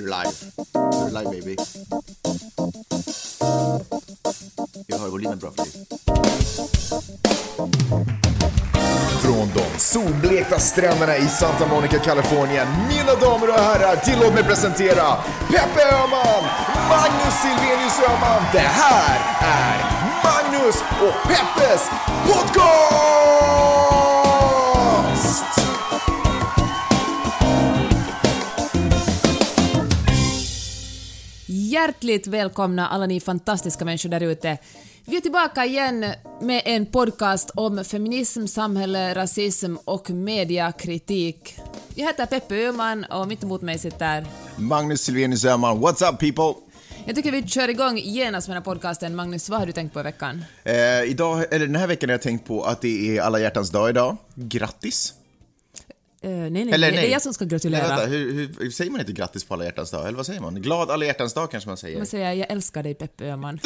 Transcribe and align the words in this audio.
You're 0.00 0.08
live. 0.08 0.52
You're 0.74 1.10
live 1.10 1.30
baby. 1.30 1.56
Jag 4.86 4.98
hör 4.98 5.08
volymen 5.08 5.38
bra 5.38 5.50
för 5.50 5.56
dig. 5.56 5.86
Från 9.22 9.48
de 9.54 9.78
solblekta 9.78 10.58
stränderna 10.58 11.16
i 11.16 11.28
Santa 11.28 11.66
Monica, 11.66 11.98
Kalifornien. 11.98 12.66
Mina 12.88 13.14
damer 13.14 13.48
och 13.48 13.60
herrar, 13.60 13.96
tillåt 13.96 14.34
mig 14.34 14.44
presentera 14.44 15.16
Peppe 15.48 15.82
Öhman, 15.92 16.44
Magnus 16.88 17.34
Silvenius 17.42 17.98
Öhman. 18.08 18.42
Det 18.52 18.58
här 18.58 19.20
är 19.40 19.78
Magnus 20.24 20.76
och 21.00 21.28
Peppes 21.28 21.90
podcast! 22.26 23.79
Hjärtligt 31.80 32.26
välkomna 32.26 32.88
alla 32.88 33.06
ni 33.06 33.20
fantastiska 33.20 33.84
människor 33.84 34.08
där 34.08 34.20
ute. 34.20 34.58
Vi 35.04 35.16
är 35.16 35.20
tillbaka 35.20 35.64
igen 35.64 36.06
med 36.40 36.62
en 36.64 36.86
podcast 36.86 37.50
om 37.54 37.84
feminism, 37.84 38.46
samhälle, 38.46 39.14
rasism 39.14 39.76
och 39.84 40.10
mediakritik. 40.10 41.58
Jag 41.94 42.06
heter 42.06 42.26
Peppe 42.26 42.54
Öhman 42.54 43.04
och 43.04 43.28
mitt 43.28 43.42
emot 43.42 43.62
mig 43.62 43.78
sitter... 43.78 44.26
Magnus 44.56 45.00
Silvenius 45.00 45.44
Öhman, 45.44 45.78
what's 45.78 46.12
up 46.12 46.18
people? 46.18 46.62
Jag 47.04 47.16
tycker 47.16 47.32
vi 47.32 47.48
kör 47.48 47.68
igång 47.68 47.98
genast 47.98 48.48
med 48.48 48.56
den 48.56 48.62
här 48.62 48.74
podcasten. 48.74 49.16
Magnus, 49.16 49.48
vad 49.48 49.58
har 49.58 49.66
du 49.66 49.72
tänkt 49.72 49.92
på 49.92 50.00
i 50.00 50.02
veckan? 50.02 50.44
Eh, 50.64 51.02
idag, 51.02 51.44
eller 51.54 51.66
den 51.66 51.76
här 51.76 51.86
veckan 51.86 52.08
har 52.08 52.14
jag 52.14 52.22
tänkt 52.22 52.46
på 52.46 52.62
att 52.62 52.80
det 52.80 53.16
är 53.16 53.22
alla 53.22 53.40
hjärtans 53.40 53.70
dag 53.70 53.90
idag. 53.90 54.16
Grattis! 54.34 55.14
Uh, 56.24 56.30
nej, 56.30 56.50
nej, 56.50 56.74
Eller, 56.74 56.90
det 56.90 56.96
nej. 56.96 57.06
är 57.06 57.12
jag 57.12 57.22
som 57.22 57.34
ska 57.34 57.44
gratulera. 57.44 57.88
Nej, 57.88 57.96
vänta, 57.96 58.06
hur, 58.06 58.50
hur, 58.60 58.70
säger 58.70 58.90
man 58.90 59.00
inte 59.00 59.12
grattis 59.12 59.44
på 59.44 59.54
alla 59.54 59.64
hjärtans 59.64 59.90
dag? 59.90 60.06
Eller 60.06 60.16
vad 60.16 60.26
säger 60.26 60.40
man? 60.40 60.62
Glad 60.62 60.90
alla 60.90 61.04
hjärtans 61.04 61.34
dag 61.34 61.50
kanske 61.50 61.68
man 61.68 61.76
säger. 61.76 61.96
Man 61.98 62.06
säger 62.06 62.32
jag 62.32 62.50
älskar 62.50 62.82
dig 62.82 62.94
Peppe 62.94 63.24
Öhman. 63.24 63.58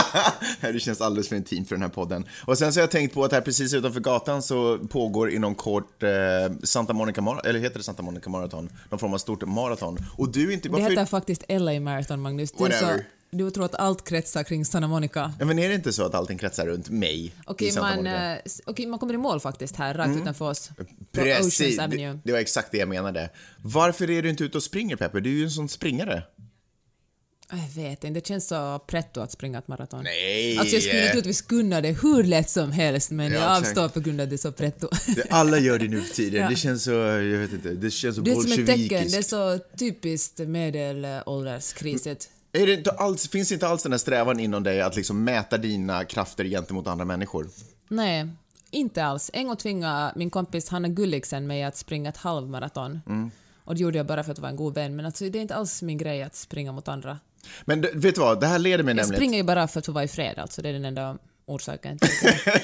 det 0.60 0.80
känns 0.80 1.00
alldeles 1.00 1.28
för 1.28 1.36
intimt 1.36 1.68
för 1.68 1.74
den 1.74 1.82
här 1.82 1.88
podden. 1.88 2.24
Och 2.46 2.58
sen 2.58 2.72
så 2.72 2.78
har 2.78 2.82
jag 2.82 2.90
tänkt 2.90 3.14
på 3.14 3.24
att 3.24 3.32
här 3.32 3.40
precis 3.40 3.74
utanför 3.74 4.00
gatan 4.00 4.42
så 4.42 4.78
pågår 4.78 5.30
inom 5.30 5.54
kort 5.54 6.02
eh, 6.02 6.10
Santa 6.62 6.92
Monica 6.92 7.20
Marathon, 7.20 7.50
eller 7.50 7.60
heter 7.60 7.78
det 7.78 7.84
Santa 7.84 8.02
Monica 8.02 8.30
Marathon? 8.30 8.68
Någon 8.90 8.98
form 8.98 9.14
av 9.14 9.18
stort 9.18 9.46
maraton. 9.46 9.98
Och 10.16 10.32
du 10.32 10.52
inte... 10.52 10.68
Det 10.68 10.72
Varför, 10.72 10.90
heter 10.90 11.04
faktiskt 11.04 11.44
LA 11.48 11.80
Marathon, 11.80 12.20
Magnus. 12.20 12.52
Du, 12.52 12.64
är 12.64 12.70
så, 12.70 12.84
Whatever. 12.84 13.04
du 13.30 13.50
tror 13.50 13.64
att 13.64 13.74
allt 13.74 14.08
kretsar 14.08 14.42
kring 14.42 14.64
Santa 14.64 14.88
Monica. 14.88 15.32
ja, 15.38 15.44
men 15.44 15.58
är 15.58 15.68
det 15.68 15.74
inte 15.74 15.92
så 15.92 16.04
att 16.06 16.14
allting 16.14 16.38
kretsar 16.38 16.66
runt 16.66 16.90
mig 16.90 17.34
Okej, 17.44 17.70
Santa 17.70 17.96
man, 17.96 18.06
eh, 18.06 18.38
okej, 18.66 18.86
man 18.86 18.98
kommer 18.98 19.14
i 19.14 19.18
mål 19.18 19.40
faktiskt 19.40 19.76
här, 19.76 19.94
rakt 19.94 20.16
utanför 20.16 20.50
oss. 20.50 20.70
Precis, 21.22 21.60
Oceans 21.60 21.76
det, 21.76 21.82
Avenue. 21.84 22.18
det 22.24 22.32
var 22.32 22.38
exakt 22.38 22.72
det 22.72 22.78
jag 22.78 22.88
menade. 22.88 23.30
Varför 23.62 24.10
är 24.10 24.22
du 24.22 24.30
inte 24.30 24.44
ute 24.44 24.56
och 24.56 24.62
springer 24.62 24.96
Peppe? 24.96 25.20
Du 25.20 25.30
är 25.30 25.34
ju 25.34 25.44
en 25.44 25.50
sån 25.50 25.68
springare. 25.68 26.22
Jag 27.50 27.82
vet 27.82 28.04
inte, 28.04 28.20
det 28.20 28.26
känns 28.26 28.48
så 28.48 28.78
pretto 28.78 29.20
att 29.20 29.32
springa 29.32 29.58
ett 29.58 29.68
maraton. 29.68 30.04
Nej! 30.04 30.58
Alltså 30.58 30.74
jag 30.74 30.82
skulle 30.82 31.04
naturligtvis 31.04 31.42
kunna 31.42 31.80
det 31.80 31.92
hur 32.02 32.22
lätt 32.24 32.50
som 32.50 32.72
helst, 32.72 33.10
men 33.10 33.32
Ja, 33.32 33.38
jag 33.40 33.56
avstår 33.58 33.88
på 33.88 34.00
grund 34.00 34.20
av 34.20 34.24
att 34.24 34.30
det 34.30 34.36
är 34.36 34.38
så 34.38 34.52
pretto. 34.52 34.88
Det- 35.16 35.26
Alla 35.30 35.58
gör 35.58 35.78
det 35.78 35.88
nu 35.88 36.00
för 36.00 36.14
tiden. 36.14 36.42
Ja. 36.42 36.48
Det 36.48 36.56
känns 36.56 36.84
så, 36.84 36.90
jag 36.90 37.38
vet 37.38 37.52
inte, 37.52 37.68
det 37.68 37.90
känns 37.90 38.16
så 38.16 38.22
Det 38.22 38.30
är 38.30 38.34
som 38.34 38.42
ett 38.44 38.48
tecken, 38.50 38.66
bolsjevikiskt. 38.66 39.12
det 39.12 39.18
är 39.18 39.22
så 39.22 39.58
typiskt 39.78 40.38
medelålderskriset. 40.38 42.28
Är 42.52 42.66
det 42.66 42.74
inte 42.74 42.90
alls, 42.90 43.28
finns 43.28 43.52
inte 43.52 43.68
alls 43.68 43.82
den 43.82 43.92
här 43.92 43.98
strävan 43.98 44.40
inom 44.40 44.62
dig 44.62 44.80
att 44.80 44.96
liksom 44.96 45.24
mäta 45.24 45.58
dina 45.58 46.04
krafter 46.04 46.44
gentemot 46.44 46.86
andra 46.86 47.04
människor? 47.04 47.48
Nej, 47.88 48.28
inte 48.70 49.04
alls. 49.04 49.30
En 49.32 49.46
gång 49.46 49.56
tvingade 49.56 50.12
min 50.16 50.30
kompis 50.30 50.68
Hanna 50.68 50.88
Gulliksen 50.88 51.46
mig 51.46 51.62
att 51.64 51.76
springa 51.76 52.08
ett 52.08 52.16
halvmaraton. 52.16 53.00
Mm. 53.06 53.30
Och 53.64 53.74
det 53.74 53.80
gjorde 53.80 53.96
jag 53.98 54.06
bara 54.06 54.24
för 54.24 54.32
att 54.32 54.38
vara 54.38 54.50
en 54.50 54.56
god 54.56 54.74
vän, 54.74 54.96
men 54.96 55.06
alltså, 55.06 55.24
det 55.24 55.38
är 55.38 55.42
inte 55.42 55.54
alls 55.54 55.82
min 55.82 55.98
grej 55.98 56.22
att 56.22 56.34
springa 56.34 56.72
mot 56.72 56.88
andra. 56.88 57.18
Men 57.64 57.80
vet 57.80 58.14
du 58.14 58.20
vad, 58.20 58.40
det 58.40 58.46
här 58.46 58.58
leder 58.58 58.84
mig 58.84 58.90
Jag 58.92 58.96
nämligen... 58.96 59.16
springer 59.16 59.38
ju 59.38 59.44
bara 59.44 59.68
för 59.68 59.78
att 59.78 59.86
få 59.86 59.92
vara 59.92 60.04
i 60.04 60.08
fred, 60.08 60.38
alltså. 60.38 60.62
Det 60.62 60.68
är 60.68 60.72
den 60.72 60.84
enda 60.84 61.18
orsaken. 61.46 61.98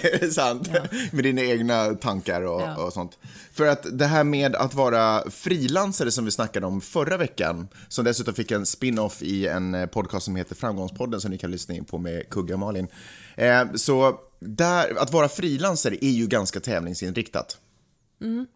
är 0.02 0.20
det 0.20 0.30
sant? 0.30 0.70
Med 1.12 1.24
dina 1.24 1.42
egna 1.42 1.94
tankar 1.94 2.42
och, 2.42 2.60
Ja. 2.60 2.76
och 2.76 2.92
sånt. 2.92 3.18
För 3.52 3.66
att 3.66 3.86
det 3.98 4.06
här 4.06 4.24
med 4.24 4.56
att 4.56 4.74
vara 4.74 5.30
frilansare 5.30 6.10
som 6.10 6.24
vi 6.24 6.30
snackade 6.30 6.66
om 6.66 6.80
förra 6.80 7.16
veckan, 7.16 7.68
som 7.88 8.04
dessutom 8.04 8.34
fick 8.34 8.50
en 8.50 8.66
spin-off 8.66 9.22
i 9.22 9.46
en 9.46 9.74
eh, 9.74 9.86
podcast 9.86 10.24
som 10.24 10.36
heter 10.36 10.54
Framgångspodden 10.54 11.20
som 11.20 11.30
ni 11.30 11.38
kan 11.38 11.50
lyssna 11.50 11.74
in 11.74 11.84
på 11.84 11.98
med 11.98 12.30
Kugga 12.30 12.56
Malin. 12.56 12.88
Eh, 13.36 13.72
så 13.74 14.18
där, 14.46 14.98
att 14.98 15.12
vara 15.12 15.28
frilansare 15.28 16.04
är 16.04 16.10
ju 16.10 16.26
ganska 16.26 16.60
tävlingsinriktat. 16.60 17.58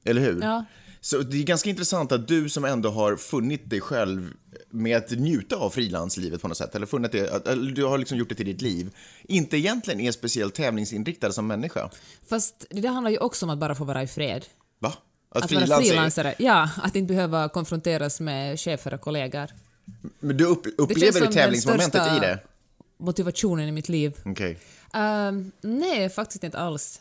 Eller 0.05 0.21
hur? 0.21 0.43
Ja. 0.43 0.65
Så 1.01 1.19
det 1.19 1.37
är 1.37 1.43
ganska 1.43 1.71
intressant 1.71 2.13
att 2.13 2.29
du 2.29 2.49
som 2.49 2.65
ändå 2.65 2.91
har 2.91 3.17
funnit 3.17 3.71
dig 3.71 3.81
själv 3.81 4.33
med 4.71 4.97
att 4.97 5.11
njuta 5.11 5.57
av 5.57 5.71
frilanslivet 5.71 6.43
på 6.43 6.49
något 6.49 6.57
sätt, 6.57 6.75
eller 6.75 6.87
funnit 6.87 7.13
det, 7.13 7.47
eller 7.47 7.73
du 7.73 7.85
har 7.85 7.99
liksom 7.99 8.19
gjort 8.19 8.29
det 8.29 8.35
till 8.35 8.47
ditt 8.47 8.63
liv, 8.63 8.91
inte 9.25 9.57
egentligen 9.57 10.01
är 10.01 10.13
speciellt 10.13 10.55
tävlingsinriktad 10.55 11.33
som 11.33 11.47
människa. 11.47 11.91
Fast 12.29 12.67
det 12.71 12.89
handlar 12.89 13.11
ju 13.11 13.19
också 13.19 13.47
om 13.47 13.51
att 13.51 13.59
bara 13.59 13.75
få 13.75 13.85
vara 13.85 14.03
i 14.03 14.07
fred. 14.07 14.45
Va? 14.79 14.93
Att, 15.31 15.45
Att 15.45 15.53
vara 15.53 15.81
frilansare, 15.81 16.35
ja, 16.39 16.71
att 16.77 16.97
inte 16.97 17.15
behöva 17.15 17.49
konfronteras 17.49 18.21
med 18.21 18.61
chefer 18.61 18.95
och 18.95 19.01
kollegor. 19.01 19.47
Men 20.21 20.37
du 20.37 20.45
upp, 20.45 20.67
upplever 20.79 21.21
du 21.21 21.33
tävlingsmomentet 21.33 22.17
i 22.17 22.21
det? 22.21 22.39
Motivationen 22.99 23.69
i 23.69 23.73
mitt 23.73 23.89
liv. 23.89 24.17
Okej. 24.25 24.59
Ehm, 24.95 25.53
nej, 25.61 26.09
faktiskt 26.11 26.45
inte 26.45 26.59
alls. 26.59 27.01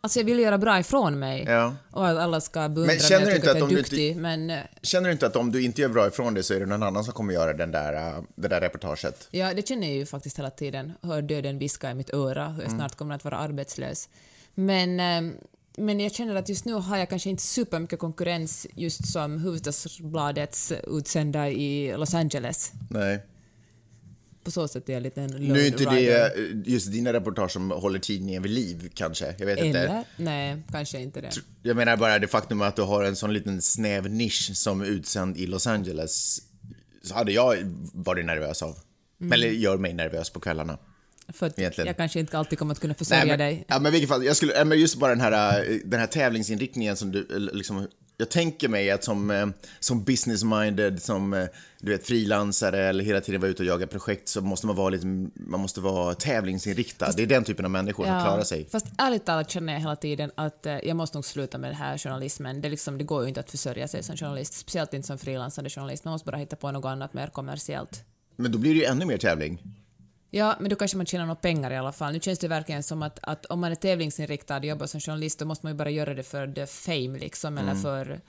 Alltså 0.00 0.18
jag 0.18 0.24
vill 0.24 0.38
göra 0.38 0.58
bra 0.58 0.78
ifrån 0.80 1.18
mig. 1.18 1.44
Ja. 1.48 1.76
Och 1.90 2.08
att 2.08 2.18
alla 2.18 2.40
ska 2.40 2.68
beundra 2.68 2.86
Men 2.92 2.98
känner 3.00 3.26
mig 3.26 3.34
och 3.34 3.40
tycka 3.40 3.50
inte 3.50 3.64
att 3.64 3.70
jag 3.70 3.72
är 3.72 3.76
duktig, 3.82 4.16
men 4.16 4.50
eh, 4.50 4.58
Känner 4.82 5.06
du 5.08 5.12
inte 5.12 5.26
att 5.26 5.36
om 5.36 5.52
du 5.52 5.62
inte 5.62 5.80
gör 5.82 5.88
bra 5.88 6.06
ifrån 6.08 6.34
dig 6.34 6.42
så 6.42 6.54
är 6.54 6.60
det 6.60 6.66
någon 6.66 6.82
annan 6.82 7.04
som 7.04 7.14
kommer 7.14 7.34
göra 7.34 7.52
den 7.52 7.70
där, 7.70 7.92
äh, 8.16 8.22
det 8.34 8.48
där 8.48 8.60
reportaget? 8.60 9.28
ja, 9.30 9.54
det 9.54 9.68
känner 9.68 9.86
jag 9.86 9.96
ju 9.96 10.06
faktiskt 10.06 10.38
hela 10.38 10.50
tiden. 10.50 10.92
Hör 11.02 11.22
döden 11.22 11.58
viska 11.58 11.90
i 11.90 11.94
mitt 11.94 12.14
öra 12.14 12.48
hur 12.48 12.62
jag 12.62 12.66
Mm. 12.72 12.78
snart 12.78 12.94
kommer 12.96 13.14
att 13.14 13.24
vara 13.24 13.36
arbetslös. 13.36 14.08
Men, 14.54 15.00
ehm, 15.00 15.32
men 15.78 16.00
jag 16.00 16.12
känner 16.12 16.34
att 16.34 16.48
just 16.48 16.64
nu 16.64 16.72
har 16.74 16.96
jag 16.96 17.08
kanske 17.08 17.30
inte 17.30 17.42
supermycket 17.42 17.98
konkurrens 17.98 18.66
just 18.74 19.12
som 19.12 19.38
Hufvudstadsbladets 19.38 20.72
utsända 20.86 21.48
i 21.48 21.94
Los 21.96 22.14
Angeles. 22.14 22.72
Nej. 22.90 23.24
På 24.46 24.52
så 24.52 24.68
sätt 24.68 24.88
är 24.88 24.92
jag 24.92 25.02
lite 25.02 25.22
en 25.22 25.30
Nu 25.30 25.60
är 25.60 25.66
inte 25.66 25.84
det 25.84 26.32
just 26.64 26.92
dina 26.92 27.12
reportage 27.12 27.50
som 27.50 27.70
håller 27.70 27.98
tidningen 27.98 28.42
vid 28.42 28.52
liv, 28.52 28.90
kanske? 28.94 29.34
Jag 29.38 29.46
vet 29.46 29.58
inte. 29.58 29.78
Eller? 29.78 30.04
Nej, 30.16 30.62
kanske 30.72 31.00
inte 31.00 31.20
det. 31.20 31.30
Jag 31.62 31.76
menar 31.76 31.96
bara 31.96 32.18
det 32.18 32.28
faktum 32.28 32.62
att 32.62 32.76
du 32.76 32.82
har 32.82 33.04
en 33.04 33.16
sån 33.16 33.32
liten 33.32 33.62
snäv 33.62 34.10
nisch 34.10 34.50
som 34.54 34.82
utsänd 34.82 35.36
i 35.36 35.46
Los 35.46 35.66
Angeles 35.66 36.42
så 37.02 37.14
hade 37.14 37.32
jag 37.32 37.56
varit 37.92 38.26
nervös 38.26 38.62
av. 38.62 38.76
Mm. 39.20 39.32
Eller 39.32 39.48
gör 39.48 39.76
mig 39.76 39.92
nervös 39.92 40.30
på 40.30 40.40
kvällarna. 40.40 40.78
För 41.28 41.46
att 41.46 41.58
Egentligen. 41.58 41.86
jag 41.86 41.96
kanske 41.96 42.20
inte 42.20 42.38
alltid 42.38 42.58
kommer 42.58 42.72
att 42.72 42.80
kunna 42.80 42.94
försörja 42.94 43.26
men, 43.26 43.38
dig. 43.38 43.64
Ja, 43.68 43.78
men 43.78 43.92
vilket 43.92 44.08
fall, 44.08 44.24
jag 44.24 44.36
skulle, 44.36 44.64
men 44.64 44.80
just 44.80 44.96
bara 44.96 45.10
den 45.10 45.20
här, 45.20 45.64
äh, 45.70 45.76
den 45.84 46.00
här 46.00 46.06
tävlingsinriktningen 46.06 46.96
som 46.96 47.12
du, 47.12 47.28
eller 47.36 47.52
liksom, 47.52 47.88
jag 48.16 48.30
tänker 48.30 48.68
mig 48.68 48.90
att 48.90 49.04
som, 49.04 49.30
eh, 49.30 49.46
som 49.80 50.04
business-minded, 50.04 50.98
som 50.98 51.32
eh, 51.32 51.46
du 51.80 51.92
vet, 51.92 52.06
frilansare 52.06 52.88
eller 52.88 53.04
hela 53.04 53.20
tiden 53.20 53.40
vara 53.40 53.50
ute 53.50 53.62
och 53.62 53.66
jaga 53.66 53.86
projekt 53.86 54.28
så 54.28 54.40
måste 54.40 54.66
man 54.66 54.76
vara 54.76 54.90
lite, 54.90 55.06
man 55.06 55.60
måste 55.60 55.80
vara 55.80 56.14
tävlingsinriktad. 56.14 57.12
det 57.16 57.22
är 57.22 57.26
den 57.26 57.44
typen 57.44 57.64
av 57.64 57.70
människor 57.70 58.04
som 58.04 58.20
klarar 58.22 58.44
sig. 58.44 58.68
Fast 58.70 58.86
ärligt 58.98 59.24
talat 59.24 59.50
känner 59.50 59.72
jag 59.72 59.80
hela 59.80 59.96
tiden 59.96 60.30
att 60.34 60.66
eh, 60.66 60.78
jag 60.78 60.96
måste 60.96 61.16
nog 61.16 61.24
sluta 61.24 61.58
med 61.58 61.70
den 61.70 61.76
här 61.76 61.98
journalismen. 61.98 62.60
Det, 62.60 62.68
liksom, 62.68 62.98
det 62.98 63.04
går 63.04 63.22
ju 63.22 63.28
inte 63.28 63.40
att 63.40 63.50
försörja 63.50 63.88
sig 63.88 64.02
som 64.02 64.16
journalist, 64.16 64.54
speciellt 64.54 64.94
inte 64.94 65.06
som 65.06 65.18
frilansande 65.18 65.70
journalist. 65.70 66.04
Man 66.04 66.12
måste 66.12 66.26
bara 66.26 66.36
hitta 66.36 66.56
på 66.56 66.72
något 66.72 66.88
annat 66.88 67.14
mer 67.14 67.26
kommersiellt. 67.26 68.04
Men 68.36 68.52
då 68.52 68.58
blir 68.58 68.74
det 68.74 68.80
ju 68.80 68.84
ännu 68.84 69.04
mer 69.04 69.18
tävling. 69.18 69.62
Ja, 70.36 70.56
men 70.60 70.70
då 70.70 70.76
kanske 70.76 70.96
man 70.96 71.06
tjänar 71.06 71.26
några 71.26 71.40
pengar 71.40 71.70
i 71.70 71.76
alla 71.76 71.92
fall. 71.92 72.12
Nu 72.12 72.20
känns 72.20 72.38
det 72.38 72.48
verkligen 72.48 72.82
som 72.82 73.02
att, 73.02 73.18
att 73.22 73.44
om 73.46 73.60
man 73.60 73.70
är 73.72 73.76
tävlingsinriktad 73.76 74.56
och 74.56 74.64
jobbar 74.64 74.86
som 74.86 75.00
journalist, 75.00 75.38
då 75.38 75.44
måste 75.44 75.66
man 75.66 75.72
ju 75.72 75.76
bara 75.76 75.90
göra 75.90 76.14
det 76.14 76.22
för 76.22 76.46
the 76.52 76.66
fame 76.66 77.18
liksom, 77.18 77.58
Mm. 77.58 77.68
eller 77.68 77.82
för... 77.82 78.20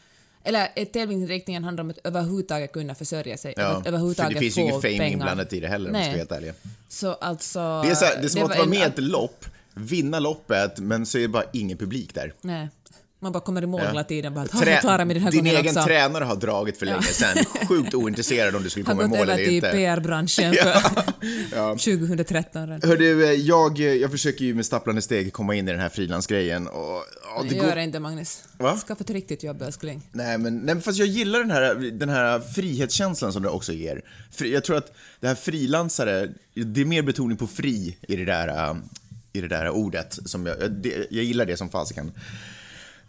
Eller 0.44 0.69
eh, 0.75 0.85
tävlingsinriktningen 0.85 1.63
handlar 1.63 1.84
om 1.84 1.90
att 1.90 1.97
överhuvudtaget 2.03 2.71
kunna 2.71 2.95
försörja 2.95 3.38
sig, 3.38 3.54
Ja, 3.57 3.68
att 3.68 3.83
för 3.83 3.88
överhuvudtaget 3.88 4.33
det 4.33 4.39
finns 4.39 4.57
ju 4.57 4.62
inget 4.62 4.74
fame 4.81 4.98
pengar. 4.98 5.07
inblandat 5.07 5.54
i 5.54 5.59
det 5.59 5.68
heller 5.68 5.89
om 5.89 5.95
vi 5.95 6.01
ska 6.01 6.09
vara 6.12 6.18
helt 6.18 6.31
ärliga. 6.31 6.54
Så 6.89 7.13
alltså... 7.13 7.59
Det 7.86 7.89
är, 7.92 7.95
så 7.95 8.06
här, 8.06 8.18
det 8.21 8.27
är 8.27 8.30
som 8.30 8.44
att 8.44 8.50
var 8.50 8.56
vara 8.57 8.68
med 8.68 8.80
i 8.80 8.81
ett 8.81 8.98
lopp, 9.00 9.45
vinna 9.74 10.19
loppet, 10.19 10.80
men 10.80 11.06
så 11.06 11.18
är 11.18 11.21
det 11.21 11.27
bara 11.27 11.44
ingen 11.53 11.77
publik 11.77 12.13
där. 12.13 12.33
Nej. 12.42 12.68
Man 13.19 13.31
bara 13.31 13.40
kommer 13.44 13.62
i 13.64 13.66
mål 13.68 13.81
Ja. 13.84 13.88
hela 13.90 14.04
tiden. 14.04 14.34
Bara, 14.34 14.46
Trä- 14.46 14.69
jag 14.72 14.81
klarar 14.81 15.06
mig 15.06 15.14
den 15.14 15.24
här 15.24 15.31
Din 15.31 15.46
egen 15.46 15.66
också. 15.78 15.84
tränare 15.84 16.24
har 16.24 16.36
dragit 16.36 16.78
för 16.80 16.86
länge 16.86 17.02
sedan. 17.02 17.46
Sjukt 17.68 17.94
ointresserad 17.94 18.56
om 18.56 18.64
du 18.64 18.69
skulle 18.69 18.86
har 18.86 18.92
komma 18.94 19.04
i 19.04 19.08
gått 19.08 19.18
mål 19.18 19.30
över 19.30 19.34
eller 19.34 19.46
till 19.46 19.56
inte. 19.56 19.72
PR-branschen 19.72 20.54
för 20.54 21.78
2013. 21.78 22.68
redan. 22.69 22.90
Hör 22.90 22.98
du, 22.98 23.34
jag, 23.36 23.80
jag 23.80 24.12
försöker 24.12 24.46
ju 24.46 24.54
med 24.54 24.66
stapplande 24.66 25.02
steg 25.02 25.34
komma 25.34 25.56
in 25.56 25.68
i 25.68 25.72
den 25.72 25.81
här 25.81 25.90
frilansgrejen 25.90 26.68
och 26.68 27.04
ja, 27.24 27.46
det 27.50 27.56
Gör 27.56 27.66
går... 27.69 27.78
inte, 27.78 28.00
Magnus. 28.00 28.44
Va? 28.58 28.78
Skaffa 28.88 29.04
ett 29.04 29.10
riktigt 29.10 29.44
jobb, 29.44 29.62
älskling. 29.62 30.10
Nej 30.12 30.38
men, 30.38 30.58
nej, 30.58 30.81
fast 30.81 31.00
jag 31.00 31.08
gillar 31.08 31.40
den 31.40 31.52
här, 31.52 31.75
den 31.75 32.10
här 32.10 32.40
frihetskänslan 32.40 33.34
som 33.34 33.44
det 33.44 33.50
också 33.50 33.74
ger. 33.74 34.02
Jag 34.38 34.63
tror 34.63 34.78
att 34.78 34.96
det 35.20 35.28
här 35.28 35.36
frilansare, 35.36 36.30
det 36.54 36.81
är 36.81 36.86
mer 36.86 37.02
betoning 37.02 37.38
på 37.38 37.48
fri 37.48 37.98
i 38.08 38.16
det 38.16 38.25
där, 38.25 38.48
äh, 38.70 38.75
i 39.34 39.42
det 39.42 39.48
där 39.48 39.70
ordet. 39.70 40.20
Som 40.25 40.46
jag, 40.46 40.72
det, 40.72 41.08
jag 41.10 41.24
gillar 41.24 41.46
det 41.46 41.58
som 41.58 41.70
fasiken. 41.70 42.12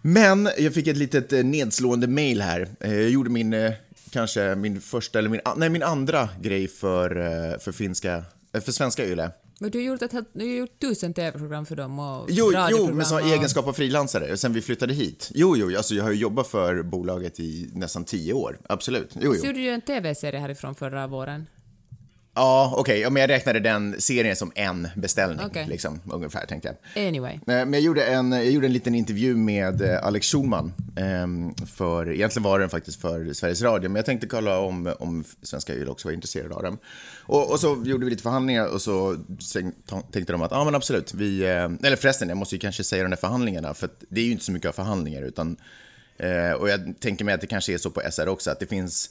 Men 0.03 0.49
jag 0.59 0.75
fick 0.75 0.87
ett 0.87 0.97
litet 0.97 1.33
eh, 1.33 1.45
nedslående 1.45 2.07
mail 2.07 2.41
här. 2.41 2.69
Eh, 2.81 2.95
Jag 2.95 3.11
gjorde 3.11 3.31
min, 3.31 3.53
eh, 3.53 3.73
kanske 4.11 4.55
min 4.55 4.81
första, 4.81 5.19
eller 5.19 5.29
min, 5.29 5.41
nej, 5.57 5.71
min 5.71 5.83
andra 5.83 6.29
grej 6.41 6.69
för, 6.69 7.59
för 7.59 7.73
finska, 7.73 8.25
för 8.65 8.73
svenska 8.73 9.05
YLE. 9.07 9.31
Men 9.61 9.71
du 9.71 9.79
har 9.79 9.85
gjort, 9.85 10.03
ett, 10.03 10.13
du 10.33 10.45
har 10.47 10.53
gjort 10.55 10.81
tusen 10.81 11.15
TV-program 11.15 11.67
för 11.67 11.77
dem 11.77 11.99
och 11.99 12.27
Jo, 12.31 12.53
jo 12.71 12.95
men 12.95 13.07
som 13.07 13.17
och... 13.17 13.23
egenskap 13.29 13.67
av 13.67 13.73
frilansare, 13.73 14.37
sen 14.37 14.53
vi 14.53 14.61
flyttade 14.63 14.95
hit. 14.95 15.31
Jo, 15.35 15.57
jo, 15.57 15.77
alltså 15.77 15.95
jag 15.95 16.05
har 16.05 16.11
ju 16.11 16.17
jobbat 16.19 16.47
för 16.49 16.83
bolaget 16.83 17.41
i 17.41 17.71
nästan 17.75 18.05
tio 18.05 18.33
år, 18.33 18.59
absolut. 18.69 19.11
Jo, 19.21 19.33
Så 19.33 19.39
jo. 19.39 19.47
gjorde 19.47 19.59
du 19.59 19.69
en 19.69 19.81
TV-serie 19.81 20.41
härifrån 20.41 20.75
förra 20.75 21.07
våren. 21.07 21.47
Ja, 22.39 22.75
okej, 22.77 23.01
ja, 23.01 23.11
men 23.11 23.21
jag 23.21 23.31
räknade 23.31 23.61
den 23.61 24.01
serien 24.01 24.37
som 24.37 24.53
en 24.55 24.89
beställning, 24.97 25.47
Okej. 25.47 25.67
liksom, 25.69 26.01
ungefär, 26.13 26.47
tänkte 26.47 26.75
jag. 26.95 27.07
Anyway. 27.09 27.33
Eh, 27.35 27.41
Men 27.47 27.73
jag 27.73 27.83
gjorde, 27.83 28.05
en, 28.05 28.33
jag 28.33 28.51
gjorde 28.51 28.67
en 28.67 28.73
liten 28.73 28.95
intervju 28.95 29.37
med 29.37 29.83
eh, 29.83 30.07
Alex 30.07 30.27
Schulman. 30.27 30.73
ehm, 30.97 31.55
För, 31.77 32.11
egentligen 32.13 32.43
var 32.45 32.59
den 32.59 32.71
faktiskt 32.71 33.01
för 33.01 33.33
Sveriges 33.33 33.63
Radio, 33.63 33.89
men 33.91 33.97
jag 33.97 34.07
tänkte 34.07 34.27
kolla 34.27 34.59
om, 34.59 34.95
om 34.99 35.25
Svenska 35.43 35.75
YLE 35.75 35.91
också 35.91 36.09
var 36.09 36.13
intresserade 36.13 36.55
av 36.55 36.63
den. 36.63 36.79
Och, 37.23 37.51
och 37.51 37.61
så 37.61 37.83
gjorde 37.85 38.05
vi 38.05 38.11
lite 38.11 38.23
förhandlingar 38.23 38.67
och 38.67 38.83
så 38.83 39.17
tänkte 40.13 40.33
de 40.33 40.43
att, 40.43 40.51
ja 40.51 40.65
men 40.65 40.75
absolut, 40.75 41.15
vi, 41.15 41.43
eh, 41.43 41.71
eller 41.83 41.97
förresten, 41.97 42.29
jag 42.29 42.39
måste 42.39 42.55
ju 42.55 42.59
kanske 42.59 42.85
säga 42.85 43.03
de 43.03 43.11
där 43.11 43.17
förhandlingarna, 43.17 43.75
för 43.75 43.89
det 44.09 44.21
är 44.21 44.25
ju 44.25 44.33
inte 44.33 44.45
så 44.45 44.53
mycket 44.53 44.69
av 44.69 44.73
förhandlingar, 44.73 45.23
utan, 45.23 45.57
och 46.59 46.69
jag 46.69 46.95
tänker 47.01 47.25
mig 47.25 47.35
att 47.35 47.41
det 47.41 47.47
kanske 47.47 47.75
är 47.75 47.79
så 47.79 47.91
på 47.91 48.03
SR 48.11 48.29
också, 48.29 48.51
att 48.51 48.61
det 48.61 48.67
finns 48.67 49.11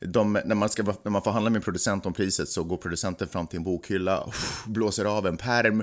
de, 0.00 0.32
när, 0.44 0.54
man 0.54 0.68
ska, 0.68 0.82
när 0.82 1.10
man 1.10 1.22
förhandlar 1.22 1.50
med 1.50 1.64
producent 1.64 2.06
om 2.06 2.12
priset 2.12 2.48
så 2.48 2.64
går 2.64 2.76
producenten 2.76 3.28
fram 3.28 3.46
till 3.46 3.56
en 3.56 3.64
bokhylla, 3.64 4.32
blåser 4.66 5.04
av 5.04 5.26
en 5.26 5.36
perm, 5.36 5.82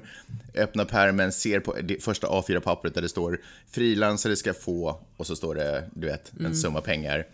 öppnar 0.55 0.85
permen, 0.85 1.31
ser 1.31 1.59
på 1.59 1.75
det 1.83 2.03
första 2.03 2.27
A4-pappret 2.27 2.93
där 2.93 3.01
det 3.01 3.09
står 3.09 3.39
frilansare 3.71 4.35
ska 4.35 4.53
få 4.53 4.99
och 5.17 5.27
så 5.27 5.35
står 5.35 5.55
det, 5.55 5.89
du 5.93 6.07
vet, 6.07 6.31
en 6.39 6.55
summa 6.55 6.81
pengar. 6.81 7.25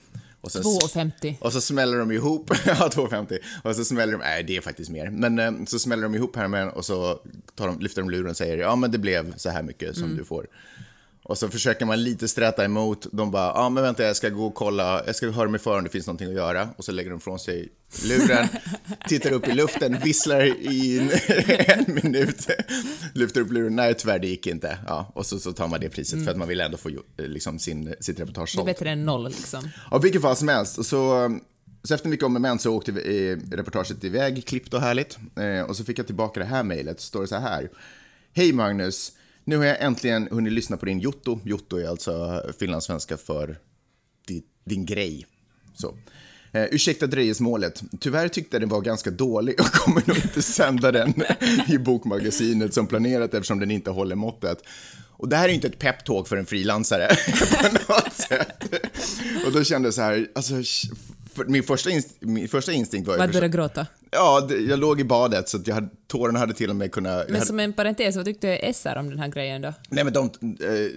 Och 0.41 0.51
sen, 0.51 0.61
2,50. 0.63 1.35
och 1.39 1.53
så 1.53 1.61
smäller 1.61 1.97
de 1.97 2.11
ihop, 2.11 2.51
ja 2.65 2.89
2,50, 2.93 3.37
och 3.63 3.75
så 3.75 3.85
smäller 3.85 4.11
de, 4.13 4.17
nej 4.17 4.43
det 4.43 4.57
är 4.57 4.61
faktiskt 4.61 4.89
mer, 4.89 5.09
men 5.09 5.39
eh, 5.39 5.51
så 5.67 5.79
smäller 5.79 6.03
de 6.03 6.15
ihop 6.15 6.33
permen 6.33 6.69
och 6.69 6.85
så 6.85 7.19
tar 7.55 7.67
de, 7.67 7.79
lyfter 7.79 8.01
de 8.01 8.09
luren 8.09 8.29
och 8.29 8.37
säger, 8.37 8.57
ja 8.57 8.75
men 8.75 8.91
det 8.91 8.97
blev 8.97 9.37
så 9.37 9.49
här 9.49 9.63
mycket 9.63 9.97
som 9.97 10.17
du 10.17 10.23
får. 10.23 10.47
Och 11.25 11.37
så 11.37 11.49
försöker 11.49 11.85
man 11.85 12.03
lite 12.03 12.27
sträta 12.27 12.65
emot. 12.65 13.07
De 13.11 13.31
bara, 13.31 13.43
ja 13.47 13.53
ah, 13.53 13.69
men 13.69 13.83
vänta 13.83 14.03
jag 14.03 14.15
ska 14.15 14.29
gå 14.29 14.45
och 14.45 14.55
kolla, 14.55 15.03
jag 15.05 15.15
ska 15.15 15.29
höra 15.31 15.49
mig 15.49 15.59
för 15.59 15.77
om 15.77 15.83
det 15.83 15.89
finns 15.89 16.07
någonting 16.07 16.27
att 16.27 16.33
göra. 16.33 16.69
Och 16.77 16.85
så 16.85 16.91
lägger 16.91 17.09
de 17.09 17.19
från 17.19 17.39
sig 17.39 17.69
luren, 18.05 18.47
tittar 19.07 19.31
upp 19.31 19.47
i 19.47 19.51
luften, 19.51 19.97
visslar 20.03 20.43
i 20.71 20.99
en, 20.99 21.09
en 21.87 21.93
minut, 22.03 22.47
lyfter 23.13 23.41
upp 23.41 23.51
luren, 23.51 23.75
nej 23.75 23.93
tyvärr 23.93 24.19
det 24.19 24.27
gick 24.27 24.47
inte. 24.47 24.77
Ja, 24.87 25.11
och 25.15 25.25
så, 25.25 25.39
så 25.39 25.53
tar 25.53 25.67
man 25.67 25.79
det 25.79 25.89
priset 25.89 26.23
för 26.25 26.31
att 26.31 26.37
man 26.37 26.47
vill 26.47 26.61
ändå 26.61 26.77
få 26.77 26.89
ju- 26.89 27.01
liksom, 27.17 27.59
sin, 27.59 27.95
sitt 27.99 28.19
reportage 28.19 28.49
Det 28.49 28.55
är 28.55 28.57
sålt. 28.57 28.65
bättre 28.65 28.89
än 28.89 29.05
noll 29.05 29.27
liksom. 29.27 29.69
Ja, 29.91 29.97
vilket 29.97 30.21
fall 30.21 30.35
som 30.35 30.47
helst. 30.47 30.77
Och 30.77 30.85
Så, 30.85 31.31
så 31.83 31.93
efter 31.93 32.09
mycket 32.09 32.25
om 32.25 32.35
och 32.35 32.41
men 32.41 32.59
så 32.59 32.75
åkte 32.75 32.91
vi, 32.91 33.29
eh, 33.31 33.37
reportaget 33.55 34.03
iväg, 34.03 34.45
klippt 34.47 34.73
och 34.73 34.81
härligt. 34.81 35.17
Eh, 35.39 35.61
och 35.69 35.77
så 35.77 35.83
fick 35.83 35.99
jag 35.99 36.05
tillbaka 36.05 36.39
det 36.39 36.45
här 36.45 36.63
mejlet, 36.63 37.01
så 37.01 37.05
står 37.07 37.21
det 37.21 37.27
så 37.27 37.35
här. 37.35 37.69
Hej 38.35 38.53
Magnus, 38.53 39.11
nu 39.45 39.57
har 39.57 39.65
jag 39.65 39.81
äntligen 39.81 40.27
hunnit 40.31 40.53
lyssna 40.53 40.77
på 40.77 40.85
din 40.85 40.99
Jotto. 40.99 41.39
Jotto 41.43 41.77
är 41.77 41.87
alltså 41.87 42.43
finlandssvenska 42.59 43.17
för 43.17 43.57
din, 44.27 44.43
din 44.65 44.85
grej. 44.85 45.25
Så. 45.75 45.97
Eh, 46.51 46.63
ursäkta 46.71 47.07
dröjesmålet. 47.07 47.83
Tyvärr 47.99 48.27
tyckte 48.27 48.55
jag 48.55 48.61
den 48.61 48.69
var 48.69 48.81
ganska 48.81 49.11
dålig 49.11 49.59
och 49.59 49.65
kommer 49.65 50.03
nog 50.07 50.17
inte 50.17 50.41
sända 50.41 50.91
den 50.91 51.13
i 51.67 51.77
bokmagasinet 51.77 52.73
som 52.73 52.87
planerat 52.87 53.33
eftersom 53.33 53.59
den 53.59 53.71
inte 53.71 53.91
håller 53.91 54.15
måttet. 54.15 54.63
Och 55.23 55.29
det 55.29 55.35
här 55.35 55.43
är 55.43 55.49
ju 55.49 55.55
inte 55.55 55.67
ett 55.67 55.79
peptalk 55.79 56.27
för 56.27 56.37
en 56.37 56.45
frilansare 56.45 57.07
på 57.87 57.93
något 57.93 58.13
sätt. 58.13 58.63
Och 59.45 59.51
då 59.51 59.63
kände 59.63 59.87
jag 59.87 59.93
så 59.93 60.01
här, 60.01 60.27
alltså, 60.35 60.53
för 61.35 61.45
min, 61.45 61.63
första 61.63 61.89
inst- 61.89 62.15
min 62.19 62.47
första 62.47 62.71
instinkt 62.71 63.07
var 63.07 63.15
förstås- 63.17 63.33
började 63.33 63.49
gråta? 63.57 63.87
Ja, 64.11 64.41
det, 64.49 64.55
jag 64.57 64.79
låg 64.79 65.01
i 65.01 65.03
badet 65.03 65.49
så 65.49 65.57
att 65.57 65.67
jag 65.67 65.75
hade, 65.75 65.89
tårarna 66.07 66.39
hade 66.39 66.53
till 66.53 66.69
och 66.69 66.75
med 66.75 66.91
kunnat... 66.91 67.25
Men 67.27 67.35
hade, 67.35 67.45
som 67.45 67.59
en 67.59 67.73
parentes, 67.73 68.15
vad 68.15 68.25
tyckte 68.25 68.73
SR 68.73 68.95
om 68.97 69.09
den 69.09 69.19
här 69.19 69.27
grejen 69.27 69.61
då? 69.61 69.73
Nej, 69.89 70.03
men 70.03 70.13
de... 70.13 70.25
Eh, 70.25 70.91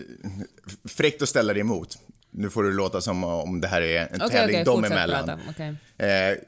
fräckt 0.84 1.22
att 1.22 1.28
ställa 1.28 1.52
det 1.54 1.60
emot. 1.60 1.98
Nu 2.30 2.50
får 2.50 2.64
det 2.64 2.70
låta 2.72 3.00
som 3.00 3.24
om 3.24 3.60
det 3.60 3.68
här 3.68 3.82
är 3.82 4.00
en 4.00 4.06
Okej, 4.22 4.30
tävling 4.30 4.56
okej, 4.56 4.64
dem 4.64 4.84
emellan. 4.84 5.40
Okej. 5.50 5.74
Eh, 5.98 6.38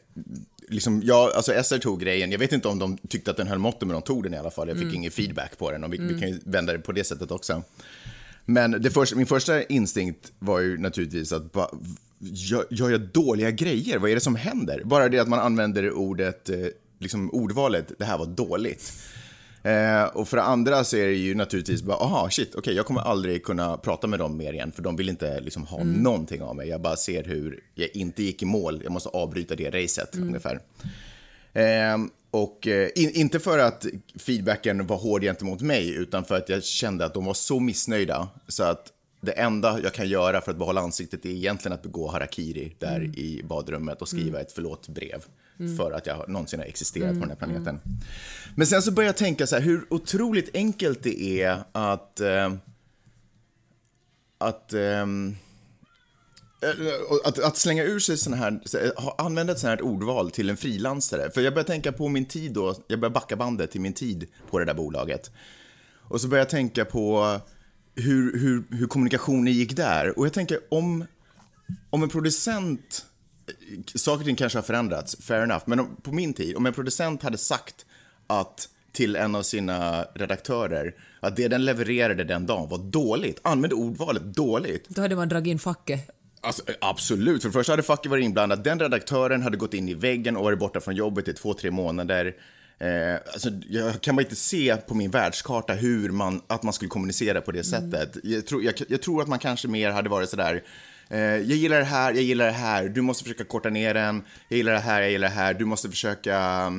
liksom, 0.69 1.03
jag, 1.05 1.33
alltså 1.33 1.53
SR 1.63 1.79
tog 1.79 2.01
grejen, 2.01 2.33
jag 2.33 2.39
vet 2.39 2.53
inte 2.53 2.69
om 2.69 2.79
de 2.79 2.99
tyckte 2.99 3.31
att 3.31 3.37
den 3.37 3.47
höll 3.47 3.59
måttet, 3.59 3.81
men 3.83 3.93
de 3.95 4.03
tog 4.03 4.23
den 4.23 4.35
i 4.35 4.39
alla 4.39 4.51
fall. 4.51 4.69
Jag 4.69 4.77
fick 4.77 4.85
Mm. 4.85 4.95
ingen 4.97 5.11
feedback 5.11 5.59
på 5.59 5.71
den 5.71 5.85
och 5.85 5.93
vi, 5.93 5.99
vi 5.99 6.21
kan 6.21 6.29
ju 6.29 6.41
vända 6.45 6.73
det 6.73 6.79
på 6.79 6.93
det 6.93 7.05
sättet 7.05 7.31
också. 7.31 7.63
Men 8.45 8.71
det 8.71 8.91
första, 8.91 9.17
min 9.17 9.27
första 9.27 9.63
instinkt 9.63 10.33
var 10.39 10.61
ju 10.61 10.79
naturligtvis 10.79 11.33
att 11.33 11.53
bara, 11.53 11.69
gör, 12.19 12.67
gör 12.71 12.91
jag 12.91 13.01
dåliga 13.01 13.51
grejer? 13.51 13.99
Vad 13.99 14.11
är 14.11 14.15
det 14.15 14.21
som 14.21 14.37
händer? 14.37 14.83
Bara 14.85 15.09
det 15.09 15.19
att 15.19 15.29
man 15.29 15.39
använder 15.39 15.93
ordet, 15.93 16.49
eh, 16.49 16.57
liksom 16.99 17.31
ordvalet, 17.31 17.93
det 17.99 18.05
här 18.05 18.19
var 18.19 18.27
dåligt. 18.27 18.93
Eh, 19.63 20.05
och 20.05 20.29
för 20.29 20.37
andra 20.37 20.85
så 20.85 20.97
är 20.97 21.07
det 21.07 21.15
ju 21.15 21.35
naturligtvis 21.35 21.83
bara, 21.83 21.97
aha, 21.97 22.31
shit, 22.31 22.55
okej, 22.55 22.75
jag 22.75 22.87
kommer 22.87 23.01
aldrig 23.01 23.45
kunna 23.45 23.77
prata 23.77 24.07
med 24.07 24.19
dem 24.19 24.37
mer 24.37 24.53
igen, 24.53 24.73
för 24.73 24.83
de 24.83 24.97
vill 24.97 25.09
inte 25.09 25.41
liksom 25.41 25.67
ha 25.67 25.85
någonting 25.85 26.43
av 26.43 26.57
mig. 26.57 26.69
Jag 26.69 26.81
bara 26.81 26.97
ser 26.97 27.25
hur 27.25 27.61
jag 27.75 27.89
inte 27.97 28.23
gick 28.23 28.43
i 28.43 28.45
mål, 28.45 28.81
jag 28.83 28.93
måste 28.93 29.09
avbryta 29.09 29.55
det 29.55 29.71
racet 29.71 30.17
ungefär. 30.17 30.61
Eh, 31.53 31.99
och 32.31 32.67
eh, 32.67 32.89
in, 32.95 33.11
inte 33.11 33.41
för 33.41 33.59
att 33.59 33.87
feedbacken 34.19 34.87
var 34.87 34.97
hård 34.97 35.23
gentemot 35.23 35.61
mig, 35.61 35.95
utan 35.95 36.25
för 36.25 36.37
att 36.37 36.49
jag 36.49 36.65
kände 36.65 37.05
att 37.05 37.15
de 37.15 37.25
var 37.25 37.35
så 37.35 37.61
missnöjda, 37.61 38.29
så 38.49 38.63
att 38.63 38.93
det 39.21 39.33
enda 39.33 39.81
jag 39.81 39.95
kan 39.95 40.09
göra 40.09 40.41
för 40.41 40.51
att 40.51 40.59
behålla 40.59 40.81
ansiktet 40.81 41.25
är 41.25 41.31
egentligen 41.31 41.75
att 41.75 41.83
begå 41.83 42.09
harakiri 42.09 42.77
där 42.79 43.01
i 43.03 43.43
badrummet 43.45 44.03
och 44.03 44.09
skriva 44.09 44.41
ett 44.41 44.53
förlåt-brev 44.53 45.25
för 45.77 45.93
att 45.93 46.07
jag 46.07 46.29
någonsin 46.29 46.59
har 46.61 46.67
existerat 46.67 47.15
på 47.15 47.21
den 47.21 47.29
här 47.29 47.37
planeten. 47.37 47.81
Men 48.57 48.67
sen 48.67 48.83
så 48.83 48.93
började 48.93 49.09
jag 49.09 49.17
tänka 49.17 49.47
så 49.47 49.57
här, 49.57 49.63
hur 49.63 49.87
otroligt 49.91 50.51
enkelt 50.55 51.03
det 51.03 51.43
är 51.43 51.63
att... 51.73 52.21
Eh, 52.21 52.53
att... 54.39 54.73
ehm, 54.73 55.37
eh, 56.63 56.71
att, 57.25 57.39
att 57.39 57.57
slänga 57.57 57.85
ur 57.85 57.99
sig 57.99 58.17
såna 58.17 58.37
här, 58.37 58.61
eh, 58.75 59.09
använda 59.19 59.53
ett 59.53 59.59
sånt 59.59 59.71
här 59.71 59.83
ordval 59.83 60.31
till 60.31 60.51
en 60.51 60.57
frilansare. 60.57 61.31
För 61.31 61.41
jag 61.41 61.55
började 61.55 61.69
tänka 61.69 61.93
på 61.93 62.09
min 62.09 62.25
tid 62.25 62.53
då, 62.53 62.75
jag 62.87 63.01
började 63.01 63.15
backa 63.15 63.37
bandet 63.37 63.71
till 63.71 63.81
min 63.81 63.93
tid 63.93 64.27
på 64.51 64.59
det 64.59 64.65
där 64.65 64.75
bolaget. 64.75 65.31
Och 66.09 66.21
så 66.21 66.29
började 66.29 66.45
jag 66.45 66.51
tänka 66.51 66.85
på 66.85 67.41
hur, 67.99 68.39
hur, 68.39 68.65
hur 68.71 68.87
kommunikationen 68.87 69.53
gick 69.53 69.77
där. 69.77 70.19
Och 70.19 70.27
jag 70.27 70.33
tänker 70.33 70.59
om, 70.69 71.05
om 71.91 72.03
en 72.03 72.09
producent, 72.09 73.07
saker 73.95 74.19
och 74.21 74.25
ting 74.25 74.37
kanske 74.37 74.59
har 74.59 74.63
förändrats, 74.63 75.17
fair 75.21 75.43
enough, 75.43 75.63
men 75.67 75.81
om, 75.81 75.97
på 76.03 76.13
min 76.13 76.35
tid, 76.35 76.57
om 76.57 76.67
en 76.67 76.73
producent 76.73 77.23
hade 77.23 77.39
sagt 77.39 77.87
att 78.27 78.69
till 78.93 79.17
en 79.17 79.35
av 79.35 79.43
sina 79.43 80.03
redaktörer 80.03 80.95
att 81.21 81.37
det 81.37 81.49
den 81.49 81.65
levererade 81.65 82.25
den 82.25 82.47
dagen 82.47 82.69
var 82.69 82.79
dåligt, 82.79 83.41
använde 83.43 83.75
ordvalet 83.75 84.23
dåligt, 84.23 84.89
Då 84.89 85.03
hade 85.03 85.17
man 85.17 85.29
dragit 85.29 85.51
in 85.51 85.59
facket. 85.59 86.11
Alltså, 86.41 86.63
absolut. 86.81 87.43
För 87.43 87.49
det 87.49 87.53
första 87.53 87.73
hade 87.73 87.83
facket 87.83 88.11
varit 88.11 88.25
inblandat. 88.25 88.65
Den 88.65 88.81
redaktören 88.81 89.43
hade 89.43 89.57
gått 89.57 89.75
in 89.75 89.89
i 89.89 89.95
väggen 89.95 90.37
och 90.37 90.45
varit 90.45 90.59
borta 90.59 90.81
från 90.81 90.97
jobbet 90.97 91.29
i 91.29 91.33
två, 91.33 91.55
tre 91.55 91.71
månader. 91.71 92.35
Eh, 92.79 93.15
alltså, 93.33 93.51
jag 93.69 94.01
kan 94.01 94.17
bara 94.17 94.23
inte 94.23 94.37
se 94.37 94.77
på 94.77 94.95
min 94.95 95.11
världskarta 95.11 95.73
hur 95.73 96.11
man, 96.11 96.43
att 96.47 96.63
man 96.63 96.73
skulle 96.73 96.89
kommunicera 96.89 97.41
på 97.41 97.53
det 97.53 97.65
sättet. 97.65 98.17
Jag, 98.23 98.47
tror, 98.47 98.63
jag, 98.63 98.75
jag 98.89 99.03
tror 99.03 99.23
att 99.23 99.29
man 99.29 99.39
kanske 99.39 99.69
mer 99.69 99.91
hade 99.91 100.09
varit 100.09 100.31
sådär, 100.31 100.63
eh, 101.09 101.21
jag 101.21 101.43
gillar 101.45 101.79
det 101.79 101.85
här, 101.85 102.13
jag 102.13 102.23
gillar 102.23 102.47
det 102.47 102.53
här, 102.53 102.89
du 102.89 103.03
måste 103.03 103.25
försöka 103.25 103.45
korta 103.45 103.71
ner 103.71 103.95
den, 103.95 104.23
jag 104.49 104.57
gillar 104.57 104.73
det 104.73 104.79
här, 104.79 105.01
jag 105.01 105.11
gillar 105.11 105.29
det 105.29 105.35
här, 105.35 105.55
du 105.55 105.65
måste 105.65 105.89
försöka 105.89 106.73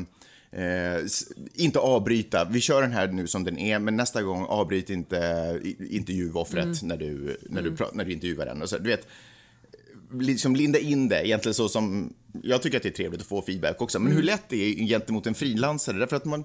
Eh, 0.51 1.05
inte 1.53 1.79
avbryta. 1.79 2.45
Vi 2.45 2.61
kör 2.61 2.81
den 2.81 2.91
här 2.91 3.07
nu 3.07 3.27
som 3.27 3.43
den 3.43 3.57
är, 3.57 3.79
men 3.79 3.95
nästa 3.95 4.21
gång 4.21 4.45
avbryt 4.45 4.89
inte 4.89 5.59
intervjuoffret 5.89 6.81
när, 6.83 6.97
du, 6.97 7.37
när, 7.49 7.61
du, 7.61 7.75
när 7.93 8.05
du 8.05 8.13
intervjuar 8.13 8.45
den. 8.45 8.61
Och 8.61 8.69
så, 8.69 8.77
du 8.77 8.89
vet, 8.89 9.07
liksom 10.11 10.55
linda 10.55 10.79
in 10.79 11.09
det, 11.09 11.27
egentligen 11.27 11.53
så 11.53 11.69
som... 11.69 12.13
Jag 12.43 12.61
tycker 12.61 12.77
att 12.77 12.83
det 12.83 12.89
är 12.89 12.93
trevligt 12.93 13.21
att 13.21 13.27
få 13.27 13.41
feedback 13.41 13.81
också, 13.81 13.99
men 13.99 14.11
hur 14.11 14.23
lätt 14.23 14.43
det 14.49 14.55
är 14.55 14.87
gentemot 14.87 15.27
en 15.27 15.35
frilansare, 15.35 15.97
därför 15.97 16.15
att 16.15 16.25
man, 16.25 16.43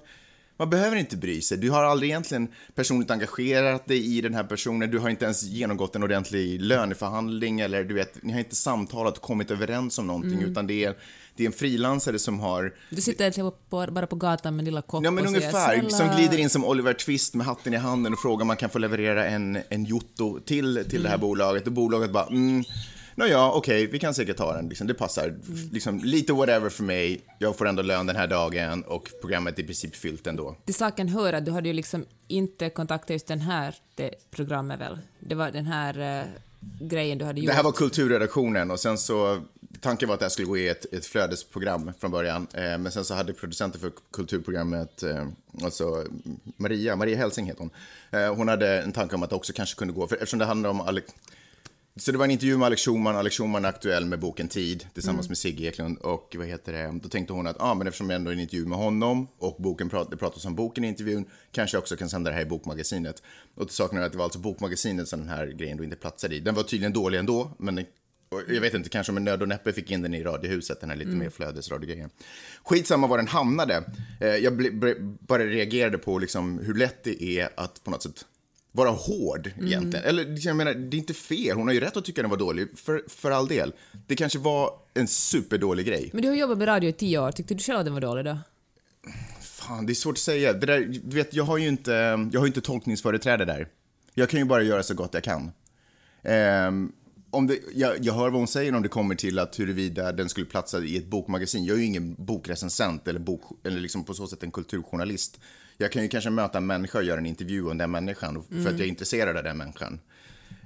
man 0.57 0.69
behöver 0.69 0.97
inte 0.97 1.17
bry 1.17 1.41
sig. 1.41 1.57
Du 1.57 1.69
har 1.69 1.83
aldrig 1.83 2.09
egentligen 2.09 2.47
personligt 2.75 3.11
engagerat 3.11 3.87
dig 3.87 4.17
i 4.17 4.21
den 4.21 4.33
här 4.33 4.43
personen, 4.43 4.91
du 4.91 4.99
har 4.99 5.09
inte 5.09 5.25
ens 5.25 5.43
genomgått 5.43 5.95
en 5.95 6.03
ordentlig 6.03 6.61
löneförhandling, 6.61 7.59
eller 7.59 7.83
du 7.83 7.93
vet, 7.93 8.23
ni 8.23 8.31
har 8.33 8.39
inte 8.39 8.55
samtalat 8.55 9.17
och 9.17 9.23
kommit 9.23 9.51
överens 9.51 9.99
om 9.99 10.07
någonting, 10.07 10.41
utan 10.41 10.67
det 10.67 10.83
är, 10.83 10.95
det 11.35 11.43
är 11.43 11.47
en 11.47 11.53
frilansare 11.53 12.19
som 12.19 12.39
har 12.39 12.73
Du 12.89 13.01
sitter 13.01 13.51
på, 13.69 13.91
bara 13.91 14.07
på 14.07 14.15
gatan 14.15 14.55
med 14.55 14.65
lilla 14.65 14.81
kopp 14.81 15.03
Ja, 15.03 15.11
men 15.11 15.23
och 15.23 15.29
säger 15.29 15.41
ungefär. 15.41 15.73
"Snälla." 15.73 15.89
Som 15.89 16.17
glider 16.17 16.37
in 16.37 16.49
som 16.49 16.65
Oliver 16.65 16.93
Twist 16.93 17.33
med 17.33 17.45
hatten 17.45 17.73
i 17.73 17.77
handen 17.77 18.13
och 18.13 18.19
frågar 18.19 18.41
om 18.41 18.47
man 18.47 18.57
kan 18.57 18.69
få 18.69 18.79
leverera 18.79 19.25
en, 19.25 19.57
en 19.69 19.85
jotto 19.85 20.39
till, 20.39 20.85
till 20.89 21.03
det 21.03 21.09
här 21.09 21.17
bolaget. 21.17 21.67
Och 21.67 21.73
bolaget 21.73 22.11
bara, 22.11 22.25
mm, 22.25 22.63
Nå 23.17 23.25
ja, 23.25 23.51
okej, 23.51 23.87
vi 23.87 23.99
kan 23.99 24.13
säkert 24.13 24.37
ta 24.37 24.53
den. 24.53 24.69
Liksom, 24.69 24.87
det 24.87 24.93
passar. 24.93 25.35
Liksom, 25.71 25.99
lite 25.99 26.33
whatever 26.33 26.69
för 26.69 26.83
mig. 26.83 27.21
Jag 27.39 27.57
får 27.57 27.67
ändå 27.67 27.81
lön 27.81 28.05
den 28.05 28.15
här 28.15 28.27
dagen 28.27 28.83
och 28.83 29.11
programmet 29.21 29.59
är 29.59 29.63
i 29.63 29.65
princip 29.65 29.95
fyllt 29.95 30.27
ändå. 30.27 30.55
Till 30.65 30.75
saken 30.75 31.07
hör 31.07 31.33
att 31.33 31.45
du 31.45 31.51
hade 31.51 31.67
ju 31.67 31.73
liksom 31.73 32.05
inte 32.27 32.69
kontaktat 32.69 33.09
just 33.09 33.27
den 33.27 33.41
här 33.41 33.75
det 33.95 34.11
programmet 34.31 34.79
väl? 34.79 34.99
Det 35.19 35.35
var 35.35 35.51
den 35.51 35.65
här 35.65 36.19
eh, 36.19 36.25
grejen 36.81 37.17
du 37.17 37.25
hade 37.25 37.39
gjort. 37.39 37.47
Det 37.47 37.55
här 37.55 37.63
var 37.63 37.71
kulturredaktionen 37.71 38.71
och 38.71 38.79
sen 38.79 38.97
så 38.97 39.41
tanken 39.79 40.07
var 40.07 40.13
att 40.13 40.19
det 40.19 40.25
här 40.25 40.29
skulle 40.29 40.47
gå 40.47 40.57
i 40.57 40.69
ett, 40.69 40.93
ett 40.93 41.05
flödesprogram 41.05 41.91
från 41.99 42.11
början. 42.11 42.47
Eh, 42.53 42.77
men 42.77 42.91
sen 42.91 43.05
så 43.05 43.13
hade 43.13 43.33
producenten 43.33 43.81
för 43.81 43.91
kulturprogrammet, 44.11 45.03
eh, 45.03 45.27
alltså 45.63 46.05
Maria, 46.57 46.95
Maria 46.95 47.17
Helsing 47.17 47.45
heter 47.45 47.59
hon. 47.59 47.69
Eh, 48.11 48.35
hon 48.35 48.47
hade 48.47 48.81
en 48.81 48.91
tanke 48.91 49.15
om 49.15 49.23
att 49.23 49.29
det 49.29 49.35
också 49.35 49.53
kanske 49.53 49.75
kunde 49.75 49.93
gå, 49.93 50.07
för 50.07 50.15
eftersom 50.15 50.39
det 50.39 50.45
handlar 50.45 50.69
om 50.69 50.81
Alex, 50.81 51.13
så 51.99 52.11
det 52.11 52.17
var 52.17 52.25
en 52.25 52.31
intervju 52.31 52.57
med 52.57 52.65
Alex 52.65 52.81
Schulman. 52.81 53.15
Alex 53.15 53.37
Schulman 53.37 53.65
är 53.65 53.69
aktuell 53.69 54.05
med 54.05 54.19
boken 54.19 54.47
Tid 54.47 54.87
tillsammans 54.93 55.25
mm. 55.25 55.31
med 55.31 55.37
Sigge 55.37 55.67
Eklund. 55.67 55.97
Och 55.97 56.35
vad 56.37 56.47
heter 56.47 56.73
det? 56.73 56.99
Då 57.03 57.09
tänkte 57.09 57.33
hon 57.33 57.47
att 57.47 57.61
ah, 57.61 57.73
men 57.73 57.87
eftersom 57.87 58.09
jag 58.09 58.15
ändå 58.15 58.31
är 58.31 58.33
en 58.33 58.39
intervju 58.39 58.65
med 58.65 58.77
honom 58.77 59.27
och 59.37 59.55
boken 59.59 59.89
prat, 59.89 60.11
det 60.11 60.17
pratas 60.17 60.45
om 60.45 60.55
boken 60.55 60.83
i 60.83 60.87
intervjun 60.87 61.25
kanske 61.51 61.77
jag 61.77 61.81
också 61.81 61.95
kan 61.95 62.09
sända 62.09 62.29
det 62.29 62.35
här 62.35 62.43
i 62.43 62.45
Bokmagasinet. 62.45 63.23
Och 63.55 63.67
till 63.67 63.75
saken 63.75 63.97
är 63.97 64.01
att 64.01 64.11
det 64.11 64.17
var 64.17 64.23
alltså 64.23 64.39
Bokmagasinet 64.39 65.07
som 65.07 65.19
den 65.19 65.29
här 65.29 65.47
grejen 65.47 65.77
då 65.77 65.83
inte 65.83 65.95
platsade 65.95 66.35
i. 66.35 66.39
Den 66.39 66.55
var 66.55 66.63
tydligen 66.63 66.93
dålig 66.93 67.19
ändå, 67.19 67.51
men 67.59 67.75
den, 67.75 67.85
jag 68.47 68.61
vet 68.61 68.73
inte, 68.73 68.89
kanske 68.89 69.13
med 69.13 69.23
nöd 69.23 69.41
och 69.41 69.47
näppe 69.47 69.73
fick 69.73 69.91
in 69.91 70.01
den 70.01 70.13
i 70.13 70.23
Radiohuset, 70.23 70.81
den 70.81 70.89
här 70.89 70.97
lite 70.97 71.09
mm. 71.09 71.19
mer 71.19 71.29
flödesradiogrejen. 71.29 72.09
Skitsamma 72.63 73.07
var 73.07 73.17
den 73.17 73.27
hamnade. 73.27 73.83
Eh, 74.21 74.27
jag 74.27 74.53
bara 75.19 75.43
reagerade 75.43 75.97
på 75.97 76.19
liksom 76.19 76.59
hur 76.59 76.73
lätt 76.73 77.03
det 77.03 77.23
är 77.23 77.49
att 77.57 77.83
på 77.83 77.91
något 77.91 78.03
sätt 78.03 78.25
vara 78.75 78.89
hård 78.89 79.51
mm. 79.55 79.67
egentligen. 79.67 80.05
Eller 80.05 80.47
jag 80.47 80.55
menar, 80.55 80.73
det 80.73 80.97
är 80.97 80.99
inte 80.99 81.13
fel. 81.13 81.57
Hon 81.57 81.67
har 81.67 81.73
ju 81.73 81.79
rätt 81.79 81.97
att 81.97 82.05
tycka 82.05 82.21
den 82.21 82.31
var 82.31 82.37
dålig, 82.37 82.67
för, 82.75 83.03
för 83.07 83.31
all 83.31 83.47
del. 83.47 83.73
Det 84.07 84.15
kanske 84.15 84.39
var 84.39 84.73
en 84.93 85.07
superdålig 85.07 85.85
grej. 85.85 86.09
Men 86.13 86.21
du 86.21 86.27
har 86.27 86.35
jobbat 86.35 86.57
med 86.57 86.67
radio 86.67 86.89
i 86.89 86.93
tio 86.93 87.19
år. 87.19 87.31
Tyckte 87.31 87.53
du 87.53 87.63
själv 87.63 87.79
att 87.79 87.85
den 87.85 87.93
var 87.93 88.01
dålig 88.01 88.25
då? 88.25 88.37
Fan, 89.41 89.85
det 89.85 89.93
är 89.93 89.95
svårt 89.95 90.13
att 90.13 90.19
säga. 90.19 90.53
Det 90.53 90.65
där, 90.65 90.99
du 91.03 91.15
vet, 91.15 91.33
jag 91.33 91.43
har 91.43 91.57
ju 91.57 91.67
inte, 91.67 91.91
jag 92.31 92.39
har 92.39 92.47
inte 92.47 92.61
tolkningsföreträde 92.61 93.45
där. 93.45 93.67
Jag 94.13 94.29
kan 94.29 94.39
ju 94.39 94.45
bara 94.45 94.63
göra 94.63 94.83
så 94.83 94.93
gott 94.93 95.13
jag 95.13 95.23
kan. 95.23 95.51
Um, 96.67 96.91
om 97.31 97.47
det, 97.47 97.59
jag, 97.73 98.05
jag 98.05 98.13
hör 98.13 98.29
vad 98.29 98.39
hon 98.39 98.47
säger 98.47 98.75
om 98.75 98.81
det 98.81 98.89
kommer 98.89 99.15
till 99.15 99.39
att 99.39 99.59
huruvida 99.59 100.11
den 100.11 100.29
skulle 100.29 100.45
platsa 100.45 100.79
i 100.79 100.97
ett 100.97 101.05
bokmagasin. 101.05 101.65
Jag 101.65 101.75
är 101.75 101.79
ju 101.79 101.85
ingen 101.85 102.15
bokrecensent 102.17 103.07
eller, 103.07 103.19
bok, 103.19 103.41
eller 103.63 103.79
liksom 103.79 104.03
på 104.03 104.13
så 104.13 104.27
sätt 104.27 104.43
en 104.43 104.51
kulturjournalist 104.51 105.39
jag 105.77 105.91
kan 105.91 106.01
ju 106.01 106.07
kanske 106.07 106.29
möta 106.29 106.57
en 106.57 106.65
människa 106.65 106.97
och 106.97 107.03
göra 107.03 107.17
en 107.17 107.25
intervju 107.25 107.69
om 107.69 107.77
den 107.77 107.91
människan 107.91 108.43
för 108.49 108.55
mm. 108.55 108.67
att 108.67 108.71
jag 108.71 108.81
är 108.81 108.89
intresserad 108.89 109.37
av 109.37 109.43
den 109.43 109.57
människan. 109.57 109.99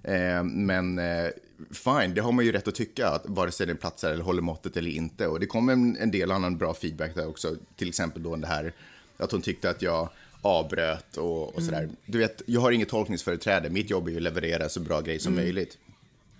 Eh, 0.03 0.43
men 0.43 0.99
eh, 0.99 1.27
fine, 1.71 2.13
det 2.13 2.21
har 2.21 2.31
man 2.31 2.45
ju 2.45 2.51
rätt 2.51 2.67
att 2.67 2.75
tycka, 2.75 3.07
att 3.07 3.23
vare 3.25 3.51
sig 3.51 3.67
den 3.67 3.77
platsar 3.77 4.11
eller 4.11 4.23
håller 4.23 4.41
måttet 4.41 4.77
eller 4.77 4.91
inte. 4.91 5.27
Och 5.27 5.39
det 5.39 5.45
kom 5.45 5.69
en, 5.69 5.97
en 5.97 6.11
del 6.11 6.31
annan 6.31 6.57
bra 6.57 6.73
feedback 6.73 7.15
där 7.15 7.27
också, 7.27 7.55
till 7.75 7.89
exempel 7.89 8.23
då 8.23 8.35
det 8.35 8.47
här 8.47 8.73
att 9.17 9.31
hon 9.31 9.41
tyckte 9.41 9.69
att 9.69 9.81
jag 9.81 10.09
avbröt 10.41 11.17
och, 11.17 11.55
och 11.55 11.63
sådär. 11.63 11.83
Mm. 11.83 11.95
Du 12.05 12.17
vet, 12.17 12.41
jag 12.45 12.61
har 12.61 12.71
inget 12.71 12.89
tolkningsföreträde, 12.89 13.69
mitt 13.69 13.89
jobb 13.89 14.07
är 14.07 14.11
ju 14.11 14.17
att 14.17 14.23
leverera 14.23 14.69
så 14.69 14.79
bra 14.79 15.01
grej 15.01 15.19
som 15.19 15.33
mm. 15.33 15.45
möjligt. 15.45 15.77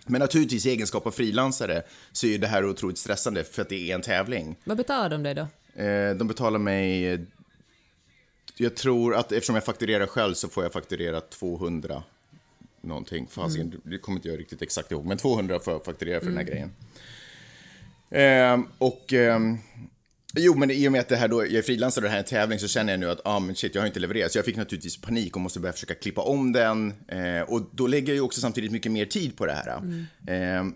Men 0.06 0.20
naturligtvis 0.20 0.66
i 0.66 0.70
egenskap 0.70 1.08
av 1.08 1.12
frilansare 1.12 1.82
så 2.12 2.28
är 2.28 2.38
det 2.38 2.48
här 2.48 2.66
otroligt 2.66 2.98
stressande 2.98 3.44
för 3.44 3.62
att 3.62 3.70
det 3.70 3.92
är 3.92 3.96
en 3.96 4.02
tävling. 4.02 4.56
Vad 4.64 4.78
betalar 4.78 5.10
de 5.10 5.24
dig 5.24 5.36
då? 5.36 5.48
Eh, 5.84 6.16
de 6.16 6.28
betalar 6.28 6.60
mig 6.60 7.20
jag 8.64 8.76
tror 8.76 9.16
att 9.16 9.32
eftersom 9.32 9.56
jag 9.56 9.64
fakturerar 9.64 10.08
själv 10.08 10.34
så 10.34 10.50
får 10.50 10.64
jag 10.64 10.74
fakturera 10.74 11.22
200 11.22 12.04
någonting. 12.82 13.28
Fasiken, 13.28 13.68
mm. 13.68 13.82
det 13.84 13.98
kommer 13.98 14.18
inte 14.18 14.30
jag 14.30 14.40
riktigt 14.40 14.62
exakt 14.62 14.92
ihåg, 14.92 15.06
men 15.06 15.18
200 15.18 15.60
får 15.60 15.74
jag 15.74 15.86
fakturera 15.86 16.20
för 16.20 16.28
mm. 16.28 16.46
den 16.46 16.48
här 16.48 16.54
mm. 16.54 16.72
grejen. 18.10 18.62
Eh, 18.62 18.72
och 18.78 19.14
eh, 19.14 19.40
jo, 20.36 20.56
men 20.56 20.72
i 20.72 20.88
och 20.88 20.92
med 20.92 21.02
att 21.02 21.10
det 21.10 21.16
här 21.16 21.28
då, 21.28 21.46
jag 21.46 21.54
är 21.54 21.62
frilansare 21.62 22.02
och 22.02 22.04
det 22.04 22.10
här 22.10 22.18
är 22.18 22.24
en 22.24 22.30
tävling 22.30 22.60
så 22.60 22.68
känner 22.68 22.94
jag 22.94 23.00
nu 23.00 23.10
att 23.10 23.22
ah, 23.26 23.40
men 23.40 23.56
shit, 23.56 23.76
jag 23.76 23.82
har 23.82 23.88
inte 23.88 24.00
levererat. 24.00 24.32
Så 24.32 24.38
jag 24.38 24.46
fick 24.46 24.58
naturligtvis 24.58 25.02
panik 25.02 25.36
och 25.36 25.42
måste 25.42 25.60
börja 25.60 25.74
försöka 25.74 25.96
klippa 25.96 26.22
om 26.22 26.52
den. 26.52 26.94
Eh, 27.08 27.42
och 27.42 27.62
då 27.72 27.88
lägger 27.88 28.08
jag 28.08 28.16
ju 28.16 28.22
också 28.22 28.42
samtidigt 28.42 28.72
mycket 28.72 28.92
mer 28.92 29.06
tid 29.06 29.38
på 29.38 29.46
det 29.46 29.54
här. 29.54 29.78
Mm. 30.28 30.76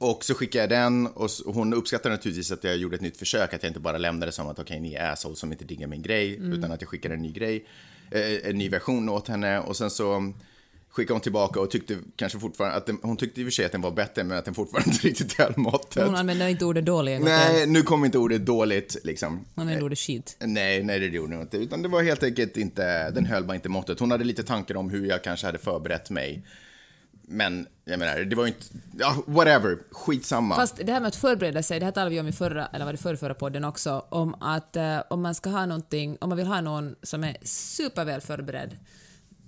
Och 0.00 0.24
så 0.24 0.34
skickade 0.34 0.74
jag 0.74 0.82
den 0.82 1.06
och 1.06 1.30
hon 1.44 1.74
uppskattade 1.74 2.14
naturligtvis 2.14 2.52
att 2.52 2.64
jag 2.64 2.76
gjorde 2.76 2.96
ett 2.96 3.02
nytt 3.02 3.16
försök, 3.16 3.54
att 3.54 3.62
jag 3.62 3.70
inte 3.70 3.80
bara 3.80 3.98
lämnade 3.98 4.32
som 4.32 4.48
att 4.48 4.58
okej, 4.58 4.62
okay, 4.62 4.80
ni 4.80 4.94
är 4.94 5.12
assholes 5.12 5.38
som 5.38 5.52
inte 5.52 5.64
diggar 5.64 5.86
min 5.86 6.02
grej, 6.02 6.36
mm. 6.36 6.52
utan 6.52 6.72
att 6.72 6.80
jag 6.80 6.88
skickade 6.88 7.14
en 7.14 7.22
ny 7.22 7.32
grej, 7.32 7.66
eh, 8.10 8.50
en 8.50 8.58
ny 8.58 8.68
version 8.68 9.08
åt 9.08 9.28
henne 9.28 9.58
och 9.58 9.76
sen 9.76 9.90
så 9.90 10.32
skickade 10.90 11.14
hon 11.14 11.20
tillbaka 11.20 11.60
och 11.60 11.70
tyckte 11.70 11.98
kanske 12.16 12.38
fortfarande 12.38 12.76
att 12.76 12.86
den, 12.86 12.98
hon 13.02 13.16
tyckte 13.16 13.40
i 13.40 13.44
och 13.44 13.46
för 13.46 13.50
sig 13.50 13.64
att 13.64 13.72
den 13.72 13.80
var 13.80 13.90
bättre, 13.90 14.24
men 14.24 14.38
att 14.38 14.44
den 14.44 14.54
fortfarande 14.54 14.90
inte 14.90 15.06
riktigt 15.06 15.32
höll 15.38 15.52
måttet. 15.56 16.06
Hon 16.06 16.14
använde 16.14 16.50
inte 16.50 16.64
ordet 16.64 16.86
dålig 16.86 17.20
Nej, 17.20 17.66
nu 17.66 17.82
kom 17.82 18.04
inte 18.04 18.18
ordet 18.18 18.46
dåligt 18.46 18.96
liksom. 19.04 19.44
Hon 19.54 19.62
använde 19.62 19.84
ordet 19.84 19.98
shit. 19.98 20.36
Nej, 20.40 20.82
nej 20.82 21.00
det 21.00 21.06
gjorde 21.06 21.34
hon 21.34 21.42
inte, 21.42 21.56
utan 21.56 21.82
det 21.82 21.88
var 21.88 22.02
helt 22.02 22.22
enkelt 22.22 22.56
inte, 22.56 23.10
den 23.10 23.26
höll 23.26 23.44
bara 23.44 23.54
inte 23.54 23.68
måttet. 23.68 24.00
Hon 24.00 24.10
hade 24.10 24.24
lite 24.24 24.42
tankar 24.42 24.76
om 24.76 24.90
hur 24.90 25.06
jag 25.06 25.24
kanske 25.24 25.46
hade 25.46 25.58
förberett 25.58 26.10
mig 26.10 26.42
men 27.30 27.66
jag 27.84 27.98
menar, 27.98 28.18
det 28.18 28.36
var 28.36 28.44
ju 28.44 28.48
inte... 28.48 28.66
Ja, 28.98 29.16
whatever. 29.26 29.78
Skitsamma. 29.90 30.56
Fast 30.56 30.76
det 30.76 30.92
här 30.92 31.00
med 31.00 31.08
att 31.08 31.16
förbereda 31.16 31.62
sig, 31.62 31.78
det 31.78 31.84
här 31.84 31.92
talade 31.92 32.10
vi 32.10 32.20
om 32.20 32.28
i 32.28 32.32
förra, 32.32 32.66
eller 32.66 32.84
var 32.84 32.92
det 32.92 32.98
förra, 32.98 33.16
förra 33.16 33.34
podden 33.34 33.64
också, 33.64 34.04
om 34.08 34.34
att 34.40 34.76
uh, 34.76 34.98
om 35.10 35.22
man 35.22 35.34
ska 35.34 35.50
ha 35.50 35.66
någonting, 35.66 36.16
om 36.20 36.28
man 36.28 36.38
vill 36.38 36.46
ha 36.46 36.60
någon 36.60 36.96
som 37.02 37.24
är 37.24 37.36
superväl 37.42 38.20
förberedd, 38.20 38.76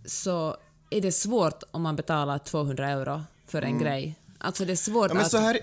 så 0.05 0.57
är 0.91 1.01
det 1.01 1.12
svårt 1.12 1.62
om 1.71 1.83
man 1.83 1.97
betalar 1.97 2.39
200 2.39 2.89
euro 2.89 3.23
för 3.47 3.62
en 3.62 3.69
mm. 3.69 3.83
grej. 3.83 4.19
Alltså 4.45 4.65
det 4.65 4.73
är 4.73 4.77
svårt 4.77 5.11
ja, 5.11 5.15
men 5.15 5.31
så 5.31 5.39
här, 5.39 5.61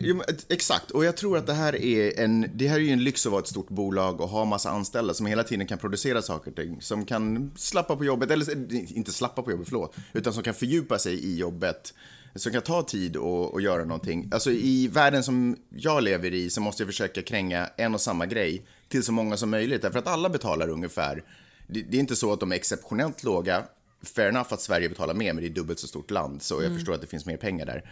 Exakt, 0.49 0.91
och 0.91 1.05
jag 1.05 1.17
tror 1.17 1.37
att 1.37 1.47
det 1.47 1.53
här 1.53 1.75
är 1.75 2.19
en, 2.19 2.45
det 2.53 2.67
här 2.67 2.75
är 2.75 2.79
ju 2.79 2.91
en 2.91 3.03
lyx 3.03 3.25
att 3.25 3.31
vara 3.31 3.41
ett 3.41 3.47
stort 3.47 3.69
bolag 3.69 4.21
och 4.21 4.29
ha 4.29 4.45
massa 4.45 4.69
anställda 4.69 5.13
som 5.13 5.25
hela 5.25 5.43
tiden 5.43 5.67
kan 5.67 5.77
producera 5.77 6.21
saker 6.21 6.51
och 6.51 6.57
ting. 6.57 6.81
Som 6.81 7.05
kan 7.05 7.51
slappa 7.55 7.95
på 7.95 8.05
jobbet, 8.05 8.31
eller 8.31 8.73
inte 8.97 9.11
slappa 9.11 9.41
på 9.41 9.51
jobbet, 9.51 9.67
förlåt, 9.67 9.95
utan 10.13 10.33
som 10.33 10.43
kan 10.43 10.53
fördjupa 10.53 10.99
sig 10.99 11.13
i 11.13 11.37
jobbet. 11.37 11.93
Som 12.35 12.51
kan 12.51 12.61
ta 12.61 12.83
tid 12.83 13.15
och, 13.15 13.53
och 13.53 13.61
göra 13.61 13.85
någonting. 13.85 14.29
Alltså 14.31 14.51
i 14.51 14.87
världen 14.87 15.23
som 15.23 15.57
jag 15.69 16.03
lever 16.03 16.33
i 16.33 16.49
så 16.49 16.61
måste 16.61 16.83
jag 16.83 16.87
försöka 16.87 17.21
kränga 17.21 17.69
en 17.77 17.93
och 17.93 18.01
samma 18.01 18.25
grej 18.25 18.65
till 18.87 19.03
så 19.03 19.11
många 19.11 19.37
som 19.37 19.49
möjligt. 19.49 19.81
Därför 19.81 19.99
att 19.99 20.07
alla 20.07 20.29
betalar 20.29 20.69
ungefär. 20.69 21.23
Det, 21.67 21.81
det 21.81 21.97
är 21.97 21.99
inte 21.99 22.15
så 22.15 22.33
att 22.33 22.39
de 22.39 22.51
är 22.51 22.55
exceptionellt 22.55 23.23
låga. 23.23 23.63
Fair 24.01 24.29
enough 24.29 24.53
att 24.53 24.61
Sverige 24.61 24.89
betalar 24.89 25.13
mer, 25.13 25.33
men 25.33 25.43
det 25.43 25.49
är 25.49 25.53
dubbelt 25.53 25.79
så 25.79 25.87
stort 25.87 26.11
land. 26.11 26.41
Så 26.41 26.55
jag 26.55 26.63
mm. 26.63 26.77
förstår 26.77 26.93
att 26.93 27.01
det 27.01 27.07
finns 27.07 27.25
mer 27.25 27.37
pengar 27.37 27.65
där. 27.65 27.83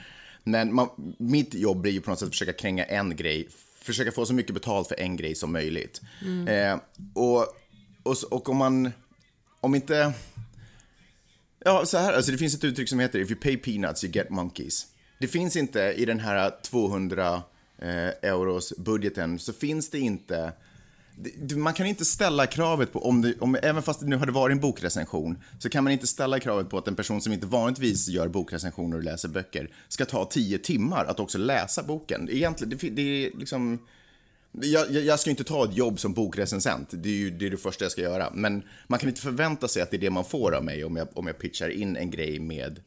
Men 0.47 0.73
man, 0.73 0.89
mitt 1.17 1.53
jobb 1.53 1.81
blir 1.81 1.91
ju 1.91 2.01
på 2.01 2.09
något 2.09 2.19
sätt 2.19 2.25
att 2.25 2.33
försöka 2.33 2.53
kränga 2.53 2.85
en 2.85 3.15
grej, 3.15 3.47
försöka 3.81 4.11
få 4.11 4.25
så 4.25 4.33
mycket 4.33 4.53
betalt 4.53 4.87
för 4.87 4.99
en 4.99 5.15
grej 5.15 5.35
som 5.35 5.51
möjligt. 5.51 6.01
Mm. 6.21 6.47
Eh, 6.47 6.79
och, 7.13 7.39
och, 8.03 8.17
och 8.31 8.49
om 8.49 8.57
man, 8.57 8.91
om 9.59 9.75
inte... 9.75 10.13
Ja, 11.59 11.85
så 11.85 11.97
här, 11.97 12.13
alltså 12.13 12.31
det 12.31 12.37
finns 12.37 12.55
ett 12.55 12.63
uttryck 12.63 12.89
som 12.89 12.99
heter 12.99 13.19
if 13.19 13.31
you 13.31 13.39
pay 13.39 13.57
peanuts 13.57 14.03
you 14.03 14.13
get 14.13 14.29
monkeys. 14.29 14.87
Det 15.19 15.27
finns 15.27 15.55
inte 15.55 15.79
i 15.97 16.05
den 16.05 16.19
här 16.19 16.53
200 16.63 17.41
eh, 17.77 17.89
euros 18.21 18.73
budgeten 18.77 19.39
så 19.39 19.53
finns 19.53 19.89
det 19.89 19.99
inte 19.99 20.53
man 21.55 21.73
kan 21.73 21.85
inte 21.85 22.05
ställa 22.05 22.45
kravet 22.45 22.93
på, 22.93 23.05
om, 23.05 23.21
det, 23.21 23.33
om 23.39 23.57
även 23.63 23.83
fast 23.83 23.99
det 23.99 24.05
nu 24.05 24.17
hade 24.17 24.31
varit 24.31 24.51
en 24.51 24.59
bokrecension, 24.59 25.37
så 25.59 25.69
kan 25.69 25.83
man 25.83 25.93
inte 25.93 26.07
ställa 26.07 26.39
kravet 26.39 26.69
på 26.69 26.77
att 26.77 26.87
en 26.87 26.95
person 26.95 27.21
som 27.21 27.33
inte 27.33 27.47
vanligtvis 27.47 28.07
gör 28.07 28.27
bokrecensioner 28.27 28.97
och 28.97 29.03
läser 29.03 29.29
böcker 29.29 29.69
ska 29.87 30.05
ta 30.05 30.25
tio 30.25 30.57
timmar 30.57 31.05
att 31.05 31.19
också 31.19 31.37
läsa 31.37 31.83
boken. 31.83 32.29
Egentligen, 32.29 32.77
det, 32.77 32.89
det 32.89 33.25
är 33.25 33.37
liksom... 33.37 33.79
Jag, 34.51 34.91
jag, 34.91 35.19
ska 35.19 35.29
inte 35.29 35.43
ta 35.43 35.65
ett 35.65 35.77
jobb 35.77 35.99
som 35.99 36.13
bokrecensent, 36.13 36.89
det 36.91 37.09
är 37.09 37.13
ju 37.13 37.31
det, 37.31 37.45
är 37.45 37.49
det 37.49 37.57
första 37.57 37.85
jag 37.85 37.91
ska 37.91 38.01
göra. 38.01 38.31
Men 38.33 38.63
man 38.87 38.99
kan 38.99 39.09
inte 39.09 39.21
förvänta 39.21 39.67
sig 39.67 39.81
att 39.81 39.91
det 39.91 39.97
är 39.97 40.01
det 40.01 40.09
man 40.09 40.25
får 40.25 40.55
av 40.55 40.63
mig 40.63 40.83
om 40.83 40.95
jag, 40.95 41.07
om 41.13 41.27
jag 41.27 41.37
pitchar 41.37 41.69
in 41.69 41.97
en 41.97 42.11
grej 42.11 42.39
med 42.39 42.79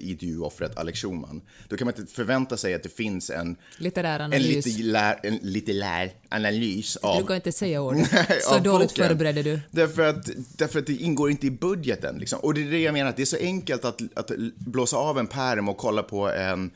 intervjuoffret 0.00 0.78
Alex 0.78 1.00
Schulman. 1.00 1.40
Då 1.68 1.76
kan 1.76 1.86
man 1.86 1.94
inte 1.98 2.12
förvänta 2.12 2.56
sig 2.56 2.74
att 2.74 2.82
det 2.82 2.88
finns 2.88 3.30
en 3.30 3.56
litterär 3.78 4.20
analys, 4.20 4.66
en 4.66 4.72
litterär, 4.72 5.20
en 5.22 5.38
litterär 5.42 6.12
analys 6.28 6.96
av... 6.96 7.20
Du 7.20 7.26
kan 7.26 7.36
inte 7.36 7.52
säga 7.52 7.82
ordet. 7.82 8.08
Så 8.42 8.58
dåligt 8.58 8.88
boken. 8.88 9.08
förberedde 9.08 9.42
du. 9.42 9.60
Därför 9.70 10.08
att, 10.08 10.28
därför 10.56 10.78
att 10.78 10.86
det 10.86 10.92
ingår 10.92 11.30
inte 11.30 11.46
i 11.46 11.50
budgeten. 11.50 12.18
Liksom. 12.18 12.40
Och 12.40 12.54
det 12.54 12.62
är 12.62 12.70
det 12.70 12.80
jag 12.80 12.92
menar, 12.92 13.10
att 13.10 13.16
det 13.16 13.22
är 13.22 13.26
så 13.26 13.36
enkelt 13.36 13.84
att, 13.84 14.00
att 14.14 14.30
blåsa 14.56 14.96
av 14.96 15.18
en 15.18 15.26
pärm 15.26 15.68
och 15.68 15.76
kolla 15.76 16.02
på 16.02 16.30
en 16.30 16.70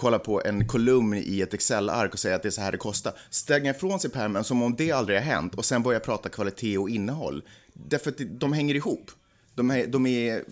kolla 0.00 0.18
på 0.18 0.42
en 0.44 0.68
kolumn 0.68 1.14
i 1.14 1.40
ett 1.40 1.54
Excel-ark 1.54 2.12
och 2.12 2.18
säga 2.18 2.36
att 2.36 2.42
det 2.42 2.48
är 2.48 2.50
så 2.50 2.60
här 2.60 2.72
det 2.72 2.78
kostar. 2.78 3.12
Stänga 3.30 3.70
ifrån 3.70 4.00
sig 4.00 4.10
pärmen 4.10 4.44
som 4.44 4.62
om 4.62 4.76
det 4.76 4.92
aldrig 4.92 5.18
har 5.18 5.24
hänt 5.24 5.54
och 5.54 5.64
sen 5.64 5.82
börja 5.82 6.00
prata 6.00 6.28
kvalitet 6.28 6.78
och 6.78 6.90
innehåll. 6.90 7.42
Därför 7.72 8.10
att 8.10 8.16
de 8.30 8.52
hänger 8.52 8.74
ihop. 8.74 9.10
De 9.54 9.70
är, 9.70 9.86
de 9.86 10.06
är 10.06 10.44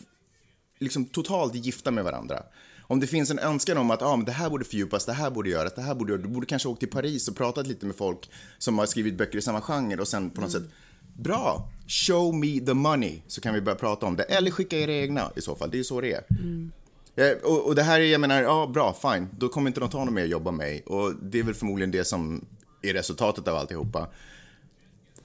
liksom 0.79 1.05
totalt 1.05 1.55
gifta 1.55 1.91
med 1.91 2.05
varandra. 2.05 2.43
Om 2.83 3.01
det 3.01 3.07
finns 3.07 3.31
en 3.31 3.39
önskan 3.39 3.79
om 3.79 3.91
att 3.91 4.03
ah, 4.03 4.17
men 4.17 4.27
det 4.27 4.33
här 4.33 4.51
borde 4.51 4.65
fördjupas, 4.65 5.07
det 5.07 5.13
här 5.13 5.31
borde 5.31 5.51
göras, 5.51 5.73
det 5.75 5.83
här 5.83 5.95
borde 5.95 6.13
göras. 6.13 6.25
Du 6.25 6.29
borde 6.29 6.47
kanske 6.47 6.69
åkt 6.69 6.81
till 6.81 6.91
Paris 6.91 7.29
och 7.29 7.37
pratat 7.37 7.67
lite 7.67 7.87
med 7.87 7.97
folk 7.97 8.31
som 8.59 8.79
har 8.79 8.87
skrivit 8.87 9.15
böcker 9.15 9.39
i 9.39 9.43
samma 9.43 9.61
genre 9.61 9.97
och 9.97 10.09
sen 10.09 10.31
på 10.31 10.41
något 10.41 10.55
mm. 10.55 10.63
sätt 10.63 10.73
Bra! 11.19 11.69
Show 11.87 12.35
me 12.35 12.61
the 12.61 12.75
money, 12.75 13.23
så 13.27 13.41
kan 13.41 13.55
vi 13.55 13.61
börja 13.61 13.79
prata 13.79 14.07
om 14.07 14.17
det. 14.17 14.23
Eller 14.23 14.51
skicka 14.51 14.79
era 14.79 14.93
egna 14.93 15.31
i 15.37 15.41
så 15.41 15.55
fall, 15.55 15.71
det 15.71 15.79
är 15.79 15.83
så 15.83 16.01
det 16.01 16.13
är. 16.13 16.25
Mm. 16.31 16.73
Eh, 17.19 17.33
och, 17.43 17.67
och, 17.67 17.75
det 17.75 17.83
här 17.83 18.01
är, 18.01 18.05
jag 18.05 18.21
menar, 18.21 18.43
ja 18.43 18.71
bra, 18.75 18.97
fine. 19.03 19.29
Då 19.39 19.49
kommer 19.49 19.71
inte 19.71 19.81
de 19.81 19.91
ta 19.91 20.05
något 20.05 20.15
mer 20.15 20.25
jobb 20.25 20.49
av 20.49 20.55
mig. 20.55 20.83
Och 20.87 21.15
det 21.23 21.39
är 21.39 21.43
väl 21.43 21.55
förmodligen 21.55 21.91
det 21.91 22.05
som 22.05 22.45
är 22.83 22.93
resultatet 22.93 23.49
av 23.49 23.57
alltihopa. 23.57 24.09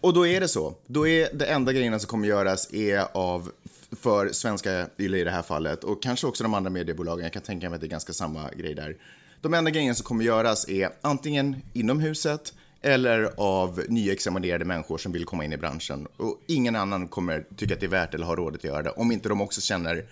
Och 0.02 0.14
då 0.14 0.28
är 0.28 0.40
det 0.40 0.48
så. 0.48 0.76
Då 0.88 1.08
är 1.08 1.30
det 1.34 1.46
enda 1.46 1.74
grejerna 1.74 2.00
som 2.00 2.08
kommer 2.08 2.28
göras 2.28 2.74
är 2.74 3.08
av 3.14 3.52
för 3.92 4.30
svenska 4.30 4.88
Yle 5.00 5.18
i 5.18 5.24
det 5.24 5.32
här 5.32 5.42
fallet 5.42 5.84
och 5.84 6.04
kanske 6.04 6.28
också 6.28 6.44
de 6.44 6.54
andra 6.54 6.70
mediebolagen. 6.70 7.24
Jag 7.24 7.34
kan 7.34 7.42
tänka 7.42 7.70
mig 7.70 7.76
att 7.76 7.82
det 7.82 7.88
är 7.88 7.90
ganska 7.90 8.14
samma 8.14 8.50
grej 8.52 8.74
där. 8.74 8.98
De 9.42 9.54
enda 9.54 9.72
grejerna 9.72 9.96
som 9.96 10.04
kommer 10.04 10.26
göras 10.26 10.70
är 10.70 10.90
antingen 11.02 11.56
inom 11.74 12.00
huset 12.00 12.54
eller 12.82 13.34
av 13.38 13.82
nyexaminerade 13.88 14.66
människor 14.66 14.98
som 14.98 15.12
vill 15.12 15.26
komma 15.26 15.46
in 15.46 15.54
i 15.54 15.58
branschen. 15.58 16.08
Och 16.18 16.40
ingen 16.48 16.76
annan 16.76 17.08
kommer 17.08 17.46
tycka 17.56 17.74
att 17.74 17.80
det 17.80 17.86
är 17.86 17.90
värt 17.90 18.14
eller 18.14 18.26
ha 18.26 18.36
råd 18.36 18.56
att 18.56 18.64
göra 18.64 18.82
det 18.82 18.90
om 18.90 19.12
inte 19.12 19.30
de 19.30 19.42
också 19.42 19.62
känner 19.62 20.06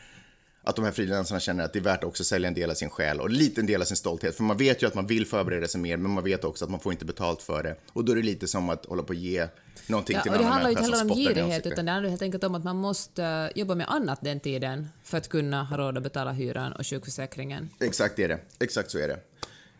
att 0.63 0.75
de 0.75 0.85
här 0.85 0.91
frilansarna 0.91 1.39
känner 1.39 1.63
att 1.63 1.73
det 1.73 1.79
är 1.79 1.83
värt 1.83 2.03
att 2.03 2.09
också 2.09 2.23
sälja 2.23 2.47
en 2.47 2.53
del 2.53 2.69
av 2.69 2.73
sin 2.73 2.89
själ 2.89 3.19
och 3.19 3.25
en 3.25 3.33
liten 3.33 3.65
del 3.65 3.81
av 3.81 3.85
sin 3.85 3.97
stolthet. 3.97 4.35
För 4.35 4.43
man 4.43 4.57
vet 4.57 4.83
ju 4.83 4.87
att 4.87 4.95
man 4.95 5.07
vill 5.07 5.25
förbereda 5.25 5.67
sig 5.67 5.81
mer, 5.81 5.97
men 5.97 6.11
man 6.11 6.23
vet 6.23 6.43
också 6.43 6.65
att 6.65 6.71
man 6.71 6.79
får 6.79 6.91
inte 6.91 7.05
betalt 7.05 7.41
för 7.41 7.63
det. 7.63 7.75
Och 7.93 8.05
då 8.05 8.11
är 8.11 8.15
det 8.15 8.21
lite 8.21 8.47
som 8.47 8.69
att 8.69 8.85
hålla 8.85 9.03
på 9.03 9.09
och 9.09 9.15
ge 9.15 9.47
någonting 9.87 10.15
Ja, 10.15 10.21
till 10.21 10.31
och 10.31 10.37
det 10.37 10.43
annan 10.43 10.53
handlar 10.53 10.69
ju 10.69 10.77
inte 10.77 10.81
människa 10.81 10.97
heller 10.97 11.09
som 11.09 11.19
om 11.19 11.35
girighet, 11.35 11.65
utan 11.65 11.85
det 11.85 11.91
handlar 11.91 12.09
helt 12.09 12.21
enkelt 12.21 12.43
om 12.43 12.55
att 12.55 12.63
man 12.63 12.75
måste 12.75 13.23
eh, 13.23 13.59
jobba 13.59 13.75
med 13.75 13.87
annat 13.89 14.19
den 14.21 14.39
tiden 14.39 14.87
för 15.03 15.17
att 15.17 15.29
kunna 15.29 15.63
ha 15.63 15.77
råd 15.77 15.97
att 15.97 16.03
betala 16.03 16.31
hyran 16.31 16.73
och 16.73 16.87
sjukförsäkringen. 16.87 17.69
Exakt 17.79 18.15
det 18.15 18.23
är 18.23 18.27
det. 18.29 18.39
Exakt 18.59 18.91
så 18.91 18.97
är 18.97 19.07
det. 19.07 19.19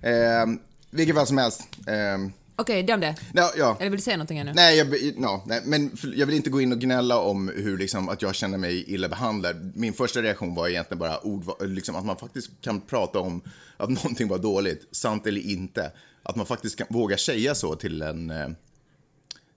Eh, 0.09 0.45
vilket 0.89 1.15
fall 1.15 1.27
som 1.27 1.37
helst. 1.37 1.61
Eh, 1.87 2.31
Okej, 2.61 2.83
det 2.83 2.93
om 2.93 2.99
det. 2.99 3.15
ja, 3.33 3.51
ja. 3.57 3.77
Eller 3.79 3.89
vill 3.89 3.99
du 3.99 4.03
säga 4.03 4.17
någonting 4.17 4.37
ännu? 4.37 4.53
Nej, 4.55 4.77
jag, 4.77 4.87
no, 5.17 5.43
nej, 5.45 5.61
men 5.65 5.97
jag 6.15 6.25
vill 6.25 6.35
inte 6.35 6.49
gå 6.49 6.61
in 6.61 6.71
och 6.71 6.79
gnälla 6.79 7.19
om 7.19 7.51
hur 7.55 7.77
liksom, 7.77 8.09
att 8.09 8.21
jag 8.21 8.35
känner 8.35 8.57
mig 8.57 8.93
illa 8.93 9.09
behandlad. 9.09 9.71
Min 9.75 9.93
första 9.93 10.21
reaktion 10.21 10.55
var 10.55 10.67
egentligen 10.67 10.99
bara 10.99 11.25
ord, 11.25 11.43
liksom, 11.61 11.95
att 11.95 12.05
man 12.05 12.17
faktiskt 12.17 12.49
kan 12.61 12.81
prata 12.81 13.19
om 13.19 13.41
att 13.77 13.89
någonting 14.03 14.27
var 14.27 14.37
dåligt, 14.37 14.87
sant 14.91 15.27
eller 15.27 15.41
inte. 15.41 15.91
Att 16.23 16.35
man 16.35 16.45
faktiskt 16.45 16.75
kan 16.75 16.87
våga 16.89 17.17
säga 17.17 17.55
så 17.55 17.75
till 17.75 18.01
en, 18.01 18.29
eh, 18.29 18.49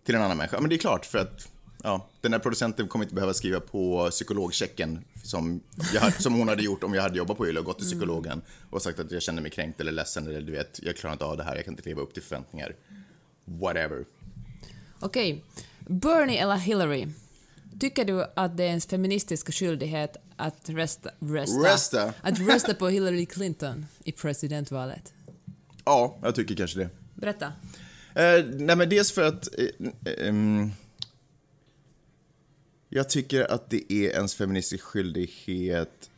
till 0.06 0.14
en 0.14 0.22
annan 0.22 0.36
människa. 0.36 0.60
Men 0.60 0.70
det 0.70 0.76
är 0.76 0.78
klart, 0.78 1.06
för 1.06 1.18
att 1.18 1.48
ja, 1.84 2.08
den 2.20 2.32
här 2.32 2.40
producenten 2.40 2.88
kommer 2.88 3.04
inte 3.04 3.14
behöva 3.14 3.34
skriva 3.34 3.60
på 3.60 4.08
psykologchecken 4.10 5.04
som, 5.24 5.60
jag, 5.94 6.22
som 6.22 6.34
hon 6.34 6.48
hade 6.48 6.62
gjort 6.62 6.84
om 6.84 6.94
jag 6.94 7.02
hade 7.02 7.18
jobbat 7.18 7.36
på 7.36 7.48
YLE 7.48 7.58
och 7.60 7.64
gått 7.66 7.78
till 7.78 7.86
psykologen 7.86 8.42
och 8.70 8.82
sagt 8.82 9.00
att 9.00 9.10
jag 9.10 9.22
känner 9.22 9.42
mig 9.42 9.50
kränkt 9.50 9.80
eller 9.80 9.92
ledsen 9.92 10.26
eller 10.26 10.40
du 10.40 10.52
vet, 10.52 10.80
jag 10.82 10.96
klarar 10.96 11.12
inte 11.12 11.24
av 11.24 11.36
det 11.36 11.44
här, 11.44 11.56
jag 11.56 11.64
kan 11.64 11.74
inte 11.74 11.88
leva 11.88 12.02
upp 12.02 12.14
till 12.14 12.22
förväntningar. 12.22 12.74
Whatever. 13.44 14.04
Okej. 15.00 15.44
Bernie 15.86 16.38
eller 16.42 16.56
Hillary? 16.56 17.06
Tycker 17.80 18.04
du 18.04 18.24
att 18.36 18.56
det 18.56 18.62
är 18.64 18.68
ens 18.68 18.86
feministiska 18.86 19.52
skyldighet 19.52 20.16
att 20.36 20.68
rösta, 20.68 21.10
rösta, 21.20 21.58
Rösta? 21.72 22.12
att 22.20 22.38
rösta 22.38 22.74
på 22.74 22.88
Hillary 22.88 23.26
Clinton 23.26 23.86
i 24.04 24.12
presidentvalet? 24.12 25.12
Ja, 25.84 26.18
jag 26.22 26.34
tycker 26.34 26.54
kanske 26.56 26.78
det. 26.78 26.88
Berätta. 27.14 27.46
Eh, 28.14 28.44
nej, 28.52 28.76
men 28.76 28.88
dels 28.88 29.12
för 29.12 29.22
att 29.22 29.48
eh, 29.58 30.28
ehm, 30.28 30.70
jag 32.88 33.08
tycker 33.08 33.52
att 33.52 33.70
det 33.70 33.92
är 33.92 34.10
ens 34.10 34.34
feministisk 34.34 34.84
skyldighet. 34.84 36.10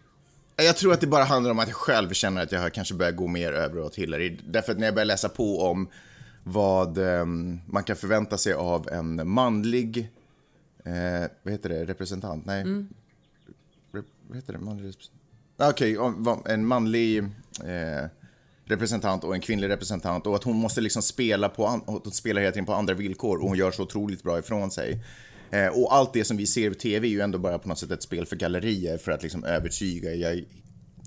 Eh, 0.56 0.64
Jag 0.64 0.76
tror 0.76 0.92
att 0.92 1.00
det 1.00 1.06
bara 1.06 1.24
handlar 1.24 1.50
om 1.50 1.58
att 1.58 1.68
jag 1.68 1.76
själv 1.76 2.12
känner 2.12 2.42
att 2.42 2.52
jag 2.52 2.60
har 2.60 2.70
kanske 2.70 2.94
börjat 2.94 3.16
gå 3.16 3.26
mer 3.26 3.52
över 3.52 3.80
åt 3.80 3.96
Hillary. 3.96 4.38
Därför 4.46 4.72
att 4.72 4.78
när 4.78 4.86
jag 4.86 4.94
börjar 4.94 5.06
läsa 5.06 5.28
på 5.28 5.60
om 5.62 5.88
vad 6.48 6.98
ehm, 6.98 7.60
man 7.66 7.84
kan 7.84 7.96
förvänta 7.96 8.38
sig 8.38 8.52
av 8.52 8.88
en 8.88 9.28
manlig, 9.28 9.98
eh, 10.84 11.30
vad 11.42 11.52
heter 11.52 11.68
det, 11.68 11.84
representant? 11.84 12.46
Nej. 12.46 12.64
Rep, 13.92 14.04
vad 14.28 14.36
heter 14.36 14.52
det? 14.52 14.58
Manlig 14.58 14.84
representant? 14.88 15.20
Ah, 15.56 15.70
Okej, 15.70 15.96
vad- 16.16 16.48
en 16.50 16.66
manlig 16.66 17.18
eh, 17.64 18.08
representant 18.64 19.24
och 19.24 19.34
en 19.34 19.40
kvinnlig 19.40 19.68
representant 19.68 20.26
och 20.26 20.34
att 20.36 20.44
hon 20.44 20.56
måste 20.56 20.80
liksom 20.80 21.02
spela, 21.02 21.48
på, 21.48 21.80
hon 21.86 22.12
spelar 22.12 22.40
hela 22.40 22.52
tiden 22.52 22.66
på 22.66 22.74
andra 22.74 22.94
villkor 22.94 23.38
och 23.38 23.48
hon 23.48 23.58
gör 23.58 23.70
så 23.70 23.82
otroligt 23.82 24.22
bra 24.22 24.38
ifrån 24.38 24.70
sig. 24.70 25.04
Eh, 25.50 25.66
och 25.68 25.94
allt 25.94 26.12
det 26.12 26.24
som 26.24 26.36
vi 26.36 26.46
ser 26.46 26.70
på 26.70 26.74
tv 26.78 27.06
är 27.08 27.10
ju 27.10 27.20
ändå 27.20 27.38
bara 27.38 27.58
på 27.58 27.68
något 27.68 27.78
sätt 27.78 27.90
ett 27.90 28.02
spel 28.02 28.26
för 28.26 28.36
gallerier 28.36 28.98
för 28.98 29.12
att 29.12 29.22
liksom 29.22 29.44
övertyga. 29.44 30.14
Jag 30.14 30.32
är 30.32 30.44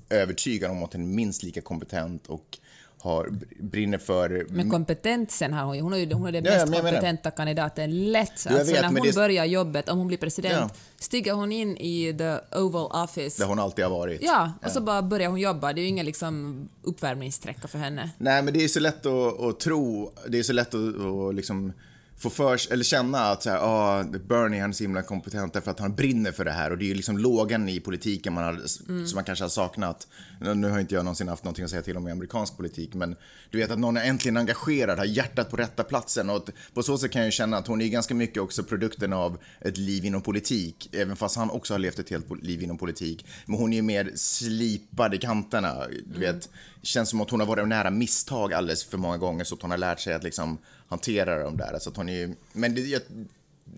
övertygad 0.09 0.71
om 0.71 0.83
att 0.83 0.93
hon 0.93 1.01
är 1.01 1.07
minst 1.07 1.43
lika 1.43 1.61
kompetent 1.61 2.27
och 2.27 2.57
har, 3.01 3.29
brinner 3.59 3.97
för... 3.97 4.45
Men 4.49 4.69
kompetensen 4.69 5.53
har 5.53 5.63
hon 5.65 5.75
ju. 5.75 5.81
Hon 5.81 5.93
är 5.93 5.97
ju 5.97 6.13
hon 6.13 6.27
är 6.27 6.31
den 6.31 6.43
Ja, 6.45 6.51
ja, 6.51 6.57
mest 6.59 6.71
menar- 6.71 6.81
kompetenta 6.91 7.31
kandidaten 7.31 8.11
lätt. 8.11 8.29
Alltså 8.31 8.51
vet, 8.73 8.81
när 8.81 8.83
hon 8.87 8.95
det- 9.03 9.15
börjar 9.15 9.45
jobbet, 9.45 9.89
om 9.89 9.97
hon 9.97 10.07
blir 10.07 10.17
president, 10.17 10.53
Ja. 10.53 10.69
stiger 10.99 11.33
hon 11.33 11.51
in 11.51 11.77
i 11.77 12.15
the 12.17 12.57
Oval 12.57 13.03
Office. 13.03 13.41
Där 13.43 13.47
hon 13.47 13.59
alltid 13.59 13.85
har 13.85 13.91
varit. 13.91 14.21
Ja, 14.23 14.51
och 14.65 14.71
så 14.71 14.81
bara 14.81 15.01
börjar 15.01 15.29
hon 15.29 15.39
jobba. 15.39 15.73
Det 15.73 15.81
är 15.81 15.83
ju 15.83 15.87
ingen 15.89 16.05
liksom 16.05 16.69
uppvärmningssträcka 16.83 17.67
för 17.67 17.79
henne. 17.79 18.09
Nej, 18.17 18.43
men 18.43 18.53
det 18.53 18.63
är 18.63 18.67
så 18.67 18.79
lätt 18.79 19.05
att, 19.05 19.39
att 19.41 19.59
tro, 19.59 20.11
det 20.27 20.39
är 20.39 20.43
så 20.43 20.53
lätt 20.53 20.73
att, 20.73 20.95
att 21.01 21.35
liksom 21.35 21.73
få 22.19 22.29
för 22.29 22.71
eller 22.73 22.83
känna 22.83 23.19
att 23.19 23.43
så 23.43 23.49
här, 23.49 23.59
ah, 23.61 24.03
Bernie 24.03 24.61
han 24.61 24.69
är 24.69 24.73
så 24.73 24.83
himla 24.83 25.01
kompetent 25.01 25.53
därför 25.53 25.71
att 25.71 25.79
han 25.79 25.95
brinner 25.95 26.31
för 26.31 26.45
det 26.45 26.51
här 26.51 26.71
och 26.71 26.77
det 26.77 26.85
är 26.85 26.87
ju 26.87 26.93
liksom 26.93 27.17
lågan 27.17 27.69
i 27.69 27.79
politiken 27.79 28.33
man 28.33 28.43
har, 28.43 28.61
som 28.67 29.15
man 29.15 29.23
kanske 29.23 29.43
har 29.43 29.49
saknat. 29.49 30.07
Nu 30.55 30.69
har 30.69 30.79
inte 30.79 30.95
jag 30.95 31.05
någonsin 31.05 31.27
haft 31.27 31.43
någonting 31.43 31.65
att 31.65 31.71
säga 31.71 31.81
till 31.81 31.97
om 31.97 32.07
i 32.07 32.11
amerikansk 32.11 32.57
politik 32.57 32.93
men 32.93 33.15
du 33.49 33.57
vet 33.57 33.71
att 33.71 33.79
någon 33.79 33.97
är 33.97 34.03
äntligen 34.03 34.37
engagerad, 34.37 34.97
har 34.97 35.05
hjärtat 35.05 35.49
på 35.49 35.57
rätta 35.57 35.83
platsen 35.83 36.29
och 36.29 36.49
på 36.73 36.83
så 36.83 36.97
sätt 36.97 37.11
kan 37.11 37.23
jag 37.23 37.33
känna 37.33 37.57
att 37.57 37.67
hon 37.67 37.81
är 37.81 37.87
ganska 37.87 38.13
mycket 38.13 38.41
också 38.41 38.63
produkten 38.63 39.13
av 39.13 39.37
ett 39.61 39.77
liv 39.77 40.05
inom 40.05 40.21
politik, 40.21 40.89
även 40.91 41.15
fast 41.15 41.35
han 41.35 41.49
också 41.49 41.73
har 41.73 41.79
levt 41.79 41.99
ett 41.99 42.09
helt 42.09 42.43
liv 42.43 42.63
inom 42.63 42.77
politik. 42.77 43.25
Men 43.45 43.59
hon 43.59 43.73
är 43.73 43.77
ju 43.77 43.81
mer 43.81 44.11
slipad 44.15 45.13
i 45.13 45.17
kanterna, 45.17 45.75
du 46.05 46.19
vet. 46.19 46.49
Det 46.81 46.87
Känns 46.87 47.09
som 47.09 47.21
att 47.21 47.29
hon 47.29 47.39
har 47.39 47.47
varit 47.47 47.67
nära 47.67 47.89
misstag 47.89 48.53
alldeles 48.53 48.83
för 48.83 48.97
många 48.97 49.17
gånger 49.17 49.43
så 49.43 49.55
att 49.55 49.61
hon 49.61 49.71
har 49.71 49.77
lärt 49.77 49.99
sig 49.99 50.13
att 50.13 50.23
liksom 50.23 50.57
hantera 50.87 51.43
dem 51.43 51.57
där. 51.57 51.73
Alltså 51.73 51.89
att 51.89 51.97
hon 51.97 52.09
är 52.09 52.13
ju, 52.13 52.35
men 52.53 52.75
det, 52.75 52.81
jag, 52.81 53.01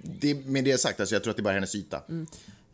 det, 0.03 0.35
med 0.35 0.63
det 0.63 0.77
sagt, 0.77 0.99
alltså 0.99 1.15
jag 1.15 1.23
tror 1.23 1.31
att 1.31 1.37
det 1.37 1.41
är 1.41 1.43
bara 1.43 1.53
hennes 1.53 1.75
yta. 1.75 2.03
Mm. 2.09 2.27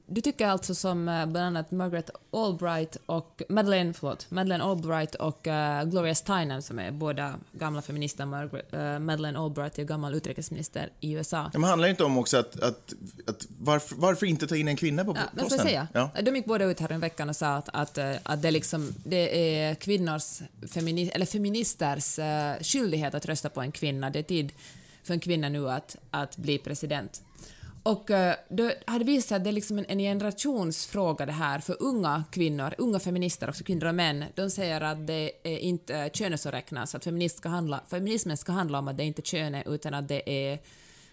Du 0.10 0.22
tycker 0.22 0.48
alltså 0.48 0.76
som 0.76 1.10
eh, 1.10 1.26
bland 1.26 1.46
annat 1.46 1.72
Margaret 1.72 2.10
Albright 2.32 2.98
och 3.06 3.42
Madeleine, 3.50 3.94
förlåt, 3.94 4.32
Madeleine 4.32 4.64
Albright 4.64 5.16
och 5.16 5.48
eh, 5.48 5.84
Gloria 5.84 6.16
Steinem 6.16 6.62
som 6.62 6.80
är 6.80 6.92
båda 6.92 7.34
gamla 7.52 7.82
feminister. 7.82 8.26
Margaret, 8.26 8.74
uh, 8.74 9.00
Madeleine 9.00 9.40
Albright 9.40 9.80
är 9.80 9.84
gammal 9.84 10.16
utrikesminister 10.16 10.90
i 11.00 11.12
USA. 11.12 11.52
Men 11.54 11.64
handlar 11.64 11.88
det 11.88 11.90
inte 11.90 12.04
om 12.04 12.18
också 12.18 12.38
att, 12.38 12.60
att, 12.60 12.94
att 13.28 13.48
varför, 13.60 13.96
varför 13.96 14.26
inte 14.26 14.48
ta 14.48 14.56
in 14.56 14.68
en 14.68 14.76
kvinna 14.76 15.06
på 15.06 15.16
Ja, 15.16 15.42
posten? 15.42 15.60
säga? 15.60 15.88
Ja. 15.94 16.12
De 16.22 16.36
gick 16.36 16.46
båda 16.46 16.66
ut 16.66 16.80
här 16.80 16.92
en 16.92 17.00
veckan 17.00 17.30
och 17.30 17.36
sa 17.36 17.56
att, 17.56 17.70
att, 17.74 17.98
att 18.24 18.42
det, 18.42 18.52
liksom, 18.52 18.94
det 19.04 19.56
är 19.58 19.76
kvinnors, 19.76 20.42
femini, 20.72 21.10
eller 21.10 21.26
feministers 21.26 22.20
uh, 22.20 22.64
skyldighet 22.64 23.16
att 23.16 23.26
rösta 23.26 23.50
på 23.50 23.62
en 23.62 23.72
kvinna. 23.72 24.10
Det 24.10 24.20
är 24.20 24.24
tid 24.24 24.52
för 25.04 25.14
en 25.14 25.20
kvinna 25.20 25.50
nu 25.50 25.70
att, 25.70 25.96
att 26.12 26.38
bli 26.38 26.58
president. 26.58 27.22
Och 27.88 28.10
uh, 28.10 28.32
då 28.50 28.72
hade 28.88 29.06
visat 29.06 29.28
sig 29.28 29.36
att 29.36 29.44
det 29.44 29.50
är 29.50 29.52
liksom 29.52 29.78
en, 29.78 29.86
en 29.86 30.00
generationsfråga 30.00 31.26
det 31.26 31.32
här 31.32 31.60
för 31.60 31.78
unga 31.80 32.24
kvinnor, 32.32 32.74
unga 32.78 33.00
feminister, 33.00 33.50
också 33.50 33.64
kvinnor 33.64 33.86
och 33.86 33.96
män. 33.96 34.26
De 34.36 34.50
säger 34.50 34.82
att 34.82 35.08
det 35.08 35.32
är 35.44 35.58
inte 35.58 36.10
könet 36.14 36.42
som 36.42 36.52
räknas, 36.52 36.96
att 36.96 37.04
feminist 37.04 37.38
ska 37.38 37.50
handla, 37.50 37.82
feminismen 37.90 38.38
ska 38.38 38.52
handla 38.52 38.80
om 38.80 38.88
att 38.88 38.98
det 38.98 39.04
är 39.04 39.06
inte 39.06 39.22
könet 39.22 39.68
utan 39.68 39.94
att 39.94 40.08
det 40.08 40.30
är 40.30 40.60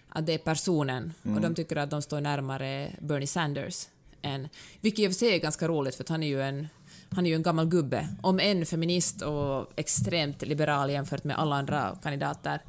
att 0.08 0.26
det 0.26 0.34
är 0.34 0.38
personen 0.38 1.12
och 1.34 1.40
de 1.40 1.54
tycker 1.54 1.76
att 1.76 1.90
de 1.90 2.02
står 2.02 2.20
närmare 2.20 2.90
Bernie 3.00 3.26
Sanders 3.26 3.86
än, 4.22 4.48
vilket 4.80 4.98
i 4.98 5.06
och 5.06 5.12
för 5.12 5.18
sig 5.18 5.34
är 5.34 5.38
ganska 5.38 5.68
roligt 5.68 5.94
för 5.94 6.04
han 6.08 6.22
är 6.22 6.28
ju 6.28 6.42
en 6.42 6.68
han 7.10 7.26
är 7.26 7.30
ju 7.30 7.36
en 7.36 7.42
gammal 7.42 7.66
gubbe, 7.66 8.08
om 8.22 8.40
en 8.40 8.66
feminist 8.66 9.22
och 9.22 9.72
extremt 9.76 10.42
liberal 10.42 10.90
jämfört 10.90 11.24
med 11.24 11.38
alla 11.38 11.56
andra 11.56 11.98
kandidater. 12.02 12.60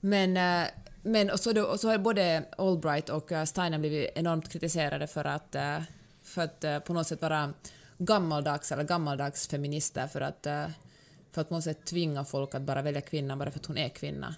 Men, 0.00 0.36
eh, 0.36 0.68
men 1.06 1.30
och 1.30 1.40
så, 1.40 1.52
då, 1.52 1.62
och 1.62 1.80
så 1.80 1.88
har 1.88 1.98
både 1.98 2.44
Albright 2.58 3.08
och 3.08 3.32
eh, 3.32 3.44
Steiner 3.44 3.78
blivit 3.78 4.10
enormt 4.14 4.48
kritiserade 4.48 5.06
för 5.06 5.24
att, 5.24 5.54
eh, 5.54 5.78
för 6.22 6.42
att 6.42 6.64
eh, 6.64 6.78
på 6.78 6.92
något 6.92 7.06
sätt 7.06 7.22
vara 7.22 7.52
gammaldags 7.98 8.72
eller 8.72 8.84
gammaldags 8.84 9.48
feminister 9.48 10.06
för 10.06 10.20
att, 10.20 10.46
för 11.32 11.40
att 11.40 11.48
på 11.48 11.54
något 11.54 11.64
sätt 11.64 11.84
tvinga 11.84 12.24
folk 12.24 12.54
att 12.54 12.62
bara 12.62 12.82
välja 12.82 13.00
kvinna 13.00 13.36
bara 13.36 13.50
för 13.50 13.58
att 13.58 13.66
hon 13.66 13.78
är 13.78 13.88
kvinna. 13.88 14.34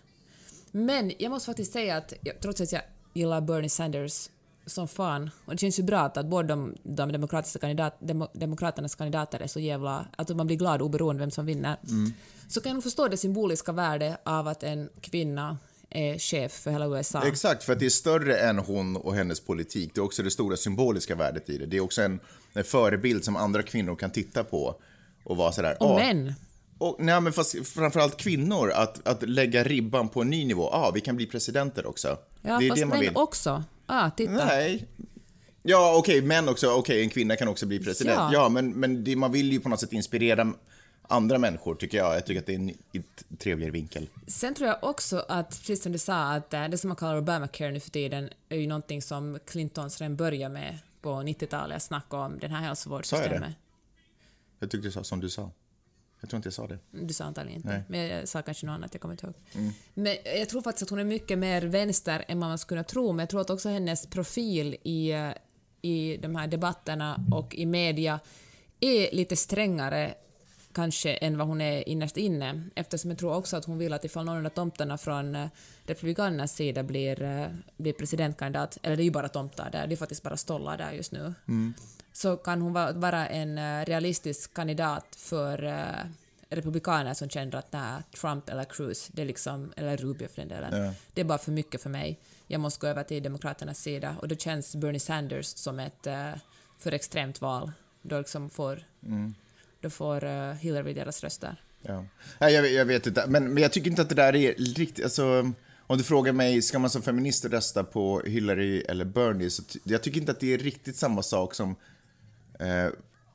Men 0.70 1.12
jag 1.18 1.30
måste 1.30 1.46
faktiskt 1.46 1.72
säga 1.72 1.96
att 1.96 2.12
trots 2.40 2.60
att 2.60 2.72
jag 2.72 2.82
gillar 3.14 3.40
Bernie 3.40 3.68
Sanders 3.68 4.28
som 4.66 4.88
fan, 4.88 5.30
och 5.44 5.52
det 5.52 5.58
känns 5.58 5.78
ju 5.78 5.82
bra 5.82 6.00
att, 6.00 6.26
båda 6.26 6.48
de, 6.48 6.74
de 6.82 7.12
demokratiska 7.12 7.58
kandidat, 7.58 7.96
demo, 7.98 8.28
demokraternas 8.32 8.94
kandidater 8.94 9.40
är 9.40 9.46
så 9.46 9.60
jävla... 9.60 10.06
Att 10.16 10.36
man 10.36 10.46
blir 10.46 10.56
glad 10.56 10.82
oberoende 10.82 11.20
vem 11.20 11.30
som 11.30 11.46
vinner. 11.46 11.76
Så 12.48 12.60
kan 12.60 12.70
jag 12.70 12.74
nog 12.74 12.82
förstå 12.82 13.08
det 13.08 13.16
symboliska 13.16 13.72
värde 13.72 14.18
av 14.24 14.48
att 14.48 14.62
en 14.62 14.88
kvinna 15.00 15.58
är 15.90 16.18
chef 16.18 16.52
för 16.52 16.70
hela 16.70 16.86
USA. 16.98 17.22
Exakt, 17.26 17.64
för 17.64 17.72
att 17.72 17.78
det 17.78 17.86
är 17.86 17.90
större 17.90 18.36
än 18.38 18.58
hon 18.58 18.96
och 18.96 19.14
hennes 19.14 19.40
politik. 19.40 19.90
Det 19.94 20.00
är 20.00 20.04
också 20.04 20.22
det 20.22 20.30
stora 20.30 20.56
symboliska 20.56 21.14
värdet 21.14 21.50
i 21.50 21.58
det. 21.58 21.66
Det 21.66 21.76
är 21.76 21.80
också 21.80 22.02
en, 22.02 22.20
en 22.52 22.64
förebild 22.64 23.24
som 23.24 23.36
andra 23.36 23.62
kvinnor 23.62 23.96
kan 23.96 24.10
titta 24.10 24.44
på 24.44 24.74
och 25.24 25.36
vara 25.36 25.52
sådär... 25.52 25.76
och 25.80 25.90
"Ah, 25.90 25.96
män. 25.96 26.34
Och, 26.78 26.96
nej, 26.98 27.20
men 27.20 27.32
fast 27.32 27.66
framförallt 27.68 28.16
kvinnor, 28.16 28.70
att, 28.70 29.08
att 29.08 29.28
lägga 29.28 29.64
ribban 29.64 30.08
på 30.08 30.22
en 30.22 30.30
ny 30.30 30.44
nivå. 30.44 30.68
Ja, 30.72 30.78
ah, 30.78 30.90
vi 30.94 31.00
kan 31.00 31.16
bli 31.16 31.26
presidenter 31.26 31.86
också. 31.86 32.18
Ja, 32.42 32.58
det 32.58 32.66
är 32.66 32.68
fast 32.68 32.80
det 32.80 32.86
man 32.86 32.98
män 32.98 33.00
vill. 33.00 33.16
också. 33.16 33.64
Ah, 33.86 34.10
titta. 34.10 34.32
Nej. 34.32 34.86
Ja, 35.62 35.94
okej, 35.96 36.22
män 36.22 36.48
också. 36.48 36.70
Okej, 36.70 37.02
en 37.02 37.08
kvinna 37.10 37.36
kan 37.36 37.48
också 37.48 37.66
bli 37.66 37.78
president. 37.78 38.18
Ja. 38.18 38.30
Ja, 38.32 38.48
men, 38.48 38.70
men 38.70 39.04
det, 39.04 39.16
man 39.16 39.32
vill 39.32 39.52
ju 39.52 39.60
på 39.60 39.68
något 39.68 39.80
sätt 39.80 39.92
inspirera 39.92 40.52
andra 41.08 41.38
människor, 41.38 41.74
tycker 41.74 41.98
jag. 41.98 42.16
Jag 42.16 42.26
tycker 42.26 42.40
att 42.40 42.46
det 42.46 42.54
är 42.54 42.58
en 42.58 42.72
trevligare 43.38 43.72
vinkel. 43.72 44.08
Sen 44.26 44.54
tror 44.54 44.68
jag 44.68 44.78
också 44.84 45.24
att, 45.28 45.50
precis 45.50 45.82
som 45.82 45.92
du 45.92 45.98
sa, 45.98 46.32
att 46.32 46.54
eh, 46.54 46.68
det 46.68 46.78
som 46.78 46.88
man 46.88 46.96
kallar 46.96 47.18
Obamacare 47.18 47.70
nu 47.70 47.80
för 47.80 47.90
tiden 47.90 48.30
är 48.48 48.56
ju 48.56 48.66
någonting 48.66 49.02
som 49.02 49.38
Clintons 49.46 50.00
redan 50.00 50.16
började 50.16 50.54
med 50.54 50.78
på 51.00 51.10
90-talet, 51.10 51.82
snacka 51.82 52.16
om 52.16 52.38
den 52.38 52.50
här 52.50 52.58
Sa 52.58 52.62
jag 52.62 52.68
hälsovårdssystemet. 52.68 53.40
det? 53.40 53.54
Jag 54.58 54.70
tyckte 54.70 54.88
du 54.88 54.92
sa 54.92 55.04
som 55.04 55.20
du 55.20 55.30
sa. 55.30 55.50
Jag 56.20 56.30
tror 56.30 56.36
inte 56.38 56.46
jag 56.46 56.54
sa 56.54 56.66
det. 56.66 56.78
Du 56.90 57.14
sa 57.14 57.24
antagligen 57.24 57.56
inte, 57.56 57.68
Nej. 57.68 57.82
men 57.88 58.00
jag 58.00 58.28
sa 58.28 58.42
kanske 58.42 58.66
något 58.66 58.74
annat, 58.74 58.94
jag 58.94 59.00
kommer 59.00 59.14
inte 59.14 59.26
ihåg. 59.26 59.34
Men 59.94 60.16
jag 60.24 60.48
tror 60.48 60.62
faktiskt 60.62 60.82
att 60.82 60.90
hon 60.90 60.98
är 60.98 61.04
mycket 61.04 61.38
mer 61.38 61.62
vänster 61.62 62.24
än 62.28 62.38
man 62.38 62.58
skulle 62.58 62.84
tro, 62.84 63.12
men 63.12 63.18
jag 63.18 63.28
tror 63.28 63.40
att 63.40 63.50
också 63.50 63.68
hennes 63.68 64.06
profil 64.06 64.76
i, 64.82 65.10
eh, 65.12 65.30
i 65.82 66.16
de 66.16 66.36
här 66.36 66.46
debatterna 66.46 67.20
och 67.32 67.54
i 67.54 67.66
media 67.66 68.20
är 68.80 69.14
lite 69.14 69.36
strängare 69.36 70.14
kanske 70.72 71.12
än 71.14 71.38
vad 71.38 71.46
hon 71.46 71.60
är 71.60 71.88
innerst 71.88 72.16
inne, 72.16 72.62
eftersom 72.74 73.10
jag 73.10 73.18
tror 73.18 73.34
också 73.34 73.56
att 73.56 73.64
hon 73.64 73.78
vill 73.78 73.92
att 73.92 74.04
ifall 74.04 74.24
någon 74.24 74.46
av 74.46 74.50
tomtarna 74.50 74.98
från 74.98 75.34
eh, 75.36 75.48
Republikanernas 75.86 76.52
sida 76.54 76.82
blir, 76.82 77.22
eh, 77.22 77.46
blir 77.76 77.92
presidentkandidat, 77.92 78.78
eller 78.82 78.96
det 78.96 79.02
är 79.02 79.04
ju 79.04 79.10
bara 79.10 79.28
tomtar 79.28 79.70
där, 79.70 79.86
det 79.86 79.94
är 79.94 79.96
faktiskt 79.96 80.22
bara 80.22 80.36
stollar 80.36 80.78
där 80.78 80.92
just 80.92 81.12
nu, 81.12 81.34
så 82.12 82.36
kan 82.36 82.62
hon 82.62 82.72
va- 82.72 82.92
vara 82.92 83.28
en 83.28 83.58
eh, 83.58 83.84
realistisk 83.84 84.54
kandidat 84.54 85.06
för 85.16 85.74
republikaner 86.50 87.14
som 87.14 87.28
känner 87.28 87.54
att 87.56 87.72
nej, 87.72 88.02
Trump 88.20 88.48
eller 88.48 88.64
Cruz, 88.64 89.08
det 89.12 89.22
är 89.22 89.26
liksom, 89.26 89.72
eller 89.76 89.96
Rubio 89.96 90.28
för 90.28 90.36
den 90.40 90.48
delen, 90.48 90.84
Ja. 90.84 90.92
det 91.14 91.20
är 91.20 91.24
bara 91.24 91.38
för 91.38 91.52
mycket 91.52 91.82
för 91.82 91.90
mig. 91.90 92.18
Jag 92.46 92.60
måste 92.60 92.80
gå 92.80 92.86
över 92.86 93.02
till 93.02 93.22
Demokraternas 93.22 93.78
sida 93.80 94.16
och 94.20 94.28
då 94.28 94.36
känns 94.36 94.76
Bernie 94.76 95.00
Sanders 95.00 95.46
som 95.46 95.78
ett 95.80 96.06
för 96.78 96.92
extremt 96.92 97.40
val. 97.40 97.72
Då 98.02 98.18
liksom 98.18 98.50
får, 98.50 98.82
då 99.80 99.90
får 99.90 100.24
eh, 100.24 100.52
Hillary 100.52 100.94
deras 100.94 101.24
röster. 101.24 101.56
Ja. 101.82 102.04
Jag, 102.38 102.72
jag 102.72 102.84
vet 102.84 103.06
inte, 103.06 103.24
men, 103.28 103.54
men 103.54 103.62
jag 103.62 103.72
tycker 103.72 103.90
inte 103.90 104.02
att 104.02 104.08
det 104.08 104.14
där 104.14 104.36
är 104.36 104.54
riktigt... 104.54 105.04
Alltså, 105.04 105.52
om 105.90 105.98
du 105.98 106.04
frågar 106.04 106.32
mig, 106.32 106.62
ska 106.62 106.78
man 106.78 106.90
som 106.90 107.02
feminist 107.02 107.44
rösta 107.44 107.84
på 107.84 108.20
Hillary 108.20 108.80
eller 108.80 109.04
Bernie, 109.04 109.50
så 109.50 109.62
jag 109.84 110.02
tycker 110.02 110.20
inte 110.20 110.32
att 110.32 110.40
det 110.40 110.54
är 110.54 110.58
riktigt 110.58 110.96
samma 110.96 111.22
sak 111.22 111.54
som... 111.54 111.70
Eh, 112.60 112.86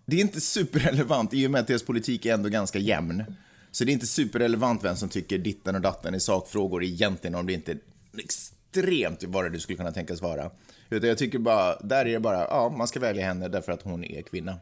det 0.05 0.15
är 0.15 0.21
inte 0.21 0.41
superrelevant 0.41 1.33
i 1.33 1.47
och 1.47 1.51
med 1.51 1.61
att 1.61 1.67
deras 1.67 1.83
politik 1.83 2.25
är 2.25 2.33
ändå 2.33 2.49
ganska 2.49 2.79
jämn. 2.79 3.23
Så 3.71 3.83
det 3.83 3.91
är 3.91 3.93
inte 3.93 4.07
superrelevant 4.07 4.83
vem 4.83 4.95
som 4.95 5.09
tycker 5.09 5.37
ditten 5.37 5.75
och 5.75 5.81
datten 5.81 6.15
i 6.15 6.19
sakfrågor 6.19 6.83
egentligen, 6.83 7.35
om 7.35 7.45
det 7.45 7.53
inte 7.53 7.71
är 7.71 7.79
extremt 8.17 9.23
vad 9.23 9.51
du 9.51 9.59
skulle 9.59 9.77
kunna 9.77 9.91
tänkas 9.91 10.21
vara. 10.21 10.51
Utan 10.89 11.09
jag 11.09 11.17
tycker 11.17 11.39
bara, 11.39 11.79
där 11.79 12.05
är 12.05 12.13
det 12.13 12.19
bara, 12.19 12.39
ja, 12.39 12.73
man 12.77 12.87
ska 12.87 12.99
välja 12.99 13.25
henne 13.25 13.47
därför 13.47 13.71
att 13.71 13.81
hon 13.81 14.03
är 14.03 14.21
kvinna. 14.21 14.57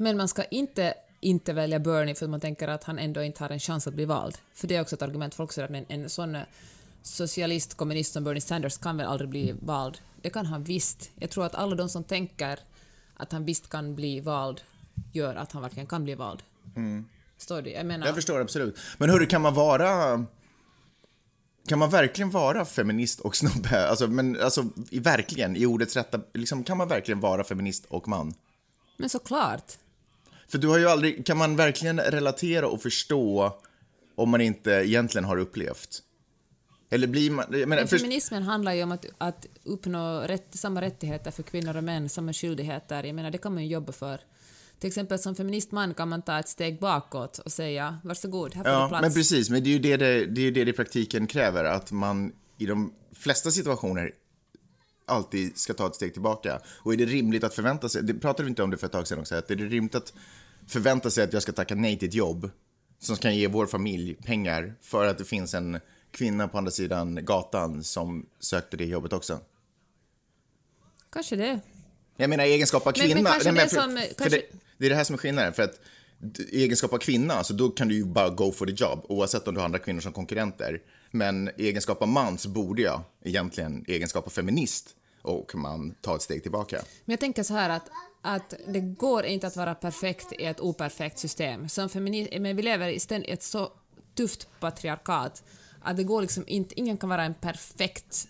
Men 0.00 0.16
man 0.16 0.28
ska 0.28 0.44
inte 0.44 0.94
inte 1.20 1.52
välja 1.52 1.78
Bernie 1.78 2.14
för 2.14 2.26
att 2.26 2.30
man 2.30 2.40
tänker 2.40 2.68
att 2.68 2.84
han 2.84 2.98
ändå 2.98 3.22
inte 3.22 3.44
har 3.44 3.50
en 3.50 3.58
chans 3.58 3.86
att 3.86 3.94
bli 3.94 4.04
vald. 4.04 4.38
För 4.54 4.68
det 4.68 4.76
är 4.76 4.80
också 4.80 4.96
ett 4.96 5.02
argument 5.02 5.34
för 5.34 5.44
också 5.44 5.62
att 5.62 5.70
en, 5.70 5.84
en 5.88 6.10
sån 6.10 6.34
eh, 6.34 6.42
socialist, 7.02 7.74
kommunist 7.74 8.12
som 8.12 8.24
Bernie 8.24 8.40
Sanders 8.40 8.78
kan 8.78 8.96
väl 8.96 9.06
aldrig 9.06 9.30
bli 9.30 9.54
vald. 9.60 9.98
Det 10.22 10.30
kan 10.30 10.46
han 10.46 10.64
visst. 10.64 11.10
Jag 11.14 11.30
tror 11.30 11.46
att 11.46 11.54
alla 11.54 11.76
de 11.76 11.88
som 11.88 12.04
tänker 12.04 12.58
att 13.16 13.32
han 13.32 13.44
visst 13.44 13.70
kan 13.70 13.94
bli 13.94 14.20
vald 14.20 14.60
gör 15.12 15.34
att 15.34 15.52
han 15.52 15.62
verkligen 15.62 15.86
kan 15.86 16.04
bli 16.04 16.14
vald. 16.14 16.42
Förstår 17.36 17.62
du? 17.62 17.70
Jag 17.70 17.86
menar... 17.86 18.06
Jag 18.06 18.14
förstår 18.14 18.40
absolut. 18.40 18.78
Men 18.98 19.10
hörru, 19.10 19.26
kan 19.26 19.42
man 19.42 19.54
vara... 19.54 20.24
Kan 21.68 21.78
man 21.78 21.90
verkligen 21.90 22.30
vara 22.30 22.64
feminist 22.64 23.20
och 23.20 23.36
snubbe? 23.36 23.88
Alltså, 23.88 24.06
men 24.06 24.40
alltså, 24.40 24.64
i, 24.90 24.98
verkligen, 24.98 25.56
i 25.56 25.66
ordets 25.66 25.96
rätta... 25.96 26.20
Liksom, 26.34 26.64
kan 26.64 26.76
man 26.76 26.88
verkligen 26.88 27.20
vara 27.20 27.44
feminist 27.44 27.84
och 27.88 28.08
man? 28.08 28.34
Men 28.96 29.08
såklart. 29.08 29.72
För 30.50 30.58
du 30.58 30.68
har 30.68 30.78
ju 30.78 30.88
aldrig... 30.88 31.26
Kan 31.26 31.36
man 31.36 31.56
verkligen 31.56 32.00
relatera 32.00 32.68
och 32.68 32.82
förstå 32.82 33.58
om 34.14 34.30
man 34.30 34.40
inte 34.40 34.70
egentligen 34.70 35.24
har 35.24 35.36
upplevt? 35.36 36.02
Eller 36.90 37.06
blir 37.06 37.30
man... 37.30 37.46
Men 37.50 37.88
för, 37.88 37.98
feminismen 37.98 38.42
handlar 38.42 38.72
ju 38.72 38.82
om 38.82 38.92
att, 38.92 39.06
att 39.18 39.46
uppnå 39.64 40.20
rätt, 40.20 40.46
samma 40.50 40.80
rättigheter 40.80 41.30
för 41.30 41.42
kvinnor 41.42 41.76
och 41.76 41.84
män, 41.84 42.08
samma 42.08 42.32
skyldigheter. 42.32 43.04
Jag 43.04 43.14
menar, 43.14 43.30
det 43.30 43.38
kan 43.38 43.54
man 43.54 43.62
ju 43.62 43.68
jobba 43.68 43.92
för. 43.92 44.20
Till 44.78 44.88
exempel 44.88 45.18
som 45.18 45.34
feministman 45.34 45.94
kan 45.94 46.08
man 46.08 46.22
ta 46.22 46.38
ett 46.38 46.48
steg 46.48 46.80
bakåt 46.80 47.38
och 47.38 47.52
säga 47.52 47.98
varsågod, 48.04 48.54
här 48.54 48.64
får 48.64 48.70
du 48.70 48.76
ja, 48.76 48.88
plats. 48.88 49.02
men 49.02 49.14
precis. 49.14 49.50
Men 49.50 49.64
det 49.64 49.70
är 49.70 49.72
ju 49.72 49.78
det 49.78 49.96
det, 49.96 50.26
det, 50.26 50.40
är 50.40 50.50
det 50.50 50.64
det 50.64 50.70
i 50.70 50.72
praktiken 50.72 51.26
kräver. 51.26 51.64
Att 51.64 51.92
man 51.92 52.32
i 52.58 52.66
de 52.66 52.92
flesta 53.12 53.50
situationer 53.50 54.12
alltid 55.08 55.58
ska 55.58 55.74
ta 55.74 55.86
ett 55.86 55.94
steg 55.94 56.12
tillbaka. 56.12 56.60
Och 56.66 56.92
är 56.92 56.96
det 56.96 57.04
rimligt 57.04 57.44
att 57.44 57.54
förvänta 57.54 57.88
sig, 57.88 58.02
det 58.02 58.14
pratade 58.14 58.42
vi 58.44 58.48
inte 58.48 58.62
om 58.62 58.70
det 58.70 58.76
för 58.76 58.86
ett 58.86 58.92
tag 58.92 59.06
sedan 59.08 59.18
också, 59.18 59.34
att 59.34 59.50
är 59.50 59.56
det 59.56 59.64
rimligt 59.64 59.94
att 59.94 60.12
förvänta 60.66 61.10
sig 61.10 61.24
att 61.24 61.32
jag 61.32 61.42
ska 61.42 61.52
tacka 61.52 61.74
nej 61.74 61.98
till 61.98 62.08
ett 62.08 62.14
jobb 62.14 62.50
som 62.98 63.16
kan 63.16 63.36
ge 63.36 63.46
vår 63.48 63.66
familj 63.66 64.14
pengar 64.14 64.74
för 64.82 65.06
att 65.06 65.18
det 65.18 65.24
finns 65.24 65.54
en 65.54 65.80
kvinna 66.10 66.48
på 66.48 66.58
andra 66.58 66.70
sidan 66.70 67.24
gatan 67.24 67.84
som 67.84 68.26
sökte 68.40 68.76
det 68.76 68.84
jobbet 68.84 69.12
också? 69.12 69.40
Kanske 71.12 71.36
det. 71.36 71.60
Jag 72.16 72.30
menar 72.30 72.44
egenskap 72.44 72.86
av 72.86 72.92
Men- 72.96 73.06
kvinna. 73.06 73.22
men 73.22 73.32
kanske 73.32 73.52
Nej, 73.52 73.64
det 73.64 73.70
för, 73.70 73.80
som- 73.82 73.96
för 73.96 74.14
kanske- 74.14 74.36
det, 74.36 74.42
det 74.78 74.86
är 74.86 74.90
det 74.90 74.96
här 74.96 75.04
som 75.04 75.14
är 75.14 75.18
skillnaden. 75.18 75.52
För 75.52 75.62
att 75.62 75.80
i 76.38 76.62
egenskap 76.62 76.92
av 76.92 76.98
kvinna, 76.98 77.44
så 77.44 77.52
då 77.52 77.68
kan 77.68 77.88
du 77.88 77.94
ju 77.94 78.04
bara 78.04 78.28
go 78.28 78.52
for 78.52 78.66
the 78.66 78.72
job, 78.72 79.06
oavsett 79.08 79.48
om 79.48 79.54
du 79.54 79.60
har 79.60 79.64
andra 79.64 79.78
kvinnor 79.78 80.00
som 80.00 80.12
konkurrenter. 80.12 80.82
Men 81.10 81.48
i 81.56 81.66
egenskap 81.68 82.02
av 82.02 82.08
man 82.08 82.38
så 82.38 82.48
borde 82.48 82.82
jag 82.82 83.02
egentligen 83.24 83.84
i 83.90 83.94
egenskap 83.94 84.26
av 84.26 84.30
feminist 84.30 84.88
och 85.28 85.54
man 85.54 85.94
tar 86.00 86.16
ett 86.16 86.22
steg 86.22 86.42
tillbaka. 86.42 86.76
Men 87.04 87.12
jag 87.12 87.20
tänker 87.20 87.42
så 87.42 87.54
här 87.54 87.70
att, 87.70 87.90
att 88.22 88.54
det 88.66 88.80
går 88.80 89.24
inte 89.24 89.46
att 89.46 89.56
vara 89.56 89.74
perfekt 89.74 90.32
i 90.32 90.44
ett 90.44 90.60
operfekt 90.60 91.18
system. 91.18 91.68
Som 91.68 91.88
men 92.40 92.56
vi 92.56 92.62
lever 92.62 92.88
i 92.88 93.32
ett 93.32 93.42
så 93.42 93.72
tufft 94.14 94.48
patriarkat 94.60 95.42
att 95.82 95.96
det 95.96 96.04
går 96.04 96.22
liksom 96.22 96.44
inte, 96.46 96.80
ingen 96.80 96.96
kan 96.96 97.08
vara 97.08 97.24
en 97.24 97.34
perfekt 97.34 98.28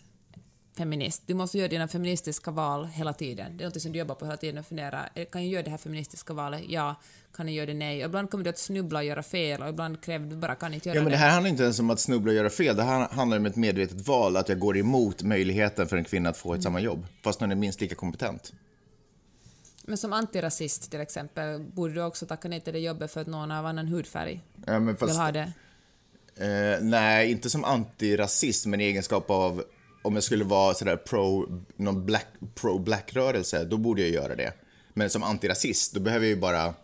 feminist. 0.78 1.22
Du 1.26 1.34
måste 1.34 1.58
göra 1.58 1.68
dina 1.68 1.88
feministiska 1.88 2.50
val 2.50 2.86
hela 2.86 3.12
tiden. 3.12 3.56
Det 3.56 3.64
är 3.64 3.68
något 3.68 3.82
som 3.82 3.92
du 3.92 3.98
jobbar 3.98 4.14
på 4.14 4.24
hela 4.24 4.36
tiden 4.36 4.58
och 4.58 4.66
funderar, 4.66 5.10
eh, 5.14 5.24
kan 5.26 5.42
jag 5.42 5.52
göra 5.52 5.62
det 5.62 5.70
här 5.70 5.78
feministiska 5.78 6.32
valet? 6.32 6.62
Ja. 6.68 6.94
Kan 7.36 7.46
jag 7.48 7.54
göra 7.56 7.66
det? 7.66 7.74
Nej. 7.74 8.04
Och 8.04 8.08
ibland 8.08 8.30
kommer 8.30 8.44
du 8.44 8.50
att 8.50 8.58
snubbla 8.58 8.98
och 8.98 9.04
göra 9.04 9.22
fel 9.22 9.62
och 9.62 9.68
ibland 9.68 10.00
kräver 10.02 10.26
du 10.26 10.36
bara 10.36 10.54
kan 10.54 10.74
inte 10.74 10.88
göra 10.88 10.96
Ja, 10.96 11.02
men 11.02 11.10
det. 11.10 11.16
det 11.16 11.20
här 11.20 11.30
handlar 11.30 11.50
inte 11.50 11.62
ens 11.62 11.78
om 11.80 11.90
att 11.90 12.00
snubbla 12.00 12.30
och 12.30 12.36
göra 12.36 12.50
fel. 12.50 12.76
Det 12.76 12.82
här 12.82 13.08
handlar 13.08 13.36
om 13.36 13.46
ett 13.46 13.56
medvetet 13.56 14.06
val, 14.06 14.36
att 14.36 14.48
jag 14.48 14.58
går 14.58 14.76
emot 14.76 15.22
möjligheten 15.22 15.88
för 15.88 15.96
en 15.96 16.04
kvinna 16.04 16.28
att 16.30 16.36
få 16.36 16.54
ett 16.54 16.62
samma 16.62 16.80
jobb, 16.80 17.06
fast 17.22 17.40
hon 17.40 17.50
är 17.50 17.54
minst 17.56 17.80
lika 17.80 17.94
kompetent. 17.94 18.52
Men 19.84 19.98
som 19.98 20.12
antirasist 20.12 20.90
till 20.90 21.00
exempel, 21.00 21.60
borde 21.60 21.94
du 21.94 22.02
också 22.02 22.26
tacka 22.26 22.48
nej 22.48 22.60
till 22.60 22.72
det 22.72 22.78
jobbet 22.78 23.12
för 23.12 23.20
att 23.20 23.26
någon 23.26 23.50
av 23.50 23.66
annan 23.66 23.88
hudfärg 23.88 24.40
Ja, 24.66 24.72
men 24.72 24.86
vill 24.86 24.96
fast, 24.96 25.16
ha 25.18 25.32
det? 25.32 25.52
Eh, 26.36 26.82
nej, 26.84 27.30
inte 27.30 27.50
som 27.50 27.64
antirasist, 27.64 28.66
men 28.66 28.80
i 28.80 28.84
egenskap 28.84 29.30
av 29.30 29.64
om 30.08 30.14
jag 30.14 30.24
skulle 30.24 30.44
vara 30.44 30.74
sådär 30.74 30.96
pro, 30.96 31.48
någon 31.76 32.06
black, 32.06 32.26
pro-black-rörelse, 32.54 33.64
då 33.64 33.76
borde 33.76 34.00
jag 34.02 34.10
göra 34.10 34.36
det. 34.36 34.52
Men 34.94 35.10
som 35.10 35.22
antirasist, 35.22 35.94
då 35.94 36.00
behöver 36.00 36.26
jag 36.26 36.34
ju 36.34 36.40
bara, 36.40 36.74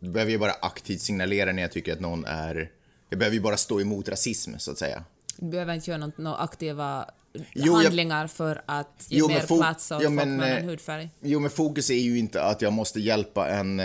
då 0.00 0.10
behöver 0.10 0.32
jag 0.32 0.40
bara 0.40 0.52
aktivt 0.62 1.00
signalera 1.00 1.52
när 1.52 1.62
jag 1.62 1.72
tycker 1.72 1.92
att 1.92 2.00
någon 2.00 2.24
är, 2.24 2.70
jag 3.08 3.18
behöver 3.18 3.34
ju 3.34 3.40
bara 3.42 3.56
stå 3.56 3.80
emot 3.80 4.08
rasism, 4.08 4.50
så 4.58 4.70
att 4.70 4.78
säga. 4.78 5.04
Du 5.36 5.50
behöver 5.50 5.74
inte 5.74 5.90
göra 5.90 6.12
några 6.16 6.36
aktiva 6.36 7.10
Jo, 7.32 7.42
jag- 7.52 7.72
handlingar 7.72 8.26
för 8.26 8.62
att 8.66 9.06
ge 9.08 9.18
Jo, 9.18 9.28
mer 9.28 9.46
plats 9.46 9.90
åt 9.90 10.02
ja, 10.02 10.08
folk 10.08 10.14
med 10.16 10.22
annan 10.22 10.40
eh, 10.52 10.64
hudfärg. 10.64 11.10
Jo, 11.20 11.40
men 11.40 11.50
fokus 11.50 11.90
är 11.90 11.94
ju 11.94 12.18
inte 12.18 12.42
att 12.42 12.62
jag 12.62 12.72
måste 12.72 13.00
hjälpa 13.00 13.48
en, 13.48 13.82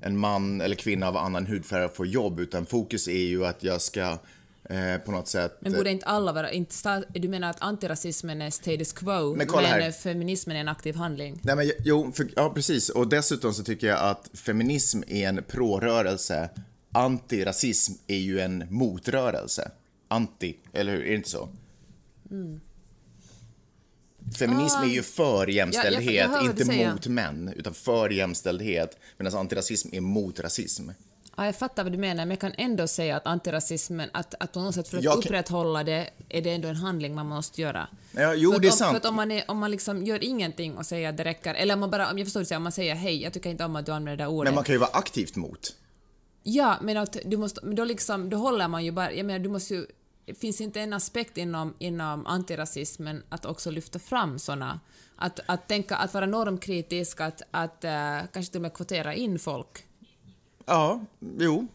en 0.00 0.18
man 0.18 0.60
eller 0.60 0.76
kvinna 0.76 1.08
av 1.08 1.16
annan 1.16 1.46
hudfärg 1.46 1.84
att 1.84 1.96
få 1.96 2.06
jobb, 2.06 2.40
utan 2.40 2.66
fokus 2.66 3.08
är 3.08 3.12
ju 3.26 3.46
att 3.46 3.62
jag 3.62 3.80
ska 3.80 4.18
eh, 4.68 4.98
på 4.98 5.12
något 5.12 5.28
sätt... 5.28 5.58
Men 5.60 5.72
borde 5.72 5.90
inte 5.90 6.06
alla 6.06 6.32
vara... 6.32 6.50
Inte 6.50 6.74
sta, 6.74 7.00
du 7.08 7.28
menar 7.28 7.50
att 7.50 7.62
antirasismen 7.62 8.42
är 8.42 8.50
status 8.50 8.92
quo, 8.92 9.34
Men 9.34 9.48
men, 9.52 9.92
feminismen 9.92 10.56
är 10.56 10.60
en 10.60 10.68
aktiv 10.68 10.94
handling? 10.94 11.40
Nej, 11.42 11.56
men, 11.56 11.70
jo, 11.84 12.12
för, 12.12 12.28
ja, 12.36 12.52
precis. 12.54 12.88
Och 12.88 13.08
dessutom 13.08 13.54
så 13.54 13.64
tycker 13.64 13.86
jag 13.86 13.98
att 13.98 14.30
feminism 14.34 15.02
är 15.08 15.28
en 15.28 15.44
prorörelse. 15.48 16.50
Antirasism 16.92 17.92
är 18.06 18.18
ju 18.18 18.40
en 18.40 18.64
motrörelse. 18.70 19.70
Anti, 20.08 20.56
eller 20.72 20.92
hur? 20.92 21.02
Är 21.02 21.08
det 21.08 21.14
inte 21.14 21.30
så? 21.30 21.48
Feminism 24.38 24.78
är 24.82 24.86
ju 24.86 25.02
för 25.02 25.46
jämställdhet, 25.46 26.14
jag 26.14 26.28
vad 26.28 26.56
du 26.56 26.62
inte 26.62 26.86
mot 26.92 27.06
män, 27.06 27.52
utan 27.56 27.74
för 27.74 28.10
jämställdhet. 28.10 28.98
Medan 29.18 29.40
antirasism 29.40 29.88
är 29.92 30.00
mot 30.00 30.40
rasism. 30.40 30.90
Ja, 31.38 31.46
jag 31.46 31.56
fattar 31.56 31.82
vad 31.82 31.92
du 31.92 31.98
menar, 31.98 32.24
men 32.24 32.30
jag 32.30 32.38
kan 32.38 32.52
ändå 32.58 32.86
säga 32.88 33.16
att 33.16 33.26
antirasismen, 33.26 34.10
att, 34.12 34.34
att 34.40 34.52
på 34.52 34.60
något 34.60 34.74
sätt 34.74 34.88
för 34.88 34.98
att 34.98 35.04
Jag 35.04 35.18
upprätthålla 35.18 35.84
det, 35.84 36.10
är 36.28 36.42
det 36.42 36.50
ändå 36.50 36.68
en 36.68 36.76
handling 36.76 37.14
man 37.14 37.26
måste 37.26 37.60
göra. 37.60 37.88
Ja, 38.12 38.34
jo, 38.34 38.52
för 38.52 38.60
det 38.60 38.66
är 38.66 38.72
om, 38.72 38.76
sant. 38.76 38.90
För 38.90 38.96
att 38.96 39.06
om 39.06 39.14
man, 39.14 39.30
är, 39.30 39.44
om 39.50 39.58
man 39.58 39.70
liksom 39.70 40.04
gör 40.06 40.24
ingenting 40.24 40.76
och 40.76 40.86
säger 40.86 41.08
att 41.08 41.16
det 41.16 41.24
räcker, 41.24 41.54
eller 41.54 41.74
om 41.74 41.80
man 41.80 41.90
bara, 41.90 42.10
om 42.10 42.18
jag 42.18 42.26
förstår 42.26 42.44
säger, 42.44 42.56
om 42.56 42.62
man 42.62 42.72
säger 42.72 42.94
hej, 42.94 43.22
jag 43.22 43.32
tycker 43.32 43.50
inte 43.50 43.64
om 43.64 43.76
att 43.76 43.86
du 43.86 43.92
använder 43.92 44.16
det 44.16 44.24
där 44.24 44.30
ordet. 44.30 44.50
Men 44.50 44.54
man 44.54 44.64
kan 44.64 44.72
ju 44.72 44.78
vara 44.78 44.90
aktivt 44.92 45.36
mot. 45.36 45.76
Ja, 46.42 46.76
men 46.82 46.96
att 46.96 47.16
du 47.24 47.36
måste, 47.36 47.60
då, 47.60 47.84
liksom, 47.84 48.30
då 48.30 48.36
håller 48.36 48.68
man 48.68 48.84
ju 48.84 48.90
bara... 48.92 49.12
Jag 49.12 49.26
menar, 49.26 49.38
du 49.38 49.48
måste 49.48 49.74
ju... 49.74 49.86
Finns 50.40 50.60
inte 50.60 50.80
en 50.80 50.92
aspekt 50.92 51.38
inom, 51.38 51.74
inom 51.78 52.26
antirasismen 52.26 53.22
att 53.28 53.44
också 53.44 53.70
lyfta 53.70 53.98
fram 53.98 54.38
såna... 54.38 54.80
Att, 55.16 55.40
att 55.46 55.68
tänka, 55.68 55.96
att 55.96 56.14
vara 56.14 56.26
normkritisk, 56.26 57.20
att, 57.20 57.42
att 57.50 57.84
uh, 57.84 58.28
kanske 58.32 58.52
till 58.52 58.58
och 58.58 58.62
med 58.62 58.74
kvotera 58.74 59.14
in 59.14 59.38
folk. 59.38 59.84
Ja, 60.68 61.06
jo. 61.38 61.66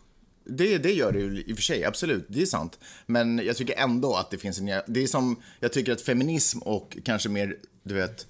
Det, 0.45 0.77
det 0.77 0.91
gör 0.91 1.12
det 1.12 1.19
ju 1.19 1.43
i 1.47 1.53
och 1.53 1.58
för 1.58 1.63
sig, 1.63 1.86
absolut. 1.86 2.25
Det 2.27 2.41
är 2.41 2.45
sant. 2.45 2.79
Men 3.06 3.38
jag 3.45 3.58
tycker 3.58 3.75
ändå 3.75 4.15
att 4.15 4.32
det 4.32 4.38
finns 4.38 4.60
en... 4.60 4.65
Det 4.88 5.03
är 5.03 5.08
som, 5.08 5.41
jag 5.60 5.73
tycker 5.73 5.91
att 5.91 6.01
feminism 6.01 6.60
och 6.60 6.97
kanske 7.06 7.29
mer, 7.29 7.56
du 7.84 7.93
vet... 7.93 8.27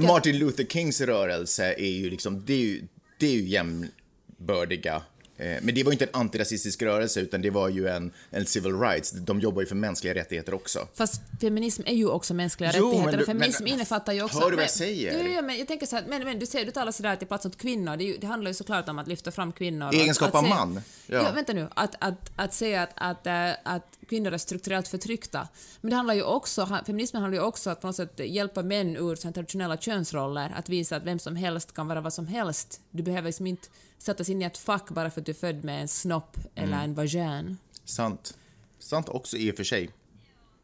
Martin 0.00 0.38
Luther 0.38 0.64
Kings 0.64 1.00
rörelse 1.00 1.74
är 1.78 1.90
ju 1.90 2.10
liksom, 2.10 2.44
det 2.44 2.52
är 2.52 2.58
ju, 2.58 2.82
det 3.18 3.26
är 3.26 3.32
ju 3.32 3.48
jämnbördiga 3.48 5.02
Men 5.36 5.74
det 5.74 5.82
var 5.84 5.90
ju 5.90 5.94
inte 5.94 6.04
en 6.04 6.10
antirasistisk 6.20 6.82
rörelse, 6.82 7.20
utan 7.20 7.42
det 7.42 7.50
var 7.50 7.68
ju 7.68 7.88
en, 7.88 8.12
en 8.30 8.46
civil 8.46 8.80
rights. 8.80 9.10
De 9.10 9.40
jobbar 9.40 9.60
ju 9.62 9.66
för 9.66 9.74
mänskliga 9.74 10.14
rättigheter 10.14 10.54
också. 10.54 10.88
Fast 10.94 11.22
feminism 11.40 11.82
är 11.86 11.94
ju 11.94 12.08
också 12.08 12.34
mänskliga 12.34 12.72
Jo, 12.74 12.86
rättigheter. 12.86 13.04
men 13.10 13.14
du- 13.18 13.20
och 13.22 13.26
feminism 13.26 13.64
men- 13.64 13.72
innefattar 13.72 14.12
ju 14.12 14.22
också... 14.22 14.38
Hör 14.38 14.44
du 14.44 14.50
vad 14.50 14.56
men, 14.56 14.62
jag 14.64 14.70
säger? 14.70 15.24
Jo, 15.24 15.34
jo, 15.36 15.42
men 15.46 15.58
jag 15.58 15.68
tänker 15.68 15.86
så 15.86 15.96
här, 15.96 16.04
men, 16.08 16.24
men 16.24 16.38
du 16.38 16.46
ser, 16.46 16.64
du 16.64 16.70
talar 16.70 16.92
sådär 16.92 17.16
till 17.16 17.26
plats 17.26 17.46
åt 17.46 17.58
kvinnor. 17.58 17.96
Det, 17.96 18.16
det 18.16 18.26
handlar 18.26 18.50
ju 18.50 18.54
såklart 18.54 18.88
om 18.88 18.98
att 18.98 19.08
lyfta 19.08 19.30
fram 19.30 19.52
kvinnor. 19.52 19.94
Egenskap 19.94 20.34
av 20.34 20.44
man? 20.48 20.80
Ja. 21.06 21.16
Ja. 21.22 21.32
vänta 21.34 21.52
nu. 21.52 21.68
Att, 21.74 21.94
att, 21.98 22.30
att 22.36 22.54
säga 22.54 22.82
att, 22.82 22.90
att, 22.94 23.26
äh, 23.26 23.50
att 23.74 23.98
kvinnor 24.08 24.32
är 24.32 24.38
strukturellt 24.38 24.88
förtryckta. 24.88 25.48
Men 25.80 25.90
det 25.90 25.96
handlar 25.96 26.14
ju 26.14 26.22
också, 26.22 26.80
feminismen 26.86 27.22
handlar 27.22 27.40
ju 27.40 27.46
också 27.46 27.70
om 27.70 27.72
att 27.72 27.80
på 27.80 27.86
något 27.86 27.96
sätt 27.96 28.12
hjälpa 28.18 28.62
män 28.62 28.96
ur 28.96 29.16
traditionella 29.16 29.76
könsroller. 29.76 30.52
Att 30.56 30.68
visa 30.68 30.96
att 30.96 31.04
vem 31.04 31.18
som 31.18 31.36
helst 31.36 31.74
kan 31.74 31.88
vara 31.88 32.00
vad 32.00 32.12
som 32.12 32.26
helst. 32.26 32.80
Du 32.90 33.02
behöver 33.02 33.28
liksom 33.28 33.46
inte 33.46 33.68
sättas 34.02 34.28
in 34.28 34.42
i 34.42 34.44
ett 34.44 34.58
fack 34.58 34.90
bara 34.90 35.10
för 35.10 35.20
att 35.20 35.26
du 35.26 35.32
är 35.32 35.36
född 35.36 35.64
med 35.64 35.80
en 35.82 35.88
snopp 35.88 36.36
eller 36.54 36.66
Mm. 36.68 36.80
en 36.80 36.94
vagin. 36.94 37.56
Sant. 37.84 38.38
Sant 38.78 39.08
också 39.08 39.36
i 39.36 39.52
och 39.52 39.56
för 39.56 39.64
sig. 39.64 39.90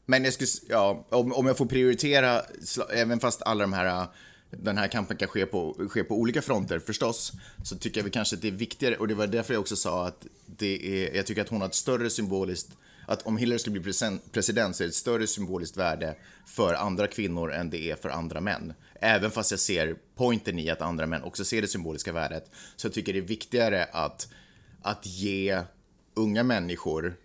Men 0.07 0.25
jag 0.25 0.33
skulle, 0.33 0.49
ja, 0.69 1.07
om, 1.11 1.33
om 1.33 1.47
jag 1.47 1.57
får 1.57 1.67
prioritera, 1.67 2.43
även 2.93 3.21
fast 3.21 3.43
alla 3.43 3.61
de 3.65 3.73
här, 3.73 3.87
äh, 4.03 4.09
den 4.51 4.79
här 4.79 4.89
kampen 4.89 5.17
kan 5.17 5.29
ske 5.29 5.47
på, 5.47 5.77
ske 5.91 6.05
på 6.05 6.15
olika 6.15 6.43
fronter 6.43 6.79
förstås, 6.79 7.33
så 7.65 7.77
tycker 7.77 7.99
jag 8.01 8.05
väl 8.05 8.13
kanske 8.13 8.37
att 8.37 8.43
det 8.43 8.49
är 8.49 8.53
viktigare, 8.53 8.97
och 8.97 9.09
det 9.09 9.15
var 9.15 9.27
därför 9.27 9.55
jag 9.55 9.61
också 9.61 9.77
sa 9.77 10.07
att 10.07 10.27
det 10.47 11.05
är, 11.07 11.17
jag 11.17 11.27
tycker 11.27 11.43
att 11.43 11.49
hon 11.49 11.61
har 11.61 11.69
ett 11.69 11.75
större 11.75 12.11
symboliskt, 12.11 12.71
att 13.07 13.23
om 13.23 13.37
Hillary 13.37 13.59
skulle 13.59 13.81
bli 13.81 13.93
president 14.33 14.77
så 14.77 14.83
är 14.83 14.87
det 14.87 14.91
ett 14.91 14.95
större 14.95 15.27
symboliskt 15.27 15.77
värde 15.77 16.17
för 16.47 16.75
andra 16.75 17.07
kvinnor 17.07 17.53
än 17.53 17.71
det 17.71 17.91
är 17.91 17.97
för 17.97 18.09
andra 18.09 18.41
män. 18.41 18.75
Även 19.01 19.31
fast 19.31 19.51
jag 19.51 19.61
ser 19.61 19.97
pointen 20.17 20.59
i 20.59 20.71
att 20.71 20.83
andra 20.83 21.07
män 21.07 21.23
också 21.23 21.45
ser 21.45 21.63
det 21.63 21.69
symboliska 21.69 22.13
värdet, 22.13 22.51
så 22.77 22.87
jag 22.87 22.95
tycker 22.95 23.13
det 23.13 23.19
är 23.19 23.23
viktigare 23.23 23.85
att, 23.85 24.29
att 24.83 25.07
ge 25.07 25.63
unga 26.15 26.43
människor 26.43 27.17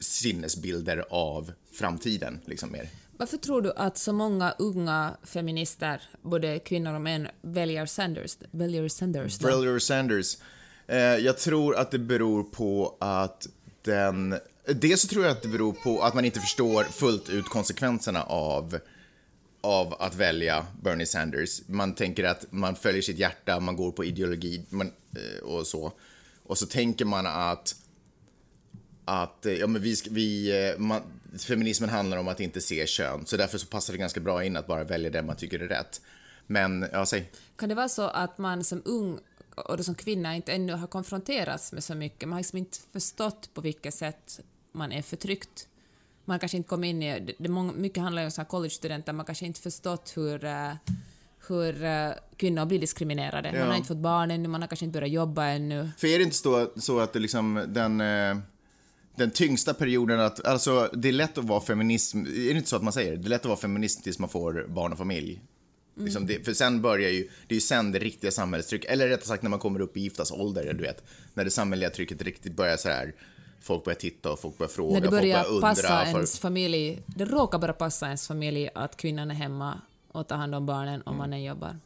sinnesbilder 0.00 1.04
av 1.10 1.52
framtiden, 1.72 2.40
liksom 2.44 2.72
mer. 2.72 2.88
Varför 3.16 3.36
tror 3.36 3.62
du 3.62 3.72
att 3.72 3.98
så 3.98 4.12
många 4.12 4.54
unga 4.58 5.16
feminister, 5.22 6.02
både 6.22 6.58
kvinnor 6.58 6.94
och 6.94 7.00
män, 7.00 7.28
väljer 7.42 7.86
Sanders? 7.86 8.36
Väljer 8.50 8.88
Sanders 8.88 9.38
då? 9.38 9.46
Berger 9.46 9.78
Sanders. 9.78 10.36
Eh, 10.86 10.98
jag 10.98 11.38
tror 11.38 11.76
att 11.76 11.90
det 11.90 11.98
beror 11.98 12.42
på 12.44 12.96
att 13.00 13.46
den... 13.82 14.38
Dels 14.66 15.00
så 15.00 15.08
tror 15.08 15.24
jag 15.24 15.32
att 15.32 15.42
det 15.42 15.48
beror 15.48 15.72
på 15.72 16.02
att 16.02 16.14
man 16.14 16.24
inte 16.24 16.40
förstår 16.40 16.84
fullt 16.84 17.30
ut 17.30 17.44
konsekvenserna 17.44 18.22
av, 18.22 18.78
av 19.66 19.94
att 19.98 20.14
välja 20.14 20.66
Bernie 20.82 21.06
Sanders. 21.06 21.62
Man 21.66 21.94
tänker 21.94 22.24
att 22.24 22.52
man 22.52 22.76
följer 22.76 23.02
sitt 23.02 23.18
hjärta, 23.18 23.60
man 23.60 23.76
går 23.76 23.92
på 23.92 24.04
ideologi 24.04 24.64
man, 24.68 24.92
eh, 25.16 25.44
och 25.44 25.66
så. 25.66 25.92
Och 26.42 26.58
så 26.58 26.66
tänker 26.66 27.04
man 27.04 27.26
att 27.26 27.74
att 29.04 29.46
eh, 29.46 29.52
ja, 29.52 29.66
men 29.66 29.82
vi, 29.82 29.96
vi, 30.10 30.50
eh, 30.68 30.78
man, 30.78 31.02
feminismen 31.38 31.90
handlar 31.90 32.16
om 32.16 32.28
att 32.28 32.40
inte 32.40 32.60
se 32.60 32.86
kön, 32.86 33.26
så 33.26 33.36
därför 33.36 33.58
så 33.58 33.66
passar 33.66 33.92
det 33.92 33.98
ganska 33.98 34.20
bra 34.20 34.44
in 34.44 34.56
att 34.56 34.66
bara 34.66 34.84
välja 34.84 35.10
det 35.10 35.22
man 35.22 35.36
tycker 35.36 35.60
är 35.60 35.68
rätt. 35.68 36.00
Men, 36.46 36.86
ja, 36.92 37.06
säg. 37.06 37.30
Kan 37.56 37.68
det 37.68 37.74
vara 37.74 37.88
så 37.88 38.02
att 38.02 38.38
man 38.38 38.64
som 38.64 38.82
ung 38.84 39.18
och 39.54 39.84
som 39.84 39.94
kvinna 39.94 40.36
inte 40.36 40.52
ännu 40.52 40.72
har 40.72 40.86
konfronterats 40.86 41.72
med 41.72 41.84
så 41.84 41.94
mycket? 41.94 42.28
Man 42.28 42.32
har 42.32 42.40
liksom 42.40 42.58
inte 42.58 42.78
förstått 42.92 43.50
på 43.54 43.60
vilket 43.60 43.94
sätt 43.94 44.40
man 44.72 44.92
är 44.92 45.02
förtryckt. 45.02 45.68
Man 46.28 46.38
kanske 46.38 46.56
inte 46.56 46.68
kommit 46.68 46.88
in 46.88 47.02
i... 47.02 47.20
Det, 47.20 47.32
det, 47.38 47.48
många- 47.48 47.72
mycket 47.72 48.02
handlar 48.02 48.22
ju 48.22 48.30
om 48.38 48.44
college-studenter, 48.44 49.12
man 49.12 49.26
kanske 49.26 49.46
inte 49.46 49.60
förstått 49.60 50.12
hur, 50.16 50.44
eh, 50.44 50.72
hur 51.48 51.84
eh, 51.84 52.10
kvinnor 52.36 52.66
blir 52.66 52.78
diskriminerade. 52.78 53.52
Man 53.52 53.60
Ja. 53.60 53.66
har 53.66 53.74
inte 53.76 53.88
fått 53.88 53.96
barn 53.96 54.30
ännu, 54.30 54.48
man 54.48 54.60
har 54.60 54.68
kanske 54.68 54.84
inte 54.84 54.98
börjat 54.98 55.12
jobba 55.12 55.44
ännu. 55.46 55.90
För 55.98 56.06
är 56.06 56.18
det 56.18 56.24
inte 56.24 56.36
så, 56.36 56.70
så 56.76 56.98
att 57.00 57.12
det 57.12 57.18
liksom, 57.18 57.64
den, 57.68 58.00
eh, 58.00 58.36
den 59.16 59.30
tyngsta 59.30 59.74
perioden 59.74 60.20
att, 60.20 60.44
alltså 60.46 60.90
det 60.92 61.08
är 61.08 61.12
lätt 61.12 61.38
att 61.38 61.44
vara 61.44 61.60
feminism, 61.60 62.18
är 62.18 62.24
det 62.30 62.50
inte 62.50 62.68
så 62.68 62.76
att 62.76 62.82
man 62.82 62.92
säger 62.92 63.16
det? 63.16 63.26
Är 63.26 63.28
lätt 63.28 63.40
att 63.40 63.46
vara 63.46 63.56
feminist 63.58 64.04
tills 64.04 64.18
man 64.18 64.28
får 64.28 64.66
barn 64.68 64.92
och 64.92 64.98
familj. 64.98 65.40
Liksom 65.98 66.26
det, 66.26 66.44
för 66.44 66.52
sen 66.54 66.82
börjar 66.82 67.10
ju, 67.10 67.28
det 67.48 67.54
är 67.54 67.56
ju 67.56 67.60
sen 67.60 67.92
det 67.92 67.98
riktiga 67.98 68.30
samhällstrycket, 68.30 68.90
eller 68.90 69.08
rättare 69.08 69.26
sagt 69.26 69.42
när 69.42 69.50
man 69.50 69.58
kommer 69.58 69.80
upp 69.80 69.96
i 69.96 70.00
giftasålder, 70.00 70.72
du 70.72 70.82
vet, 70.82 71.04
när 71.34 71.44
det 71.44 71.50
samhälleliga 71.50 71.90
trycket 71.90 72.22
riktigt 72.22 72.52
börjar 72.56 72.76
så 72.76 72.88
här, 72.88 73.14
folk 73.66 73.84
börjar 73.84 73.96
titta 73.96 74.32
och 74.32 74.40
folk 74.40 74.58
börjar 74.58 74.70
fråga, 74.70 74.92
När 74.92 75.00
det 75.00 75.06
folk 75.08 75.20
börjar 75.20 75.42
börjar 75.42 75.54
undra. 75.54 75.68
passa 75.68 76.04
för- 76.04 76.14
ens 76.14 76.38
familj, 76.38 77.02
det 77.06 77.24
råkar 77.24 77.58
bara 77.58 77.72
passa 77.72 78.06
ens 78.06 78.28
familj 78.28 78.68
att 78.74 78.96
kvinnan 78.96 79.30
är 79.30 79.34
hemma 79.34 79.80
och 80.12 80.28
tar 80.28 80.36
hand 80.36 80.54
om 80.54 80.66
barnen 80.66 81.02
och 81.02 81.14
mannen 81.14 81.44
jobbar. 81.44 81.78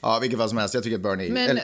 Ja, 0.00 0.18
vilket 0.18 0.38
fall 0.38 0.48
som 0.48 0.58
helst. 0.58 0.74
Jag 0.74 0.82
tycker 0.82 0.96
att 0.96 1.02
Bernie... 1.02 1.32
Men, 1.32 1.60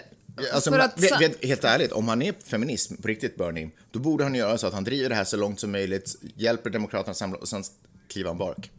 alltså, 0.55 0.71
för 0.71 0.79
man, 0.79 0.87
att 0.87 1.01
vet, 1.03 1.21
vet, 1.21 1.45
helt 1.45 1.65
ärligt, 1.65 1.93
om 1.93 2.09
han 2.09 2.23
är 2.23 2.35
feminism 2.45 2.97
på 2.97 3.09
riktigt, 3.09 3.37
Bernie, 3.37 3.71
då 3.91 3.99
borde 3.99 4.25
han 4.25 4.35
göra 4.35 4.59
så 4.59 4.67
att 4.67 4.75
han 4.75 4.85
driver 4.85 5.09
det 5.09 5.15
här 5.15 5.25
så 5.25 5.37
långt 5.37 5.61
som 5.61 5.73
möjligt, 5.73 6.17
hjälper 6.35 6.71
Demokraterna 6.71 7.11
att 7.11 7.17
samla 7.17 7.39
och 7.39 7.49
sen 7.49 7.63
kliver 8.09 8.29
han 8.31 8.39
bak 8.39 8.71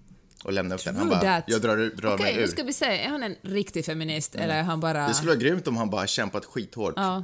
och 0.44 0.54
lämnar 0.54 0.76
upp 0.76 0.84
den. 0.84 0.96
Han 0.96 1.10
bara, 1.10 1.20
that. 1.22 1.44
jag 1.48 1.62
drar, 1.62 1.78
drar 1.78 2.14
Okej, 2.14 2.26
mig 2.26 2.36
nu 2.36 2.42
ur. 2.42 2.48
ska 2.48 2.64
vi 2.64 2.74
se, 2.74 2.86
är 2.86 3.10
han 3.10 3.24
en 3.24 3.36
riktig 3.42 3.86
feminist 3.86 4.36
eller 4.36 4.56
är 4.56 4.64
han 4.64 4.80
bara... 4.80 5.08
Det 5.08 5.14
skulle 5.14 5.30
vara 5.32 5.40
grymt 5.40 5.68
om 5.68 5.78
han 5.78 5.90
bara 5.90 6.08
kämpat 6.08 6.46
skithårt. 6.46 6.94
Ja. 6.96 7.24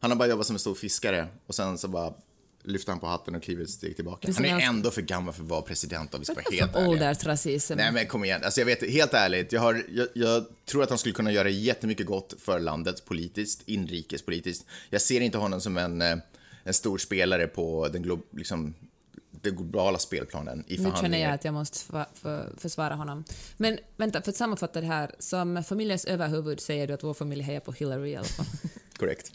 Han 0.00 0.10
har 0.10 0.18
bara 0.18 0.28
jobbat 0.28 0.46
som 0.46 0.56
en 0.56 0.60
stor 0.60 0.74
fiskare 0.74 1.26
och 1.46 1.54
sen 1.54 1.78
så 1.78 1.88
bara 1.88 2.12
lyfter 2.64 2.92
han 2.92 3.00
på 3.00 3.06
hatten 3.06 3.34
och 3.34 3.42
kliver 3.42 3.64
ett 3.64 3.70
steg 3.70 3.96
tillbaka. 3.96 4.32
Han 4.36 4.44
är 4.44 4.60
ändå 4.60 4.90
för 4.90 5.02
gammal 5.02 5.34
för 5.34 5.42
att 5.42 5.48
vara 5.48 5.62
president 5.62 6.14
om 6.14 6.20
vi 6.20 6.24
ska 6.24 6.34
vara 6.34 6.44
helt 6.50 6.76
ärliga. 6.76 6.90
Nej 7.76 7.92
men 7.92 8.06
kom 8.06 8.24
igen, 8.24 8.44
alltså 8.44 8.60
jag 8.60 8.66
vet, 8.66 8.90
helt 8.90 9.14
ärligt, 9.14 9.52
jag, 9.52 9.60
har, 9.60 9.84
jag, 9.88 10.08
jag 10.14 10.44
tror 10.66 10.82
att 10.82 10.88
han 10.88 10.98
skulle 10.98 11.14
kunna 11.14 11.32
göra 11.32 11.48
jättemycket 11.48 12.06
gott 12.06 12.34
för 12.38 12.60
landet 12.60 13.04
politiskt, 13.04 13.62
inrikespolitiskt. 13.68 14.66
Jag 14.90 15.00
ser 15.00 15.20
inte 15.20 15.38
honom 15.38 15.60
som 15.60 15.76
en, 15.76 16.02
eh, 16.02 16.16
en 16.64 16.74
stor 16.74 16.98
spelare 16.98 17.46
på 17.46 17.88
den, 17.92 18.02
glo, 18.02 18.22
liksom, 18.30 18.74
den 19.30 19.56
globala 19.56 19.98
spelplanen 19.98 20.64
i 20.68 20.70
Nu 20.70 20.76
känner 20.76 20.84
jag 20.84 20.96
förhandlingar. 20.96 21.34
att 21.34 21.44
jag 21.44 21.54
måste 21.54 21.78
för, 21.78 22.06
för, 22.14 22.52
försvara 22.58 22.94
honom. 22.94 23.24
Men 23.56 23.78
vänta, 23.96 24.22
för 24.22 24.30
att 24.30 24.36
sammanfatta 24.36 24.80
det 24.80 24.86
här. 24.86 25.14
Som 25.18 25.64
familjens 25.64 26.04
överhuvud 26.04 26.60
säger 26.60 26.86
du 26.86 26.94
att 26.94 27.02
vår 27.02 27.14
familj 27.14 27.42
hejar 27.42 27.60
på 27.60 27.72
Hillary 27.72 28.10
i 28.10 28.16
alla 28.16 28.24
fall. 28.24 28.46
Korrekt. 28.96 29.32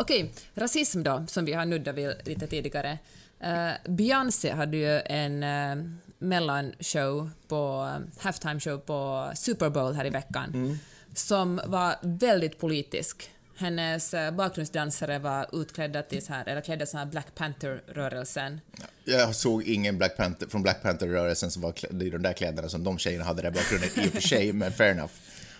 Okej, 0.00 0.30
rasism 0.54 1.02
då, 1.02 1.24
som 1.28 1.44
vi 1.44 1.52
har 1.52 1.64
nuddat 1.66 1.94
vid 1.94 2.14
lite 2.24 2.46
tidigare. 2.46 2.98
Uh, 3.44 3.92
Beyoncé 3.92 4.50
hade 4.50 4.76
ju 4.76 5.00
en 5.00 5.42
uh, 5.42 5.84
mellanshow 6.18 7.30
på, 7.48 7.82
uh, 7.82 8.22
halftime 8.22 8.60
show 8.60 8.78
på 8.78 9.30
Super 9.34 9.70
Bowl 9.70 9.94
här 9.94 10.04
i 10.04 10.10
veckan, 10.10 10.78
som 11.14 11.60
var 11.66 11.96
väldigt 12.02 12.58
politisk. 12.58 13.30
Hennes 13.56 14.14
uh, 14.14 14.30
bakgrundsdansare 14.30 15.18
var 15.18 15.46
utklädda 15.52 16.02
till 16.02 16.26
så 16.26 16.32
här, 16.32 16.48
eller 16.48 16.60
klädda 16.60 16.86
så 16.86 16.98
här 16.98 17.06
Black 17.06 17.34
Panther-rörelsen. 17.34 18.60
Jag 19.04 19.34
såg 19.34 19.62
ingen 19.62 19.98
Black 19.98 20.16
Panther, 20.16 20.46
från 20.46 20.62
Black 20.62 20.82
Panther-rörelsen 20.82 21.50
som 21.50 21.62
var 21.62 21.72
klädd 21.72 22.02
i 22.02 22.10
de 22.10 22.22
där 22.22 22.32
kläderna 22.32 22.68
som 22.68 22.84
de 22.84 22.98
tjejerna 22.98 23.24
hade 23.24 23.42
där 23.42 23.50
bakgrunden, 23.50 23.90
i 24.04 24.08
och 24.08 24.12
för 24.12 24.20
sig, 24.20 24.52
men 24.62 24.72
fair 24.72 24.90
enough. 24.90 25.12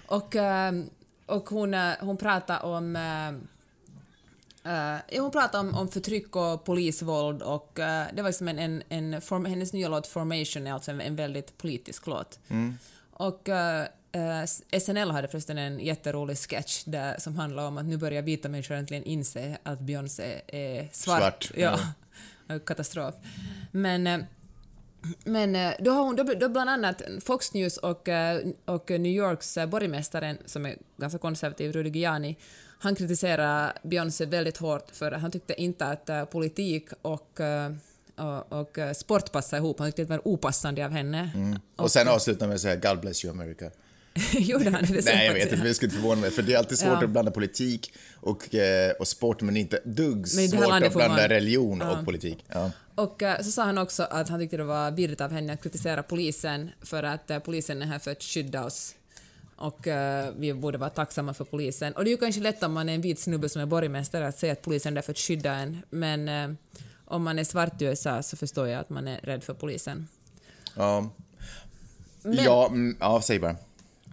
Och, 0.06 0.36
och 1.26 1.48
hon, 1.48 1.74
hon 2.00 2.16
pratar 2.16 2.64
om... 2.64 2.98
ja, 4.68 5.20
hon 5.20 5.30
pratar 5.30 5.60
om, 5.60 5.74
om 5.74 5.88
förtryck 5.88 6.36
och 6.36 6.64
polisvåld 6.64 7.42
och 7.42 7.78
eh, 7.78 8.06
det 8.14 8.22
var 8.22 8.28
liksom 8.28 8.48
en, 8.48 8.58
en, 8.58 8.82
en 8.88 9.20
form, 9.20 9.44
hennes 9.44 9.72
nya 9.72 9.88
låt 9.88 10.06
Formation 10.06 10.66
är 10.66 10.72
alltså 10.72 10.90
en, 10.90 11.00
en 11.00 11.16
väldigt 11.16 11.58
politisk 11.58 12.06
låt. 12.06 12.38
Och 13.10 13.48
eh, 13.48 13.86
eh, 14.12 14.44
SNL 14.80 15.10
hade 15.10 15.28
förresten 15.28 15.58
en 15.58 15.80
jätterolig 15.80 16.38
sketch 16.38 16.84
där, 16.84 17.16
som 17.18 17.36
handlar 17.36 17.66
om 17.66 17.78
att 17.78 17.84
nu 17.84 17.96
börjar 17.96 18.22
vita 18.22 18.48
människor 18.48 18.74
äntligen 18.74 19.04
inse 19.04 19.58
att 19.62 19.80
Beyoncé 19.80 20.40
är 20.46 20.88
svart. 20.92 21.42
Svart, 21.42 21.50
Ja. 21.56 21.78
Katastrof. 22.66 23.14
Men 23.72 24.24
men 25.24 25.74
då 25.80 25.90
har 25.90 26.02
hon 26.02 26.16
då, 26.16 26.22
då 26.22 26.48
bland 26.48 26.70
annat 26.70 27.02
Fox 27.24 27.54
News 27.54 27.76
och, 27.76 28.08
och 28.64 28.90
New 28.90 29.12
Yorks 29.12 29.58
borgmästaren, 29.68 30.38
som 30.44 30.66
är 30.66 30.76
ganska 30.96 31.18
konservativ, 31.18 31.72
Rudy 31.72 31.88
Giuliani, 31.88 32.36
han 32.78 32.94
kritiserar 32.94 33.72
Beyoncé 33.82 34.26
väldigt 34.26 34.56
hårt 34.56 34.90
för 34.92 35.12
han 35.12 35.30
tyckte 35.30 35.60
inte 35.62 35.86
att 35.86 36.08
eh, 36.08 36.24
politik 36.24 36.88
och, 37.02 37.40
eh, 37.40 37.72
och, 38.16 38.52
och 38.60 38.78
eh, 38.78 38.92
sport 38.92 39.32
passade 39.32 39.60
ihop. 39.62 39.78
Han 39.78 39.88
tyckte 39.88 40.02
det 40.02 40.08
var 40.08 40.28
opassande 40.28 40.84
av 40.84 40.90
henne. 40.90 41.30
Och 41.76 41.90
sen 41.90 42.08
avslutar 42.08 42.46
med 42.46 42.54
att 42.54 42.60
säga 42.60 42.76
God 42.76 43.00
bless 43.00 43.24
you 43.24 43.34
America. 43.34 43.70
Gjorde 44.32 44.70
han 44.70 44.84
det? 44.84 44.92
det? 44.94 45.04
Nej, 45.04 45.26
jag 45.26 45.34
vet 45.34 45.52
inte, 45.52 45.66
jag 45.66 45.76
skulle 45.76 45.90
inte 45.92 46.00
förvåna 46.02 46.20
mig. 46.20 46.30
För 46.30 46.42
det 46.42 46.54
är 46.54 46.58
alltid 46.58 46.78
svårt 46.78 46.88
Ja. 46.92 47.04
att 47.04 47.10
blanda 47.10 47.30
politik 47.30 47.92
och, 48.14 48.48
och 48.98 49.08
sport, 49.08 49.42
men 49.42 49.56
inte 49.56 49.80
dugg 49.84 50.16
Men 50.16 50.24
det 50.24 50.48
svårt 50.48 50.82
att 50.82 50.92
blanda 50.94 51.16
man- 51.16 51.28
religion 51.28 51.82
och 51.82 52.04
politik. 52.04 52.44
Ja. 52.48 52.70
Och 52.94 53.22
så 53.42 53.50
sa 53.50 53.64
han 53.64 53.78
också 53.78 54.02
att 54.02 54.28
han 54.28 54.40
tyckte 54.40 54.56
det 54.56 54.64
var 54.64 54.90
virrigt 54.90 55.20
av 55.20 55.30
henne 55.32 55.52
att 55.52 55.62
kritisera 55.62 56.02
polisen 56.02 56.70
för 56.82 57.02
att 57.02 57.30
polisen 57.44 57.82
är 57.82 57.86
här 57.86 57.98
för 57.98 58.10
att 58.10 58.22
skydda 58.22 58.64
oss. 58.64 58.94
Och 59.58 59.86
eh, 59.86 60.32
vi 60.36 60.54
borde 60.54 60.78
vara 60.78 60.90
tacksamma 60.90 61.34
för 61.34 61.44
polisen. 61.44 61.92
Och 61.92 62.04
det 62.04 62.10
är 62.10 62.12
ju 62.12 62.16
kanske 62.16 62.40
lätt 62.40 62.62
om 62.62 62.72
man 62.72 62.88
är 62.88 62.94
en 62.94 63.00
vit 63.00 63.18
snubbe 63.18 63.48
som 63.48 63.62
är 63.62 63.66
borgmästare 63.66 64.28
att 64.28 64.38
säga 64.38 64.52
att 64.52 64.62
polisen 64.62 64.92
är 64.92 64.94
där 64.94 65.02
för 65.02 65.12
att 65.12 65.18
skydda 65.18 65.52
en. 65.54 65.82
Men 65.90 66.28
eh, 66.28 66.50
om 67.04 67.22
man 67.24 67.38
är 67.38 67.44
svart 67.44 67.82
i 67.82 67.84
USA 67.84 68.22
så 68.22 68.36
förstår 68.36 68.68
jag 68.68 68.80
att 68.80 68.90
man 68.90 69.08
är 69.08 69.20
rädd 69.20 69.44
för 69.44 69.54
polisen. 69.54 70.08
Ja. 70.74 71.10
Men- 72.22 72.44
Ja, 72.44 72.66
mm, 72.66 72.96
ja, 73.00 73.22
säg 73.22 73.38
bara. 73.38 73.56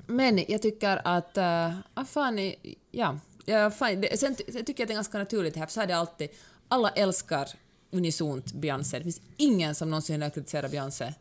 Men 0.08 0.46
jag 0.48 0.62
tycker 0.62 1.02
att... 1.04 1.38
Uh, 1.38 1.80
ah, 1.94 2.06
fan, 2.06 2.54
ja, 2.92 3.20
Ja, 3.46 3.72
fine. 3.72 4.02
Det, 4.02 4.20
sen 4.20 4.36
tycker 4.36 4.54
jag 4.56 4.70
att 4.70 4.76
det 4.78 4.84
är 4.84 4.96
ganska 4.96 5.18
naturligt 5.18 5.56
här, 5.56 5.66
för 5.66 5.74
så 5.74 5.82
är 5.82 5.88
det 5.88 5.98
alltid. 5.98 6.30
Alla 6.68 6.90
älskar 6.90 7.50
unisont 7.92 8.54
Beyoncé. 8.54 8.98
Det 8.98 9.04
finns 9.04 9.22
ingen 9.38 9.76
som 9.76 9.90
någonsin 9.90 10.22
har 10.22 10.30
kritiserat 10.30 10.72
Beyoncé. 10.72 11.14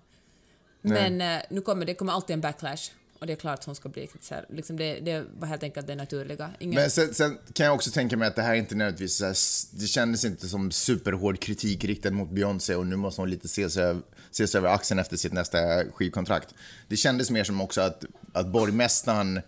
Men 0.81 1.21
eh, 1.21 1.43
nu 1.51 1.61
kommer 1.61 1.87
det 1.87 1.95
kommer 1.95 2.13
alltid 2.13 2.35
en 2.35 2.41
backlash. 2.41 2.91
Och 3.25 3.29
det 3.29 3.33
är 3.33 3.37
klart 3.37 3.59
att 3.59 3.65
hon 3.65 3.75
ska 3.75 3.89
bli 3.89 4.07
kritiserad. 4.07 4.45
Liksom 4.49 4.77
det, 4.77 5.01
det 5.01 5.25
var 5.39 5.49
helt 5.49 5.63
enkelt 5.63 5.87
det 5.87 5.95
naturliga. 5.95 6.51
Ingen, 6.59 6.81
Men 6.81 6.91
sen, 6.91 7.15
sen 7.15 7.39
kan 7.53 7.67
jag 7.67 7.75
också 7.75 7.91
tänka 7.91 8.17
mig 8.17 8.29
att 8.29 8.37
det 8.37 8.43
här 8.43 8.55
inte 8.55 8.75
nödvändigtvis, 8.75 9.17
så 9.17 9.25
här, 9.25 9.37
det 9.81 9.87
kändes 9.87 10.25
inte 10.25 10.49
som 10.49 10.71
superhård 10.71 11.41
kritik 11.41 11.85
riktad 11.85 12.11
mot 12.11 12.31
Beyoncé 12.31 12.75
och 12.75 12.87
nu 12.87 12.97
måste 12.97 13.21
hon 13.21 13.31
lite 13.31 13.49
se 13.49 13.71
sig, 13.71 13.83
över- 13.83 14.57
över 14.57 14.69
axeln 14.69 15.01
efter 15.01 15.17
sitt 15.17 15.33
nästa 15.33 15.59
skivkontrakt. 15.93 16.55
Det 16.89 16.97
kändes 16.97 17.31
mer 17.31 17.45
som 17.45 17.61
också 17.61 17.81
att, 17.81 18.05
att 18.33 18.47
borgmästaren, 18.47 19.41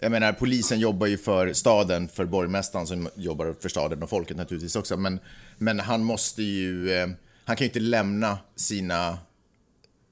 jag 0.00 0.12
menar 0.12 0.32
polisen 0.32 0.80
jobbar 0.80 1.06
ju 1.06 1.18
för 1.18 1.52
staden, 1.52 2.08
för 2.08 2.24
borgmästaren 2.24 2.86
som 2.86 3.08
jobbar 3.14 3.54
för 3.60 3.68
staden 3.68 4.02
och 4.02 4.10
folket 4.10 4.36
naturligtvis 4.36 4.76
också, 4.76 4.96
men, 4.96 5.20
men 5.58 5.80
han 5.80 6.04
måste 6.04 6.42
ju, 6.42 6.92
eh, 6.92 7.08
han 7.44 7.56
kan 7.56 7.64
ju 7.64 7.68
inte 7.68 7.80
lämna 7.80 8.38
sina, 8.56 9.18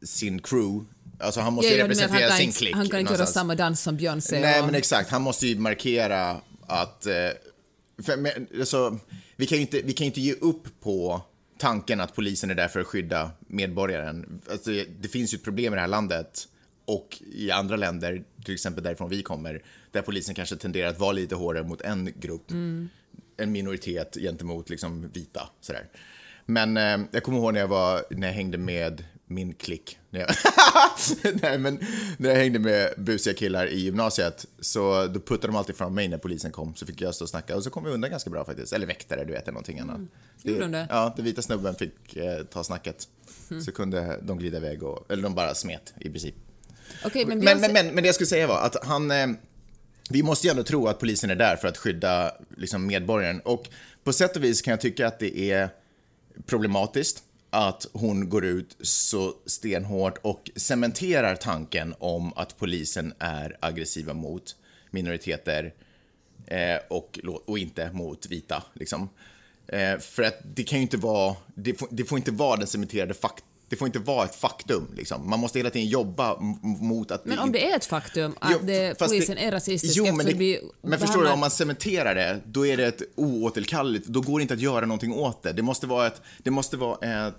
sin 0.02 0.42
crew, 0.42 0.84
alltså 1.18 1.40
han 1.40 1.52
måste 1.52 1.72
ju 1.72 1.82
representera 1.82 2.28
han 2.28 2.38
sin 2.38 2.52
klick. 2.52 2.74
Han 2.74 2.88
kan 2.88 3.00
inte 3.00 3.12
göra 3.12 3.26
samma 3.26 3.54
dans 3.54 3.82
som 3.82 3.96
Beyoncé. 3.96 4.40
Nej, 4.40 4.60
och- 4.60 4.66
men 4.66 4.74
exakt. 4.74 5.10
Han 5.10 5.22
måste 5.22 5.46
ju 5.46 5.58
markera 5.58 6.40
att... 6.66 7.06
Eh, 7.06 7.12
för, 8.02 8.16
men, 8.16 8.32
alltså, 8.58 8.98
vi, 9.36 9.46
kan 9.46 9.58
ju 9.58 9.62
inte, 9.62 9.80
vi 9.82 9.92
kan 9.92 10.06
inte 10.06 10.20
ge 10.20 10.32
upp 10.32 10.80
på 10.80 11.20
tanken 11.58 12.00
att 12.00 12.14
polisen 12.14 12.50
är 12.50 12.54
där 12.54 12.68
för 12.68 12.80
att 12.80 12.86
skydda 12.86 13.30
medborgaren. 13.46 14.40
Alltså, 14.50 14.70
det 15.00 15.08
finns 15.08 15.34
ju 15.34 15.36
ett 15.36 15.44
problem 15.44 15.72
i 15.72 15.76
det 15.76 15.80
här 15.80 15.88
landet 15.88 16.48
och 16.84 17.22
i 17.32 17.50
andra 17.50 17.76
länder, 17.76 18.22
till 18.44 18.54
exempel 18.54 18.84
därifrån 18.84 19.08
vi 19.10 19.22
kommer, 19.22 19.62
där 19.92 20.02
polisen 20.02 20.34
kanske 20.34 20.56
tenderar 20.56 20.88
att 20.88 20.98
vara 20.98 21.12
lite 21.12 21.34
hårdare 21.34 21.64
mot 21.64 21.80
en 21.80 22.12
grupp, 22.16 22.50
en 23.36 23.52
minoritet 23.52 24.16
gentemot 24.20 24.70
liksom, 24.70 25.10
vita. 25.12 25.48
Sådär. 25.60 25.84
Men 26.46 26.76
eh, 26.76 26.98
jag 27.10 27.22
kommer 27.22 27.38
ihåg 27.38 27.52
när 27.52 27.60
jag, 27.60 27.68
var, 27.68 28.04
när 28.10 28.26
jag 28.26 28.34
hängde 28.34 28.58
med 28.58 29.04
min 29.28 29.54
klick. 29.54 29.98
Nej, 31.42 31.58
men 31.58 31.80
när 32.16 32.30
jag 32.30 32.36
hängde 32.36 32.58
med 32.58 32.94
busiga 32.96 33.34
killar 33.34 33.66
i 33.66 33.78
gymnasiet 33.78 34.46
så 34.60 35.06
då 35.06 35.20
puttade 35.20 35.46
de 35.46 35.56
alltid 35.56 35.76
fram 35.76 35.94
mig 35.94 36.08
när 36.08 36.18
polisen 36.18 36.52
kom 36.52 36.74
så 36.74 36.86
fick 36.86 37.00
jag 37.00 37.14
stå 37.14 37.24
och 37.24 37.28
snacka 37.28 37.56
och 37.56 37.64
så 37.64 37.70
kom 37.70 37.84
jag 37.84 37.94
undan 37.94 38.10
ganska 38.10 38.30
bra 38.30 38.44
faktiskt. 38.44 38.72
Eller 38.72 38.86
väktare, 38.86 39.24
du 39.24 39.32
vet, 39.32 39.42
eller 39.42 39.52
någonting 39.52 39.80
annat. 39.80 40.00
Gjorde 40.42 40.60
de 40.60 40.72
det? 40.72 40.86
Ja, 40.90 41.12
den 41.16 41.24
vita 41.24 41.42
snubben 41.42 41.74
fick 41.74 42.16
eh, 42.16 42.44
ta 42.44 42.64
snacket. 42.64 43.08
Så 43.64 43.72
kunde 43.72 44.20
de 44.22 44.38
glida 44.38 44.56
iväg 44.56 44.82
och, 44.82 45.12
eller 45.12 45.22
de 45.22 45.34
bara 45.34 45.54
smet 45.54 45.94
i 46.00 46.10
princip. 46.10 46.34
Okej, 47.04 47.26
men, 47.26 47.38
Men, 47.38 47.60
men, 47.60 47.72
men, 47.72 47.86
men 47.86 48.02
det 48.02 48.06
jag 48.08 48.14
skulle 48.14 48.26
säga 48.26 48.46
var 48.46 48.60
att 48.60 48.86
han... 48.86 49.10
Eh, 49.10 49.26
vi 50.10 50.22
måste 50.22 50.46
ju 50.46 50.50
ändå 50.50 50.62
tro 50.62 50.86
att 50.86 50.98
polisen 50.98 51.30
är 51.30 51.34
där 51.34 51.56
för 51.56 51.68
att 51.68 51.76
skydda 51.76 52.32
liksom, 52.56 52.86
medborgaren. 52.86 53.40
Och 53.40 53.68
på 54.04 54.12
sätt 54.12 54.36
och 54.36 54.44
vis 54.44 54.62
kan 54.62 54.70
jag 54.70 54.80
tycka 54.80 55.06
att 55.06 55.18
det 55.18 55.50
är 55.50 55.68
problematiskt 56.46 57.22
att 57.50 57.86
hon 57.92 58.28
går 58.28 58.44
ut 58.44 58.76
så 58.80 59.34
stenhårt 59.46 60.18
och 60.22 60.50
cementerar 60.56 61.36
tanken 61.36 61.94
om 61.98 62.32
att 62.36 62.58
polisen 62.58 63.14
är 63.18 63.56
aggressiva 63.60 64.14
mot 64.14 64.56
minoriteter 64.90 65.74
eh, 66.46 66.76
och, 66.88 67.18
och 67.46 67.58
inte 67.58 67.92
mot 67.92 68.26
vita. 68.26 68.62
Liksom. 68.72 69.08
Eh, 69.66 69.98
för 69.98 70.22
att 70.22 70.38
det 70.54 70.62
kan 70.62 70.78
ju 70.78 70.82
inte 70.82 70.96
vara, 70.96 71.36
det 71.54 71.74
får, 71.74 71.88
det 71.90 72.04
får 72.04 72.18
inte 72.18 72.30
vara 72.30 72.56
den 72.56 72.66
cementerade 72.66 73.14
fakt 73.14 73.44
det 73.68 73.76
får 73.76 73.86
inte 73.86 73.98
vara 73.98 74.24
ett 74.24 74.34
faktum. 74.34 74.88
Liksom. 74.96 75.30
Man 75.30 75.38
måste 75.40 75.58
hela 75.58 75.70
tiden 75.70 75.88
jobba 75.88 76.36
mot 76.62 77.10
att... 77.10 77.24
men 77.24 77.38
om 77.38 77.52
det 77.52 77.70
är 77.70 77.76
ett 77.76 77.84
faktum 77.84 78.34
att 78.40 78.50
Jo, 78.52 78.58
det, 78.62 78.98
polisen 78.98 79.38
är 79.38 79.50
rasistisk 79.52 79.96
Jo, 79.96 80.04
men, 80.04 80.16
det, 80.16 80.24
det 80.32 80.34
blir 80.34 80.60
men 80.82 80.98
förstår 80.98 81.22
du, 81.22 81.30
om 81.30 81.40
man 81.40 81.50
cementerar 81.50 82.14
det, 82.14 82.40
då 82.46 82.66
är 82.66 82.76
det 82.76 82.86
ett 82.86 83.02
oåterkalleligt, 83.14 84.06
då 84.06 84.20
går 84.20 84.38
det 84.38 84.42
inte 84.42 84.54
att 84.54 84.60
göra 84.60 84.86
någonting 84.86 85.12
åt 85.12 85.42
det. 85.42 85.52
Det 85.52 85.62
måste 85.62 85.86
vara 85.86 86.06
ett, 86.06 86.22
det 86.38 86.50
måste 86.50 86.76
vara 86.76 87.26
ett, 87.28 87.34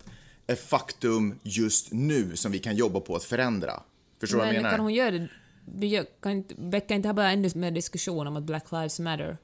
ett 0.48 0.70
faktum 0.70 1.40
just 1.44 1.92
nu 1.92 2.36
som 2.36 2.52
vi 2.52 2.60
kan 2.60 2.76
jobba 2.76 3.00
på 3.00 3.16
att 3.16 3.24
förändra. 3.24 3.74
Förstår 4.20 4.38
du 4.38 4.40
vad 4.40 4.48
jag 4.48 4.54
Men 4.54 4.62
menar? 4.62 4.76
kan 4.76 4.80
hon 4.86 4.94
göra 4.94 5.12
det? 5.12 5.28
det 5.66 5.88
gör- 5.88 6.06
Kan 6.22 6.32
inte, 6.32 6.54
väcker 6.58 6.96
inte 6.96 7.08
här 7.08 7.14
bara 7.14 7.32
ännu 7.32 7.50
mer 7.56 7.72
diskussion 7.72 8.28
om 8.28 8.36
att 8.38 8.44
Black 8.44 8.72
Lives 8.72 9.00
Matter? 9.00 9.38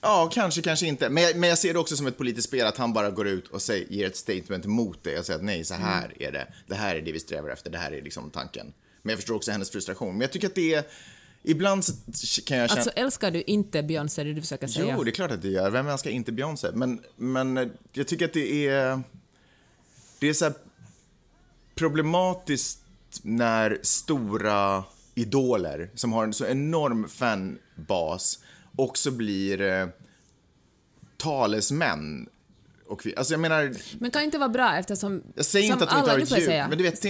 Ja, 0.00 0.30
kanske, 0.32 0.62
kanske 0.62 0.86
inte. 0.86 1.08
Men 1.10 1.22
jag, 1.22 1.36
men 1.36 1.48
jag 1.48 1.58
ser 1.58 1.72
det 1.72 1.78
också 1.78 1.96
som 1.96 2.06
ett 2.06 2.18
politiskt 2.18 2.48
spel, 2.48 2.66
att 2.66 2.76
han 2.76 2.92
bara 2.92 3.10
går 3.10 3.26
ut 3.28 3.48
och 3.48 3.62
säger, 3.62 3.86
ger 3.92 4.06
ett 4.06 4.16
statement 4.16 4.64
mot 4.64 5.04
det 5.04 5.18
och 5.18 5.26
säger 5.26 5.38
att 5.38 5.44
nej, 5.44 5.64
så 5.64 5.74
här 5.74 6.04
Mm. 6.04 6.16
är 6.20 6.32
det. 6.32 6.46
Det 6.66 6.74
här 6.74 6.96
är 6.96 7.00
det 7.02 7.12
vi 7.12 7.20
strävar 7.20 7.50
efter, 7.50 7.70
det 7.70 7.78
här 7.78 7.92
är 7.92 8.02
liksom 8.02 8.30
tanken. 8.30 8.72
Men 9.02 9.10
jag 9.10 9.18
förstår 9.18 9.34
också 9.34 9.50
hennes 9.50 9.70
frustration. 9.70 10.12
Men 10.12 10.20
jag 10.20 10.32
tycker 10.32 10.46
att 10.46 10.54
det 10.54 10.74
är, 10.74 10.84
ibland 11.42 11.84
kan 12.46 12.58
jag 12.58 12.70
känna... 12.70 12.80
Alltså 12.80 12.90
älskar 12.90 13.30
du 13.30 13.42
inte 13.42 13.82
Beyoncé, 13.82 14.24
det 14.24 14.32
du 14.32 14.40
försöker 14.40 14.66
säga? 14.66 14.94
Jo, 14.96 15.04
det 15.04 15.10
är 15.10 15.12
klart 15.12 15.30
att 15.30 15.42
det 15.42 15.48
gör. 15.48 15.70
Vem 15.70 15.88
älskar 15.88 16.10
inte 16.10 16.32
Beyoncé? 16.32 16.68
Men, 16.74 17.00
men 17.16 17.56
eh, 17.56 17.68
jag 17.92 18.08
tycker 18.08 18.24
att 18.24 18.32
det 18.32 18.66
är... 18.68 19.02
Det 20.18 20.28
är 20.28 20.32
så 20.32 20.52
problematiskt 21.74 22.78
när 23.22 23.78
stora 23.82 24.84
idoler 25.14 25.90
som 25.94 26.12
har 26.12 26.24
en 26.24 26.32
så 26.34 26.46
enorm 26.46 27.08
fanbas 27.08 28.38
också 28.76 29.10
blir 29.10 29.60
eh, 29.60 29.88
talesmän. 31.16 32.28
Och 32.88 33.06
vi, 33.06 33.16
alltså 33.16 33.34
jag 33.34 33.40
menar, 33.40 33.76
Men 33.98 34.10
kan 34.10 34.22
inte 34.22 34.38
vara 34.38 34.48
bra 34.48 34.76
eftersom... 34.76 35.22
jag 35.34 35.44
säger 35.44 35.72
inte 35.72 35.84
att 35.84 35.90
de 35.90 35.98
inte 35.98 36.10
har 36.10 36.18
ett 36.18 36.28
säga. 36.28 36.68
men 36.68 36.78
du 36.78 36.84
vet, 36.84 37.02
det, 37.02 37.08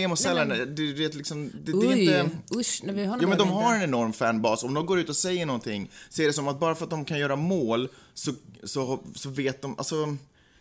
det, 0.93 1.05
är 1.05 1.17
liksom, 1.17 1.51
det, 1.65 1.73
det 1.73 1.87
är 1.87 1.97
inte... 1.97 2.31
usch, 2.57 2.81
när 2.85 2.93
vi 2.93 3.05
har 3.05 3.19
Jo, 3.23 3.29
men 3.29 3.39
de 3.39 3.49
har 3.49 3.75
en 3.75 3.83
enorm 3.83 4.13
fanbas. 4.13 4.65
Om 4.65 4.75
de 4.75 4.87
går 4.87 4.99
ut 4.99 5.09
och 5.09 5.17
säger 5.17 5.47
någonting 5.47 5.91
så 6.09 6.23
är 6.23 6.27
det 6.27 6.33
som 6.33 6.49
att 6.49 6.61
bara 6.61 6.75
för 6.75 6.85
att 6.85 6.91
de 6.91 7.05
kan 7.05 7.19
göra 7.19 7.37
mål 7.37 7.89
så, 8.15 8.33
så, 8.65 9.01
så 9.15 9.31
vet 9.31 9.63
de... 9.63 9.79
Alltså, 9.79 10.17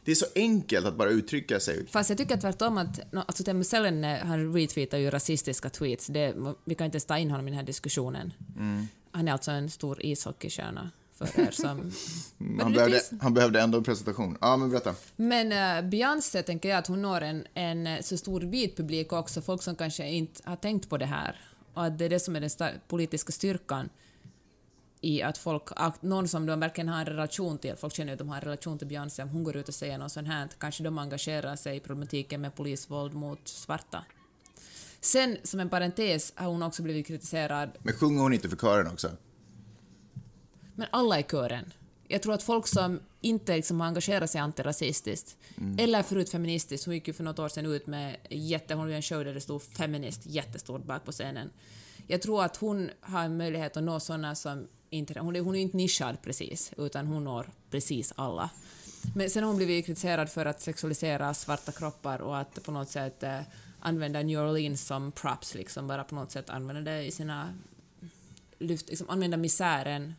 det 0.05 0.11
är 0.11 0.15
så 0.15 0.25
enkelt 0.35 0.85
att 0.85 0.95
bara 0.95 1.09
uttrycka 1.09 1.59
sig. 1.59 1.87
Fast 1.87 2.09
jag 2.09 2.17
tycker 2.17 2.37
tvärtom 2.37 2.77
att, 2.77 3.11
no, 3.11 3.19
alltså 3.19 3.43
Teemu 3.43 3.63
Selänne, 3.63 4.21
han 4.25 4.53
retweetar 4.53 4.97
ju 4.97 5.09
rasistiska 5.09 5.69
tweets, 5.69 6.07
det, 6.07 6.33
vi 6.65 6.75
kan 6.75 6.85
inte 6.85 6.95
ens 6.95 7.05
ta 7.05 7.17
in 7.17 7.31
honom 7.31 7.47
i 7.47 7.51
den 7.51 7.57
här 7.57 7.65
diskussionen. 7.65 8.33
Mm. 8.57 8.87
Han 9.15 9.27
är 9.27 9.31
alltså 9.31 9.51
en 9.51 9.69
stor 9.69 10.05
ishockeystjärna, 10.05 10.91
för 11.13 11.39
er 11.39 11.51
som... 11.51 11.91
Men 12.37 12.59
Han 12.59 12.73
behövde, 12.73 13.01
han 13.21 13.33
behövde 13.33 13.61
ändå 13.61 13.77
en 13.77 13.83
presentation. 13.83 14.37
Ja, 14.41 14.57
men 14.57 14.69
berätta. 14.69 14.95
Men 15.15 15.51
uh, 15.51 15.89
Beyoncé 15.89 16.43
tänker 16.43 16.69
jag 16.69 16.77
att 16.77 16.87
hon 16.87 17.01
når 17.01 17.21
en, 17.21 17.47
en 17.53 17.87
eh, 17.87 18.01
så 18.01 18.17
stor 18.17 18.41
vit 18.41 18.77
publik 18.77 19.13
också, 19.13 19.41
folk 19.41 19.63
som 19.63 19.75
kanske 19.75 20.09
inte 20.09 20.49
har 20.49 20.55
tänkt 20.55 20.89
på 20.89 20.97
det 20.97 21.05
här. 21.05 21.35
Och 21.73 21.85
att 21.85 21.97
det 21.97 22.05
är 22.05 22.09
det 22.09 22.19
som 22.19 22.35
är 22.35 22.39
den 22.39 22.71
politiska 22.87 23.31
styrkan 23.31 23.89
i 25.01 25.21
att 25.21 25.37
folk, 25.37 25.63
att 25.75 26.01
någon 26.01 26.27
som 26.27 26.45
de 26.45 26.59
verkligen 26.59 26.89
har 26.89 26.99
en 26.99 27.05
relation 27.05 27.57
till, 27.57 27.75
folk 27.75 27.95
känner 27.95 28.13
att 28.13 28.19
de 28.19 28.29
har 28.29 28.35
en 28.35 28.41
relation 28.41 28.77
till 28.77 28.87
Beyoncé, 28.87 29.23
om 29.23 29.29
hon 29.29 29.43
går 29.43 29.55
ut 29.55 29.67
och 29.67 29.75
säger 29.75 29.97
något 29.97 30.11
sånt 30.11 30.27
här, 30.27 30.49
kanske 30.57 30.83
de 30.83 30.97
engagerar 30.97 31.55
sig 31.55 31.77
i 31.77 31.79
problematiken 31.79 32.41
med 32.41 32.55
polisvåld 32.55 33.13
mot 33.13 33.47
svarta. 33.47 34.05
Sen, 35.05 35.37
som 35.43 35.59
en 35.59 35.69
parentes, 35.69 36.33
har 36.35 36.47
hon 36.47 36.63
också 36.63 36.83
blivit 36.83 37.07
kritiserad 37.07 37.69
Men 37.83 37.93
sjunger 37.93 38.21
hon 38.21 38.33
inte 38.33 38.49
för 38.49 38.57
kören 38.57 38.87
också? 38.87 39.11
Men 40.75 40.87
alla 40.91 41.19
i 41.19 41.23
kören. 41.23 41.73
Jag 42.07 42.21
tror 42.21 42.33
att 42.33 42.43
folk 42.43 42.67
som 42.67 42.99
inte 43.21 43.55
liksom 43.55 43.79
har 43.79 43.87
engagerat 43.87 44.29
sig 44.29 44.41
antirasistiskt, 44.41 45.37
eller 45.77 46.03
förut 46.03 46.29
feministiskt, 46.29 46.85
hon 46.85 46.93
gick 46.93 47.07
ju 47.07 47.13
för 47.13 47.23
något 47.23 47.39
år 47.39 47.49
sedan 47.49 47.65
ut 47.65 47.87
med 47.87 48.15
jätte, 48.29 48.73
hon 48.73 48.91
en 48.91 49.01
show 49.01 49.25
där 49.25 49.33
det 49.33 49.41
stod 49.41 49.61
feminist 49.61 50.25
jättestort 50.25 50.83
bak 50.83 51.05
på 51.05 51.11
scenen. 51.11 51.49
Jag 52.07 52.21
tror 52.21 52.43
att 52.43 52.57
hon 52.57 52.89
har 53.01 53.23
en 53.23 53.37
möjlighet 53.37 53.77
att 53.77 53.83
nå 53.83 53.99
sådana 53.99 54.35
som 54.35 54.67
inte, 54.89 55.19
hon 55.19 55.35
är, 55.35 55.41
hon 55.41 55.55
är 55.55 55.59
inte 55.59 55.77
nischad 55.77 56.17
precis, 56.23 56.71
utan 56.77 57.07
hon 57.07 57.23
når 57.23 57.49
precis 57.69 58.13
alla. 58.15 58.49
Men 59.15 59.29
sen 59.29 59.43
har 59.43 59.47
hon 59.47 59.57
blivit 59.57 59.85
kritiserad 59.85 60.29
för 60.29 60.45
att 60.45 60.61
sexualisera 60.61 61.33
svarta 61.33 61.71
kroppar 61.71 62.21
och 62.21 62.37
att 62.37 62.63
på 62.63 62.71
något 62.71 62.89
sätt 62.89 63.23
eh, 63.23 63.39
använda 63.85 64.23
New 64.23 64.39
Orleans 64.39 64.85
som 64.85 65.11
props, 65.11 65.55
liksom 65.55 65.87
bara 65.87 66.03
på 66.03 66.15
något 66.15 66.31
sätt 66.31 66.49
använda 66.49 66.91
det 66.91 67.03
i 67.03 67.11
sina 67.11 67.53
lyft, 68.59 68.89
liksom 68.89 69.09
använda 69.09 69.37
misären 69.37 70.13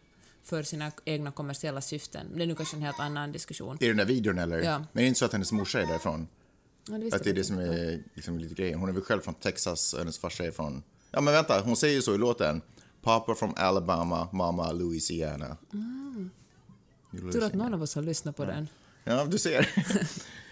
för 0.45 0.63
sina 0.63 0.93
egna 1.05 1.33
kommersiella 1.33 1.81
syften. 1.81 2.27
Det 2.35 2.43
är 2.43 2.47
nu 2.47 2.55
kanske 2.55 2.77
en 2.77 2.83
helt 2.83 3.01
annan 3.01 3.33
diskussion. 3.33 3.77
I 3.81 3.89
den 3.89 3.97
där 3.97 4.05
videon 4.05 4.39
eller? 4.39 4.59
Ja. 4.59 4.79
Men 4.79 4.87
det 4.93 5.03
är 5.03 5.07
inte 5.07 5.19
så 5.19 5.25
att 5.25 5.33
hennes 5.33 5.53
morsa 5.53 5.83
är 5.83 5.87
därifrån? 5.87 6.29
Ja, 6.89 6.99
det 6.99 7.15
Att 7.15 7.25
det 7.25 7.31
är 7.31 7.35
det 7.35 7.45
som 7.45 7.59
är 7.59 8.03
liksom 8.15 8.39
lite 8.39 8.55
grejen. 8.55 8.79
Hon 8.79 8.89
är 8.89 8.93
väl 8.93 9.03
själv 9.03 9.21
från 9.21 9.35
Texas 9.35 9.93
och 9.93 9.99
hennes 9.99 10.19
farsa 10.19 10.45
är 10.45 10.51
från... 10.51 10.83
Ja, 11.11 11.21
men 11.21 11.35
vänta, 11.35 11.61
hon 11.61 11.77
säger 11.77 11.95
ju 11.95 12.03
så 12.03 12.15
i 12.15 12.19
låten. 12.19 12.61
Papa 13.03 13.35
from 13.35 13.55
Alabama, 13.57 14.29
mamma 14.33 14.73
Louisiana. 14.73 15.57
inte. 17.13 17.33
Tur 17.33 17.45
att 17.45 17.55
någon 17.55 17.75
av 17.75 17.83
oss 17.83 17.95
har 17.95 18.03
lyssnat 18.03 18.37
på 18.37 18.45
den. 18.45 18.69
Ja, 19.05 19.25
du 19.25 19.39
ser. 19.39 19.69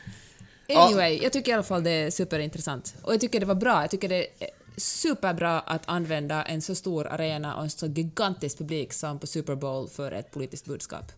Anyway, 0.68 1.18
jag 1.22 1.32
tycker 1.32 1.50
i 1.52 1.54
alla 1.54 1.62
fall 1.62 1.84
det 1.84 1.90
är 1.90 2.10
superintressant. 2.10 2.94
Och 3.02 3.12
jag 3.12 3.20
tycker 3.20 3.40
det 3.40 3.46
var 3.46 3.54
bra. 3.54 3.80
Jag 3.80 3.90
tycker 3.90 4.08
det 4.08 4.26
är 4.38 4.48
superbra 4.76 5.60
att 5.60 5.82
använda 5.86 6.42
en 6.42 6.62
så 6.62 6.74
stor 6.74 7.06
arena 7.06 7.56
och 7.56 7.62
en 7.62 7.70
så 7.70 7.86
gigantisk 7.86 8.58
publik 8.58 8.92
som 8.92 9.18
på 9.18 9.26
Super 9.26 9.54
Bowl 9.54 9.88
för 9.88 10.12
ett 10.12 10.30
politiskt 10.30 10.64
budskap. 10.64 11.12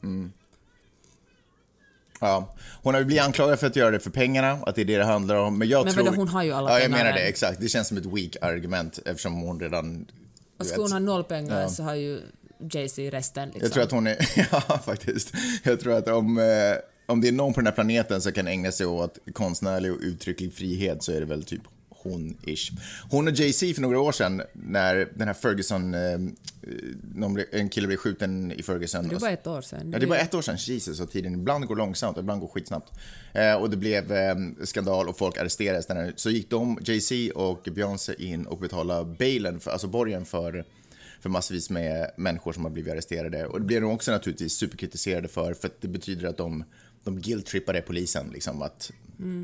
Ja. 2.20 2.55
Hon 2.82 2.94
har 2.94 3.01
ju 3.01 3.05
blivit 3.07 3.24
anklagad 3.24 3.61
för 3.61 3.66
att 3.66 3.76
göra 3.76 3.90
det 3.90 4.01
för 4.01 4.11
pengarna, 4.11 4.51
att 4.66 4.74
det 4.74 4.80
är 4.80 4.84
det 4.84 4.97
det 4.99 5.05
handlar 5.05 5.34
om. 5.36 5.59
Men 5.59 5.68
jag 5.68 5.84
Men 5.84 5.94
tror... 5.94 6.05
vadå, 6.05 6.16
hon 6.16 6.28
har 6.28 6.42
ju 6.42 6.53
alla 6.53 6.70
Ja, 6.70 6.74
jag 6.78 6.82
pengar 6.90 7.05
menar 7.05 7.12
det, 7.12 7.28
exakt. 7.28 7.61
Det 7.61 7.68
känns 7.68 7.88
som 7.88 7.97
ett 7.97 8.07
weak 8.07 8.36
argument 8.40 8.99
eftersom 9.05 9.34
hon 9.34 9.61
redan... 9.61 10.07
Och 10.59 10.66
skulle 10.66 10.82
hon 10.82 10.92
ha 10.92 10.99
noll 10.99 11.24
pengar 11.24 11.61
Ja. 11.61 11.68
så 11.68 11.82
har 11.82 11.94
ju 11.94 12.20
Jay-Z 12.70 13.11
resten. 13.11 13.49
Liksom. 13.49 13.62
Jag 13.62 13.72
tror 13.72 13.82
att 13.82 13.90
hon 13.90 14.07
är, 14.07 14.16
ja 14.53 14.61
faktiskt. 14.84 15.32
Jag 15.62 15.80
tror 15.80 15.92
att 15.94 16.09
om, 16.09 16.38
eh, 16.38 16.44
om 17.07 17.20
det 17.20 17.28
är 17.28 17.32
någon 17.32 17.52
på 17.52 17.61
den 17.61 17.66
här 17.66 17.74
planeten 17.74 18.20
som 18.20 18.32
kan 18.32 18.46
ägna 18.46 18.72
sig 18.72 18.86
åt 18.86 19.18
konstnärlig 19.32 19.92
och 19.92 19.98
uttrycklig 20.00 20.54
frihet 20.54 21.02
så 21.02 21.12
är 21.12 21.20
det 21.20 21.26
väl 21.26 21.42
typ 21.44 21.62
hon-ish. 22.07 22.72
Hon 23.11 23.28
och 23.28 23.34
Jay-Z 23.34 23.74
för 23.74 23.82
några 23.82 24.00
år 24.00 24.12
sedan 24.12 24.42
när 24.52 25.09
den 25.14 25.28
här 25.28 25.34
Ferguson, 25.34 25.94
eh, 25.94 27.61
en 27.61 27.68
kille 27.68 27.86
blev 27.86 27.96
skjuten 27.96 28.52
i 28.52 28.62
Ferguson. 28.62 29.09
Det 29.09 29.16
var 29.16 29.30
ett 29.30 29.46
år 29.46 29.62
sedan. 29.62 29.90
Ja, 29.92 29.98
det 29.98 30.07
var 30.07 30.16
ett 30.16 30.34
år 30.34 30.42
sedan. 30.42 30.57
Jesus, 30.57 31.00
och 31.00 31.11
tiden 31.11 31.34
ibland 31.34 31.66
går 31.66 31.76
långsamt 31.76 32.16
och 32.16 32.22
ibland 32.22 32.40
går 32.40 32.48
skitsnabbt. 32.48 32.92
Eh, 33.32 33.54
och 33.54 33.70
det 33.70 33.76
blev 33.76 34.12
eh, 34.12 34.36
skandal 34.64 35.09
och 35.09 35.18
folk 35.18 35.38
arresterades. 35.38 35.86
Så 36.16 36.30
gick 36.30 36.50
de, 36.50 36.78
Jay-Z 36.82 37.32
och 37.34 37.68
Beyoncé 37.74 38.14
in 38.18 38.46
och 38.46 38.59
betalade 38.59 39.16
bailen, 39.18 39.61
för, 39.61 39.70
alltså 39.70 39.86
borgen 39.86 40.24
för, 40.24 40.64
för 41.20 41.28
massvis 41.28 41.70
med 41.70 42.11
människor 42.16 42.52
som 42.52 42.64
har 42.64 42.70
blivit 42.70 42.92
arresterade. 42.92 43.46
Och 43.46 43.61
det 43.61 43.66
blev 43.66 43.80
de 43.80 43.90
också 43.90 44.12
naturligtvis 44.12 44.52
superkritiserade 44.52 45.28
för, 45.28 45.54
för 45.54 45.68
att 45.68 45.80
det 45.80 45.88
betyder 45.88 46.28
att 46.28 46.36
de, 46.36 46.64
de 47.07 47.20
guilt-trippade 47.20 47.80
polisen. 47.80 48.30
Liksom, 48.32 48.62
att 48.62 48.90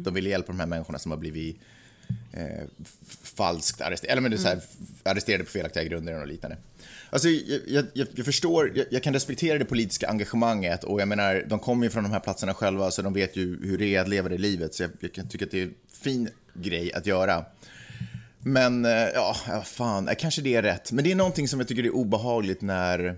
De 0.02 0.14
ville 0.14 0.30
hjälpa 0.30 0.52
de 0.52 0.60
här 0.60 0.66
människorna 0.66 0.98
som 0.98 1.10
har 1.10 1.18
blivit 1.18 1.56
eh, 2.32 2.64
falskt 3.22 3.80
arresterade, 3.80 4.12
eller 4.12 4.22
men 4.22 4.30
det 4.30 4.38
så 4.38 4.48
här, 4.48 4.56
f- 4.56 4.86
arresterade 5.04 5.44
på 5.44 5.50
felaktiga 5.50 5.84
grunder 5.84 6.20
och 6.20 6.26
liknande. 6.26 6.56
Alltså, 7.10 7.28
jag, 7.28 7.84
jag, 7.94 8.06
jag, 8.14 8.24
förstår, 8.24 8.72
jag, 8.74 8.86
jag 8.90 9.02
kan 9.02 9.12
respektera 9.12 9.58
det 9.58 9.64
politiska 9.64 10.08
engagemanget 10.08 10.84
och 10.84 11.00
jag 11.00 11.08
menar, 11.08 11.44
de 11.48 11.58
kommer 11.58 11.86
ju 11.86 11.90
från 11.90 12.02
de 12.02 12.12
här 12.12 12.20
platserna 12.20 12.54
själva 12.54 12.90
så 12.90 13.02
de 13.02 13.12
vet 13.12 13.36
ju 13.36 13.66
hur 13.66 13.78
det 13.78 13.94
är 13.94 14.00
att 14.00 14.08
leva 14.08 14.28
det 14.28 14.38
livet 14.38 14.74
så 14.74 14.82
jag, 15.00 15.12
kan 15.12 15.28
tycka 15.28 15.44
att 15.44 15.50
det 15.50 15.58
är 15.60 15.64
en 15.64 15.74
fin 16.02 16.28
grej 16.54 16.92
att 16.92 17.06
göra. 17.06 17.44
Men, 18.38 18.84
eh, 18.84 18.90
ja, 18.90 19.36
ja, 19.48 19.62
fan, 19.62 20.08
eh, 20.08 20.14
kanske 20.18 20.42
det 20.42 20.54
är 20.54 20.62
rätt. 20.62 20.92
Men 20.92 21.04
det 21.04 21.12
är 21.12 21.16
någonting 21.16 21.48
som 21.48 21.60
jag 21.60 21.68
tycker 21.68 21.84
är 21.84 21.90
obehagligt 21.94 22.60
när, 22.62 23.16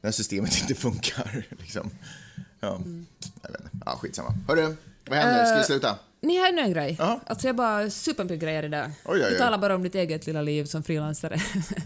när 0.00 0.10
systemet 0.10 0.58
inte 0.60 0.74
funkar. 0.74 1.44
Liksom. 1.60 1.90
Ja, 2.64 2.80
jag 3.42 3.50
vet 3.50 3.60
inte. 3.60 3.70
Ja, 3.86 3.92
skitsamma. 3.92 4.34
Hörru, 4.48 4.76
vad 5.08 5.18
händer? 5.18 5.44
Ska 5.44 5.58
vi 5.58 5.64
sluta? 5.64 5.98
Ni 6.20 6.36
har 6.36 6.48
ännu 6.48 6.62
en 6.62 6.72
grej. 6.72 6.96
Ja. 6.98 7.20
Alltså 7.26 7.46
jag 7.46 7.56
bara 7.56 7.90
supermycket 7.90 8.40
grejer 8.40 8.62
idag. 8.62 8.84
Oj, 8.86 8.92
oj, 9.04 9.24
oj. 9.24 9.30
Du 9.30 9.38
talar 9.38 9.58
bara 9.58 9.74
om 9.74 9.82
ditt 9.82 9.94
eget 9.94 10.26
lilla 10.26 10.42
liv 10.42 10.64
som 10.64 10.82
frilansare. 10.82 11.40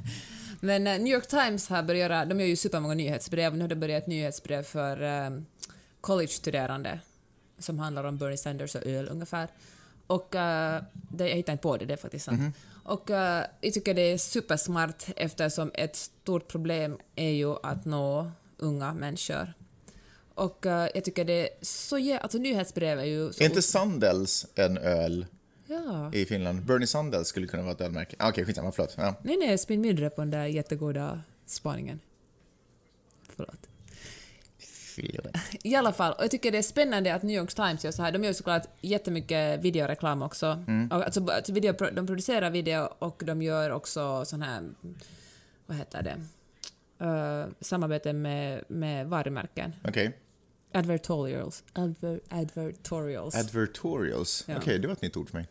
Men 0.60 0.86
eh, 0.86 0.98
New 0.98 1.12
York 1.12 1.26
Times 1.26 1.68
har 1.68 1.82
börjat 1.82 2.10
göra, 2.10 2.24
de 2.24 2.40
gör 2.40 2.46
ju 2.46 2.56
supermånga 2.56 2.94
nyhetsbrev, 2.94 3.56
nu 3.56 3.60
har 3.60 3.68
det 3.68 3.76
börjat 3.76 4.02
ett 4.02 4.08
nyhetsbrev 4.08 4.62
för 4.62 5.02
um, 5.02 5.46
college-studerande 6.00 7.00
som 7.58 7.78
handlar 7.78 8.04
om 8.04 8.18
Bernie 8.18 8.36
Sanders 8.36 8.74
och 8.74 8.86
öl 8.86 9.08
ungefär. 9.08 9.48
Och 10.06 10.34
eh, 10.34 10.82
det, 10.92 11.28
jag 11.28 11.36
hittar 11.36 11.52
inte 11.52 11.62
på 11.62 11.76
det, 11.76 11.84
det 11.84 11.92
är 11.92 11.96
faktiskt 11.96 12.24
sant. 12.24 12.40
Mhm. 12.40 12.52
Och 12.84 13.10
eh, 13.10 13.44
jag 13.60 13.74
tycker 13.74 13.94
det 13.94 14.02
är 14.02 14.18
supersmart 14.18 15.04
eftersom 15.16 15.70
ett 15.74 15.96
stort 15.96 16.48
problem 16.48 16.98
är 17.16 17.30
ju 17.30 17.56
att 17.62 17.84
nå 17.84 18.30
unga 18.56 18.94
människor. 18.94 19.54
Och 20.38 20.66
eh, 20.66 20.88
jag 20.94 21.04
tycker 21.04 21.24
det 21.24 21.32
är 21.32 21.48
så 21.62 21.98
jä- 21.98 22.18
alltså 22.18 22.38
nyhetsbrev 22.38 22.98
är 22.98 23.04
ju 23.04 23.32
så 23.32 23.42
Är 23.44 23.48
inte 23.48 23.62
Sandels 23.62 24.46
en 24.54 24.78
öl 24.78 25.26
Ja. 25.66 26.10
i 26.14 26.24
Finland? 26.26 26.64
Bernie 26.64 26.86
Sandels 26.86 27.28
skulle 27.28 27.46
kunna 27.46 27.62
vara 27.62 27.72
ett 27.72 27.80
ölmärke. 27.80 28.16
Ah, 28.18 28.28
Okej, 28.28 28.44
skitsamma, 28.44 28.72
förlåt. 28.72 28.94
Ja. 28.98 29.14
Nej, 29.22 29.36
nej, 29.36 29.58
spinn 29.58 29.80
mindre 29.80 30.10
på 30.10 30.20
den 30.20 30.30
där 30.30 30.46
jättegoda 30.46 31.20
spaningen. 31.46 32.00
Förlåt. 33.36 33.68
I 35.64 35.74
alla 35.74 35.92
fall, 35.92 36.12
och 36.12 36.22
jag 36.24 36.30
tycker 36.30 36.52
det 36.52 36.58
är 36.58 36.62
spännande 36.62 37.14
att 37.14 37.22
New 37.22 37.36
York 37.36 37.54
Times 37.54 37.84
gör 37.84 37.90
så 37.92 38.02
här. 38.02 38.12
De 38.12 38.24
gör 38.24 38.32
såklart 38.32 38.62
jättemycket 38.80 39.60
videoreklam 39.60 40.22
också. 40.22 40.64
Och 40.90 41.04
Alltså, 41.04 41.26
alltså 41.30 41.52
video, 41.52 41.72
de 41.92 42.06
producerar 42.06 42.50
video 42.50 42.88
och 42.98 43.22
de 43.26 43.42
gör 43.42 43.70
också 43.70 44.24
sån 44.24 44.42
här, 44.42 44.62
vad 45.66 45.76
heter 45.76 46.02
det, 46.02 46.16
uh, 47.04 47.46
samarbete 47.60 48.12
med, 48.12 48.64
med 48.68 49.06
varumärken. 49.08 49.72
Okej. 49.84 50.16
Advertorials. 50.72 51.62
Adver, 51.72 52.20
advertorials. 52.28 53.34
Advertorials. 53.34 54.44
Ja. 54.46 54.56
Okej, 54.56 54.78
det 54.78 54.86
var 54.88 54.92
ett 54.92 55.02
nytt 55.02 55.16
ord 55.16 55.30
för 55.30 55.36
mig. 55.38 55.48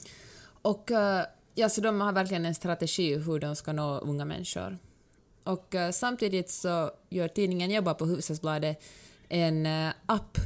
Och 0.62 0.92
eh, 0.92 1.26
ja, 1.56 1.70
så 1.70 1.82
de 1.82 2.02
har 2.02 2.12
verkligen 2.14 2.46
en 2.46 2.56
strategi 2.56 3.16
hur 3.16 3.40
de 3.40 3.56
ska 3.56 3.74
nå 3.74 4.00
unga 4.00 4.26
människor. 4.26 4.78
Och 5.44 5.76
eh, 5.76 5.92
samtidigt 5.92 6.50
så 6.50 6.92
gör 7.10 7.28
tidningen 7.28 7.72
Jobba 7.72 7.94
på 7.94 8.06
Hufvudstadsbladet 8.06 8.84
en 9.30 9.66
eh, 9.66 9.90
app 10.06 10.38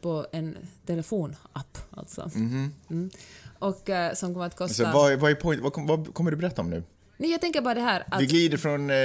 på 0.00 0.26
en 0.32 0.56
telefonapp 0.86 1.78
alltså. 1.90 2.30
Mm. 2.34 3.10
Och 3.58 3.90
eh, 3.90 4.14
som 4.14 4.34
kommer 4.34 4.46
att 4.46 4.56
kosta... 4.56 4.86
Alltså, 4.86 4.98
vad, 4.98 5.12
är- 5.12 5.16
vad, 5.16 5.30
är 5.30 5.34
point, 5.34 5.62
vad, 5.62 5.72
kom, 5.72 5.86
vad 5.86 6.14
kommer 6.14 6.30
du 6.30 6.36
berätta 6.36 6.62
om 6.62 6.70
nu? 6.70 6.82
Nej, 7.16 7.30
jag 7.30 7.40
tänker 7.40 7.60
bara 7.60 7.74
det 7.74 7.80
här 7.80 8.04
att... 8.10 8.22
Vi 8.22 8.26
glider 8.26 8.56
från 8.58 8.90
eh, 8.90 8.96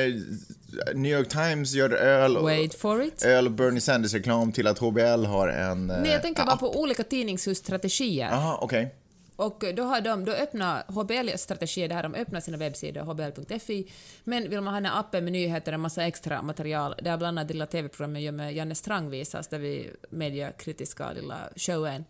New 0.93 1.11
York 1.19 1.29
Times 1.29 1.73
gör 1.73 1.89
öl 1.89 2.37
och, 2.37 2.43
Wait 2.43 2.73
for 2.73 3.03
it. 3.03 3.23
öl 3.23 3.45
och 3.45 3.51
Bernie 3.51 3.81
Sanders-reklam 3.81 4.51
till 4.51 4.67
att 4.67 4.79
HBL 4.79 5.25
har 5.25 5.47
en... 5.47 5.89
Eh, 5.89 6.01
Nej, 6.01 6.11
jag 6.11 6.21
tänker 6.21 6.45
bara 6.45 6.57
på 6.57 6.79
olika 6.79 7.03
tidningshusstrategier. 7.03 8.31
Aha, 8.31 8.59
okej. 8.61 8.95
Och 9.35 9.63
då 9.75 9.83
har 9.83 10.01
de, 10.01 10.25
då 10.25 10.31
öppnar 10.31 10.83
HBL-strategier, 10.87 11.87
det 11.89 11.95
här 11.95 12.03
de 12.03 12.15
öppnar 12.15 12.39
sina 12.39 12.57
webbsidor, 12.57 13.01
hbl.fi, 13.01 13.91
men 14.23 14.49
vill 14.49 14.61
man 14.61 14.73
ha 14.73 14.81
den 14.81 14.85
här 14.91 14.99
appen 14.99 15.23
med 15.23 15.33
nyheter 15.33 15.73
och 15.73 15.79
massa 15.79 16.03
extra 16.03 16.41
material, 16.41 16.95
där 17.01 17.17
bland 17.17 17.39
annat 17.39 17.51
lilla 17.51 17.65
TV-programmet 17.65 18.21
gör 18.21 18.31
med 18.31 18.53
Janne 18.53 18.75
Strang 18.75 19.09
visas, 19.09 19.47
där 19.47 19.59
vi 19.59 19.91
mediekritiska 20.09 21.11
lilla 21.11 21.37
showen. 21.55 22.05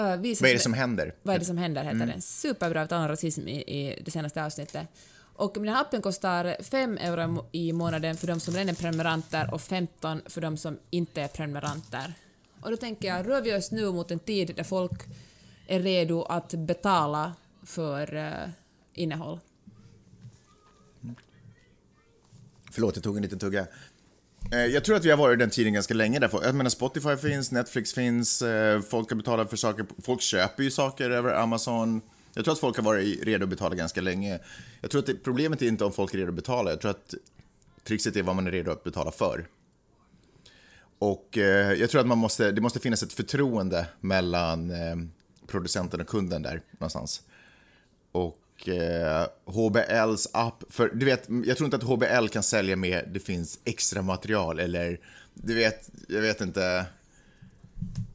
Uh, 0.00 0.16
visas 0.16 0.42
Vad 0.42 0.50
är 0.50 0.54
det 0.54 0.60
som 0.60 0.74
händer? 0.74 1.14
vad 1.22 1.34
är 1.34 1.38
det 1.38 1.44
som 1.44 1.58
händer, 1.58 1.84
heter 1.84 2.06
den. 2.06 2.22
Superbra 2.22 2.82
att 2.82 2.92
rasism 2.92 3.48
i, 3.48 3.56
i 3.56 4.02
det 4.04 4.10
senaste 4.10 4.44
avsnittet. 4.44 4.88
Och 5.36 5.52
den 5.54 5.68
här 5.68 5.80
appen 5.80 6.02
kostar 6.02 6.56
5 6.62 6.98
euro 6.98 7.46
i 7.52 7.72
månaden 7.72 8.16
för 8.16 8.26
de 8.26 8.40
som 8.40 8.54
redan 8.54 8.68
är 8.68 8.74
prenumeranter 8.74 9.54
och 9.54 9.60
15 9.60 10.22
för 10.26 10.40
de 10.40 10.56
som 10.56 10.78
inte 10.90 11.22
är 11.22 11.28
prenumeranter. 11.28 12.14
Och 12.60 12.70
då 12.70 12.76
tänker 12.76 13.08
jag, 13.08 13.28
rör 13.28 13.42
vi 13.42 13.56
oss 13.56 13.70
nu 13.70 13.92
mot 13.92 14.10
en 14.10 14.18
tid 14.18 14.52
där 14.56 14.64
folk 14.64 15.02
är 15.66 15.80
redo 15.80 16.22
att 16.22 16.54
betala 16.54 17.32
för 17.62 18.14
uh, 18.14 18.50
innehåll? 18.94 19.40
Förlåt, 22.70 22.96
jag 22.96 23.02
tog 23.02 23.16
en 23.16 23.22
liten 23.22 23.38
tugga. 23.38 23.66
Eh, 24.52 24.58
jag 24.58 24.84
tror 24.84 24.96
att 24.96 25.04
vi 25.04 25.10
har 25.10 25.16
varit 25.16 25.34
i 25.34 25.38
den 25.38 25.50
tiden 25.50 25.72
ganska 25.72 25.94
länge. 25.94 26.18
Där. 26.18 26.30
Jag 26.42 26.54
menar, 26.54 26.70
Spotify 26.70 27.16
finns, 27.16 27.52
Netflix 27.52 27.94
finns, 27.94 28.42
eh, 28.42 28.80
folk 28.80 29.10
har 29.10 29.16
betalat 29.16 29.50
för 29.50 29.56
saker. 29.56 29.86
Folk 30.02 30.20
köper 30.20 30.62
ju 30.62 30.70
saker 30.70 31.10
över 31.10 31.34
Amazon. 31.34 32.00
Jag 32.34 32.44
tror 32.44 32.54
att 32.54 32.60
folk 32.60 32.76
har 32.76 32.84
varit 32.84 33.24
redo 33.24 33.44
att 33.44 33.50
betala 33.50 33.74
ganska 33.74 34.00
länge. 34.00 34.38
Jag 34.80 34.90
tror 34.90 34.98
att 34.98 35.06
det, 35.06 35.14
problemet 35.14 35.62
är 35.62 35.66
inte 35.66 35.84
om 35.84 35.92
folk 35.92 36.14
är 36.14 36.18
redo 36.18 36.28
att 36.28 36.34
betala. 36.34 36.70
Jag 36.70 36.80
tror 36.80 36.90
att 36.90 37.14
trixet 37.84 38.16
är 38.16 38.22
vad 38.22 38.36
man 38.36 38.46
är 38.46 38.50
redo 38.50 38.70
att 38.70 38.84
betala 38.84 39.10
för. 39.10 39.46
Och 40.98 41.38
eh, 41.38 41.72
jag 41.72 41.90
tror 41.90 42.00
att 42.00 42.06
man 42.06 42.18
måste, 42.18 42.52
det 42.52 42.60
måste 42.60 42.80
finnas 42.80 43.02
ett 43.02 43.12
förtroende 43.12 43.86
mellan 44.00 44.70
eh, 44.70 44.96
producenten 45.46 46.00
och 46.00 46.06
kunden 46.06 46.42
där 46.42 46.62
någonstans. 46.72 47.22
Och 48.12 48.68
eh, 48.68 49.26
HBLs 49.44 50.28
app, 50.32 50.64
för 50.68 50.88
du 50.94 51.06
vet, 51.06 51.28
jag 51.44 51.56
tror 51.56 51.64
inte 51.64 51.76
att 51.76 51.82
HBL 51.82 52.28
kan 52.28 52.42
sälja 52.42 52.76
med 52.76 53.08
det 53.12 53.20
finns 53.20 53.58
extra 53.64 54.02
material 54.02 54.58
eller 54.58 55.00
du 55.34 55.54
vet, 55.54 55.90
jag 56.08 56.20
vet 56.20 56.40
inte. 56.40 56.86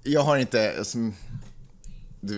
Jag 0.04 0.22
har 0.22 0.38
inte, 0.38 0.78
alltså, 0.78 0.98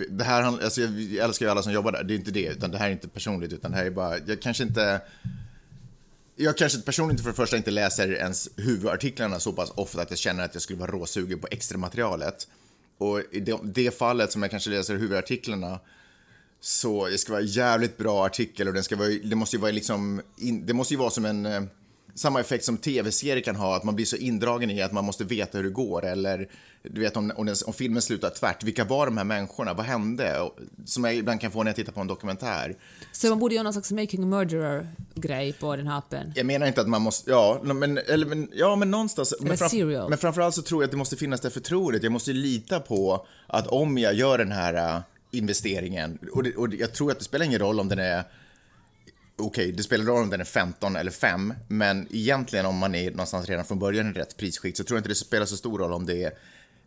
det 0.10 0.24
här, 0.24 0.44
alltså, 0.44 0.82
jag 0.82 1.26
älskar 1.26 1.46
ju 1.46 1.52
alla 1.52 1.64
som 1.64 1.74
jobbar 1.74 1.92
där, 1.92 2.04
det 2.04 2.14
är 2.14 2.16
inte 2.16 2.32
det, 2.32 2.46
utan 2.46 2.72
det 2.72 2.78
här 2.78 2.88
är 2.88 2.92
inte 2.92 3.08
personligt, 3.08 3.54
utan 3.54 3.72
det 3.72 3.78
här 3.78 3.86
är 3.86 3.90
bara, 3.90 4.18
jag 4.18 4.42
kanske 4.42 4.64
inte 4.64 5.02
jag 6.36 6.58
kanske 6.58 6.82
personligen 6.82 7.24
för 7.24 7.30
det 7.30 7.36
första 7.36 7.58
inte 7.58 7.72
läser 7.72 8.14
ens 8.14 8.50
huvudartiklarna 8.56 9.40
så 9.40 9.54
pass 9.54 9.72
ofta 9.76 10.02
att 10.02 10.10
jag 10.10 10.20
känner 10.20 10.46
att 10.46 10.54
jag 10.56 10.62
skulle 10.62 10.80
vara 10.80 10.92
råsugen 10.92 11.40
på 11.40 11.48
extra 11.52 11.78
materialet. 11.78 12.48
Och 12.98 13.22
i 13.32 13.40
det, 13.40 13.60
det 13.64 13.98
fallet 13.98 14.32
som 14.32 14.42
jag 14.42 14.52
kanske 14.52 14.70
läser 14.70 14.96
huvudartiklarna 14.96 15.80
så 16.60 17.08
det 17.08 17.18
ska 17.18 17.32
vara 17.32 17.42
en 17.42 17.48
jävligt 17.48 17.98
bra 17.98 18.26
artikel 18.26 18.68
och 18.68 18.74
den 18.74 18.84
ska 18.84 18.96
vara, 18.96 19.10
det 19.10 19.36
måste 19.36 19.56
ju 19.56 19.62
vara 19.62 19.72
liksom, 19.72 20.22
det 20.64 20.74
måste 20.74 20.94
ju 20.94 20.98
vara 20.98 21.10
som 21.10 21.26
en, 21.26 21.46
eh, 21.46 21.64
samma 22.16 22.40
effekt 22.40 22.66
som 22.66 22.78
tv-serier 22.78 23.44
kan 23.44 23.56
ha, 23.56 23.78
att 23.78 23.84
man 23.84 23.96
blir 23.96 24.06
så 24.06 24.16
indragen 24.16 24.72
i 24.72 24.82
att 24.82 24.92
man 24.92 25.06
måste 25.06 25.24
veta 25.24 25.58
hur 25.58 25.64
det 25.66 25.70
går 25.70 26.06
eller 26.06 26.48
du 26.84 27.02
vet 27.02 27.18
om, 27.18 27.32
om, 27.36 27.46
den, 27.46 27.56
om 27.66 27.74
filmen 27.74 28.02
slutar 28.02 28.30
tvärt, 28.30 28.64
vilka 28.64 28.84
var 28.84 29.06
de 29.06 29.18
här 29.18 29.24
människorna, 29.24 29.74
vad 29.74 29.86
hände? 29.86 30.40
Och, 30.40 30.60
som 30.86 31.04
jag 31.04 31.16
ibland 31.16 31.42
kan 31.42 31.52
få 31.52 31.64
när 31.64 31.70
jag 31.70 31.76
tittar 31.76 31.92
på 31.92 32.02
en 32.02 32.08
dokumentär. 32.08 32.76
Så 33.12 33.30
man 33.30 33.40
borde 33.40 33.56
göra 33.56 33.64
någon 33.64 33.74
slags 33.74 33.92
making 33.92 34.24
a 34.24 34.26
murderer-grej 34.26 35.54
på 35.54 35.76
den 35.76 35.88
här 35.88 35.98
appen. 35.98 36.34
Jag 36.36 36.46
menar 36.46 36.68
inte 36.68 36.82
att 36.82 36.88
man 36.88 37.02
måste, 37.02 37.32
ja, 37.32 37.62
men, 37.64 37.98
eller, 37.98 38.26
men, 38.26 38.50
ja, 38.54 38.76
men 38.76 38.92
någonstans. 38.92 39.34
Men, 39.40 39.52
Eller 39.52 39.70
serial. 39.70 40.10
men 40.10 40.18
framförallt 40.18 40.56
så 40.56 40.62
tror 40.62 40.84
jag 40.84 40.88
att 40.88 40.92
det 40.92 40.98
måste 40.98 41.16
finnas 41.18 41.42
det 41.42 41.50
förtroendet. 41.50 42.04
Jag 42.04 42.12
måste 42.12 42.34
lita 42.34 42.80
på 42.80 43.26
att 43.48 43.68
om 43.68 43.98
jag 43.98 44.14
gör 44.14 44.38
den 44.38 44.52
här 44.52 44.96
äh, 44.96 45.02
investeringen, 45.32 46.20
och, 46.34 46.44
det, 46.44 46.56
och 46.56 46.74
jag 46.74 46.94
tror 46.94 47.12
att 47.12 47.20
det 47.20 47.26
spelar 47.26 47.46
ingen 47.46 47.60
roll 47.60 47.80
om 47.80 47.90
den 47.90 48.00
är 48.00 48.24
Okej, 49.42 49.72
det 49.72 49.84
spelar 49.84 50.06
roll 50.06 50.24
om 50.24 50.30
den 50.30 50.42
är 50.42 50.46
15 50.46 50.96
eller 50.96 51.12
5, 51.12 51.54
men 51.68 52.08
egentligen 52.12 52.66
om 52.66 52.78
man 52.78 52.96
är 52.96 53.12
någonstans 53.12 53.50
redan 53.50 53.66
från 53.66 53.80
början 53.80 54.10
i 54.10 54.14
rätt 54.14 54.38
prisskikt 54.38 54.78
så 54.78 54.84
tror 54.84 54.98
jag 54.98 55.00
inte 55.00 55.10
det 55.10 55.16
spelar 55.16 55.46
så 55.46 55.58
stor 55.58 55.80
roll 55.80 55.94
om 55.94 56.06
det 56.06 56.24
är 56.24 56.32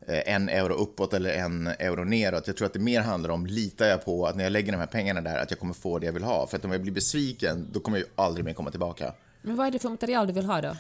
eh, 0.06 0.34
en 0.34 0.48
euro 0.48 0.74
uppåt 0.74 1.14
eller 1.14 1.30
en 1.30 1.66
euro 1.66 2.04
neråt. 2.04 2.46
Jag 2.46 2.56
tror 2.56 2.66
att 2.66 2.72
det 2.72 2.78
mer 2.78 3.00
handlar 3.00 3.30
om, 3.30 3.46
litar 3.46 3.86
jag 3.86 4.04
på 4.04 4.26
att 4.26 4.36
när 4.36 4.44
jag 4.44 4.50
lägger 4.50 4.72
de 4.72 4.78
här 4.78 4.86
pengarna 4.86 5.20
där, 5.20 5.38
att 5.38 5.50
jag 5.50 5.60
kommer 5.60 5.74
få 5.74 5.98
det 5.98 6.06
jag 6.06 6.12
vill 6.12 6.24
ha? 6.24 6.46
För 6.46 6.56
att 6.56 6.64
om 6.64 6.72
jag 6.72 6.82
blir 6.82 6.92
besviken, 6.92 7.68
då 7.72 7.80
kommer 7.80 7.98
jag 7.98 8.06
ju 8.06 8.12
aldrig 8.14 8.44
mer 8.44 8.52
komma 8.52 8.70
tillbaka. 8.70 9.14
Men 9.42 9.56
vad 9.56 9.66
är 9.66 9.70
det 9.70 9.78
för 9.78 9.88
material 9.88 10.26
du 10.26 10.32
vill 10.32 10.44
ha 10.44 10.60
då? 10.60 10.76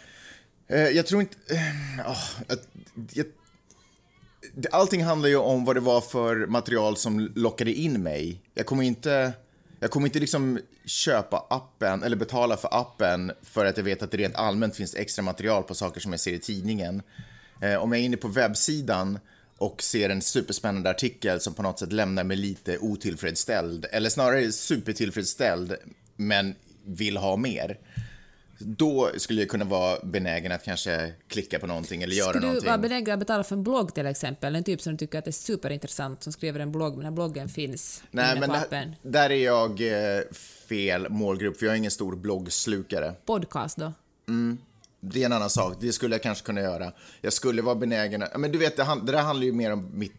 Eh, 0.68 0.88
jag 0.88 1.06
tror 1.06 1.20
inte... 1.20 1.36
Oh, 2.06 2.56
jag, 3.12 3.26
allting 4.70 5.04
handlar 5.04 5.28
ju 5.28 5.36
om 5.36 5.64
vad 5.64 5.76
det 5.76 5.80
var 5.80 6.00
för 6.00 6.46
material 6.46 6.96
som 6.96 7.20
lockade 7.34 7.72
in 7.72 8.02
mig. 8.02 8.40
Jag 8.54 8.66
kommer 8.66 8.82
inte... 8.82 9.32
Jag 9.84 9.90
kommer 9.90 10.06
inte 10.06 10.18
liksom 10.18 10.58
köpa 10.84 11.46
appen 11.50 12.02
eller 12.02 12.16
betala 12.16 12.56
för 12.56 12.68
appen 12.72 13.32
för 13.42 13.66
att 13.66 13.76
jag 13.76 13.84
vet 13.84 14.02
att 14.02 14.10
det 14.10 14.16
rent 14.16 14.34
allmänt 14.34 14.76
finns 14.76 14.94
extra 14.94 15.22
material 15.22 15.62
på 15.62 15.74
saker 15.74 16.00
som 16.00 16.12
jag 16.12 16.20
ser 16.20 16.32
i 16.32 16.38
tidningen. 16.38 17.02
Eh, 17.60 17.74
om 17.74 17.92
jag 17.92 18.00
är 18.00 18.04
inne 18.04 18.16
på 18.16 18.28
webbsidan 18.28 19.18
och 19.58 19.82
ser 19.82 20.10
en 20.10 20.22
superspännande 20.22 20.90
artikel 20.90 21.40
som 21.40 21.54
på 21.54 21.62
något 21.62 21.78
sätt 21.78 21.92
lämnar 21.92 22.24
mig 22.24 22.36
lite 22.36 22.78
otillfredsställd, 22.78 23.86
eller 23.92 24.10
snarare 24.10 24.52
supertillfredsställd, 24.52 25.76
men 26.16 26.54
vill 26.84 27.16
ha 27.16 27.36
mer. 27.36 27.78
Då 28.66 29.10
skulle 29.16 29.40
jag 29.40 29.48
kunna 29.50 29.64
vara 29.64 29.98
benägen 30.02 30.52
att 30.52 30.64
kanske 30.64 31.12
klicka 31.28 31.58
på 31.58 31.66
någonting 31.66 32.02
eller 32.02 32.14
göra 32.14 32.28
Skulle 32.28 32.46
någonting. 32.46 32.64
du 32.64 32.68
vara 32.68 32.78
benägen 32.78 33.12
att 33.14 33.18
betala 33.18 33.44
för 33.44 33.56
en 33.56 33.62
blogg 33.62 33.94
till 33.94 34.06
exempel? 34.06 34.56
En 34.56 34.64
typ 34.64 34.80
som 34.80 34.92
du 34.92 34.96
tycker 34.98 35.18
att 35.18 35.26
är 35.26 35.32
superintressant 35.32 36.22
som 36.22 36.32
skriver 36.32 36.60
en 36.60 36.72
blogg, 36.72 36.94
men 36.94 37.04
den 37.04 37.14
bloggen 37.14 37.48
finns 37.48 38.02
Nej, 38.10 38.40
men 38.40 38.50
appen. 38.50 38.94
där 39.02 39.30
är 39.30 39.44
jag 39.44 39.70
eh, 39.80 40.22
fel 40.68 41.08
målgrupp, 41.10 41.58
för 41.58 41.66
jag 41.66 41.72
är 41.72 41.76
ingen 41.78 41.90
stor 41.90 42.16
bloggslukare. 42.16 43.14
Podcast 43.26 43.76
då? 43.76 43.92
Det 45.00 45.22
är 45.22 45.26
en 45.26 45.32
annan 45.32 45.50
sak. 45.50 45.76
Det 45.80 45.92
skulle 45.92 46.14
jag 46.14 46.22
kanske 46.22 46.44
kunna 46.44 46.60
göra. 46.60 46.92
Jag 47.20 47.32
skulle 47.32 47.62
vara 47.62 47.74
benägen... 47.74 48.24
Men 48.36 48.52
du 48.52 48.58
vet, 48.58 48.76
det, 48.76 48.86
det 49.02 49.12
där 49.12 49.22
handlar 49.22 49.46
ju 49.46 49.52
mer 49.52 49.72
om 49.72 49.90
mitt, 49.94 50.12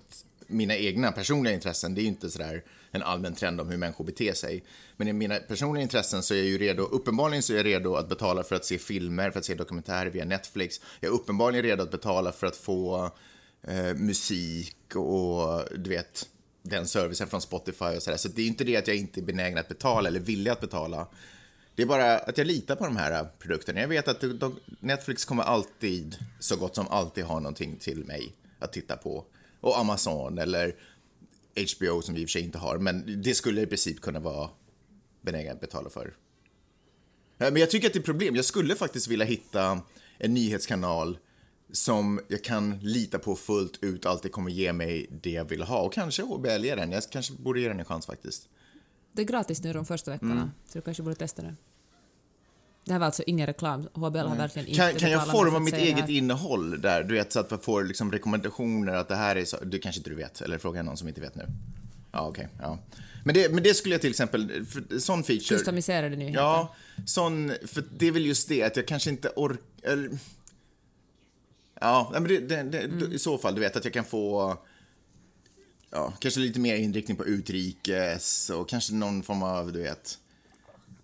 mina 0.48 0.76
egna 0.76 1.12
personliga 1.12 1.54
intressen. 1.54 1.96
Det 1.96 2.02
är 2.02 2.04
ju 2.04 2.08
inte 2.08 2.30
sådär 2.30 2.64
en 2.92 3.04
allmän 3.04 3.36
trend 3.36 3.62
om 3.62 3.70
hur 3.70 3.78
människor 3.78 4.06
beter 4.06 4.34
sig. 4.34 4.64
Men 4.98 5.08
i 5.08 5.14
mina 5.14 5.36
personliga 5.36 5.84
intressen 5.84 6.24
så 6.24 6.34
är 6.34 6.38
jag 6.38 6.48
ju 6.48 6.58
redo, 6.58 6.84
uppenbarligen 6.84 7.44
så 7.44 7.54
är 7.54 7.58
jag 7.58 7.66
redo 7.66 7.96
att 7.96 8.10
betala 8.10 8.44
för 8.44 8.56
att 8.56 8.66
se 8.66 8.78
filmer, 8.78 9.32
för 9.32 9.40
att 9.40 9.46
se 9.46 9.56
dokumentärer 9.56 10.10
via 10.10 10.26
Netflix. 10.26 10.82
Jag 11.00 11.10
är 11.10 11.16
uppenbarligen 11.16 11.66
redo 11.66 11.84
att 11.84 11.92
betala 11.92 12.32
för 12.32 12.48
att 12.48 12.56
få 12.56 13.12
eh, 13.68 13.94
musik 13.96 14.96
och 14.96 15.64
du 15.78 15.90
vet, 15.90 16.28
den 16.62 16.88
servicen 16.88 17.28
från 17.28 17.42
Spotify 17.42 17.86
och 17.86 18.04
sådär. 18.04 18.18
Så 18.18 18.28
det 18.28 18.42
är 18.42 18.48
inte 18.48 18.64
det 18.64 18.78
att 18.78 18.88
jag 18.88 18.98
inte 18.98 19.20
är 19.20 19.24
benägen 19.24 19.58
att 19.58 19.68
betala 19.68 20.08
eller 20.08 20.20
villig 20.20 20.52
att 20.52 20.62
betala. 20.62 21.08
Det 21.76 21.82
är 21.82 21.88
bara 21.88 22.18
att 22.18 22.38
jag 22.38 22.48
litar 22.48 22.76
på 22.76 22.86
de 22.86 22.98
här 22.98 23.12
eh, 23.22 23.28
produkterna. 23.40 23.82
Jag 23.82 23.88
vet 23.88 24.08
att 24.08 24.24
Netflix 24.80 25.26
kommer 25.26 25.44
alltid, 25.44 26.18
så 26.40 26.56
gott 26.56 26.76
som 26.76 26.88
alltid, 26.88 27.24
ha 27.24 27.40
någonting 27.40 27.78
till 27.78 28.06
mig 28.06 28.34
att 28.60 28.74
titta 28.74 28.98
på. 28.98 29.26
Och 29.62 29.80
Amazon 29.80 30.38
eller 30.38 30.76
HBO 31.78 32.02
som 32.02 32.16
vi 32.16 32.22
i 32.22 32.26
och 32.26 32.30
för 32.30 32.32
sig 32.32 32.42
inte 32.42 32.58
har. 32.58 32.78
Men 32.78 33.22
det 33.22 33.36
skulle 33.36 33.62
i 33.62 33.66
princip 33.68 34.02
kunna 34.02 34.20
vara 34.20 34.50
benägen 35.22 35.54
att 35.54 35.62
betala 35.62 35.90
för. 35.90 36.06
Eh, 37.38 37.52
Men 37.52 37.56
jag 37.56 37.70
tycker 37.72 37.88
att 37.88 37.94
det 37.94 38.00
är 38.00 38.04
problem. 38.04 38.36
Jag 38.36 38.46
skulle 38.46 38.76
faktiskt 38.76 39.08
vilja 39.08 39.26
hitta 39.26 39.82
en 40.18 40.34
nyhetskanal 40.34 41.18
som 41.72 42.20
jag 42.28 42.44
kan 42.44 42.80
lita 42.80 43.20
på 43.20 43.36
fullt 43.36 43.84
ut 43.84 44.06
alltid 44.06 44.32
kommer 44.32 44.52
ge 44.52 44.74
mig 44.74 45.08
det 45.22 45.32
jag 45.32 45.46
vill 45.46 45.62
ha. 45.64 45.82
Och 45.82 45.94
kanske 45.94 46.22
HBL 46.24 46.66
ger 46.66 46.76
den. 46.76 46.92
Jag 46.92 47.04
kanske 47.12 47.34
borde 47.34 47.60
ge 47.60 47.68
den 47.68 47.80
en 47.80 47.86
chans 47.86 48.06
faktiskt. 48.06 48.50
Det 49.14 49.22
är 49.22 49.26
gratis 49.26 49.64
nu 49.64 49.74
de 49.74 49.86
första 49.86 50.12
veckorna, 50.12 50.32
Mm. 50.34 50.50
så 50.66 50.78
du 50.78 50.82
kanske 50.82 51.04
borde 51.04 51.16
testa 51.16 51.42
det. 51.42 51.56
Det 52.86 52.92
här 52.92 53.00
var 53.00 53.06
alltså 53.06 53.24
ingen 53.24 53.48
reklam. 53.48 53.88
HBL 53.94 54.18
har 54.18 54.36
verkligen 54.36 54.68
inte 54.68 54.82
Kan, 54.82 54.96
kan 54.96 55.12
jag 55.12 55.32
forma 55.32 55.60
mitt 55.60 55.74
eget 55.74 56.10
innehåll 56.10 56.82
där? 56.82 57.04
Du 57.04 57.14
vet, 57.14 57.32
så 57.32 57.40
att 57.40 57.52
jag 57.52 57.64
får 57.64 57.84
liksom 57.84 58.12
rekommendationer 58.12 58.96
att 58.96 59.08
det 59.08 59.16
här 59.16 59.36
är 59.36 59.46
så... 59.46 59.58
Du 59.64 59.80
kanske 59.80 60.00
inte 60.00 60.10
du 60.10 60.16
vet, 60.16 60.42
eller 60.42 60.58
frågar 60.58 60.80
jag 60.80 60.86
någon 60.86 60.98
som 60.98 61.08
inte 61.08 61.22
vet 61.22 61.36
nu? 61.36 61.48
Ja, 62.12 62.28
okej. 62.28 62.48
ja. 62.62 62.80
Men, 63.24 63.34
det, 63.34 63.52
men 63.54 63.64
det 63.64 63.74
skulle 63.74 63.96
jag 63.96 64.02
till 64.02 64.10
exempel... 64.10 64.66
För, 64.66 65.00
sån 65.00 65.24
feature... 65.24 65.58
Customiserade 65.58 66.16
nyheter. 66.16 66.40
Ja, 66.40 66.76
sån... 67.06 67.52
För 67.66 67.84
det 67.98 68.08
är 68.08 68.12
väl 68.12 68.26
just 68.26 68.50
det, 68.50 68.64
att 68.64 68.76
jag 68.76 68.88
kanske 68.88 69.10
inte 69.10 69.30
orkar... 69.36 70.10
Ja, 71.82 72.10
men 72.14 72.24
det, 72.24 72.40
det, 72.40 72.64
det, 72.64 72.80
Mm. 72.80 73.14
i 73.14 73.20
så 73.20 73.38
fall, 73.38 73.56
du 73.56 73.62
vet 73.62 73.76
att 73.76 73.84
jag 73.84 73.94
kan 73.94 74.06
få... 74.06 74.58
Ja, 75.92 76.14
kanske 76.20 76.40
lite 76.40 76.60
mer 76.60 76.76
inriktning 76.76 77.18
på 77.18 77.26
utrikes 77.26 78.50
och 78.50 78.70
kanske 78.70 78.94
någon 78.94 79.24
form 79.24 79.44
av, 79.44 79.74
du 79.74 79.82
vet... 79.82 80.18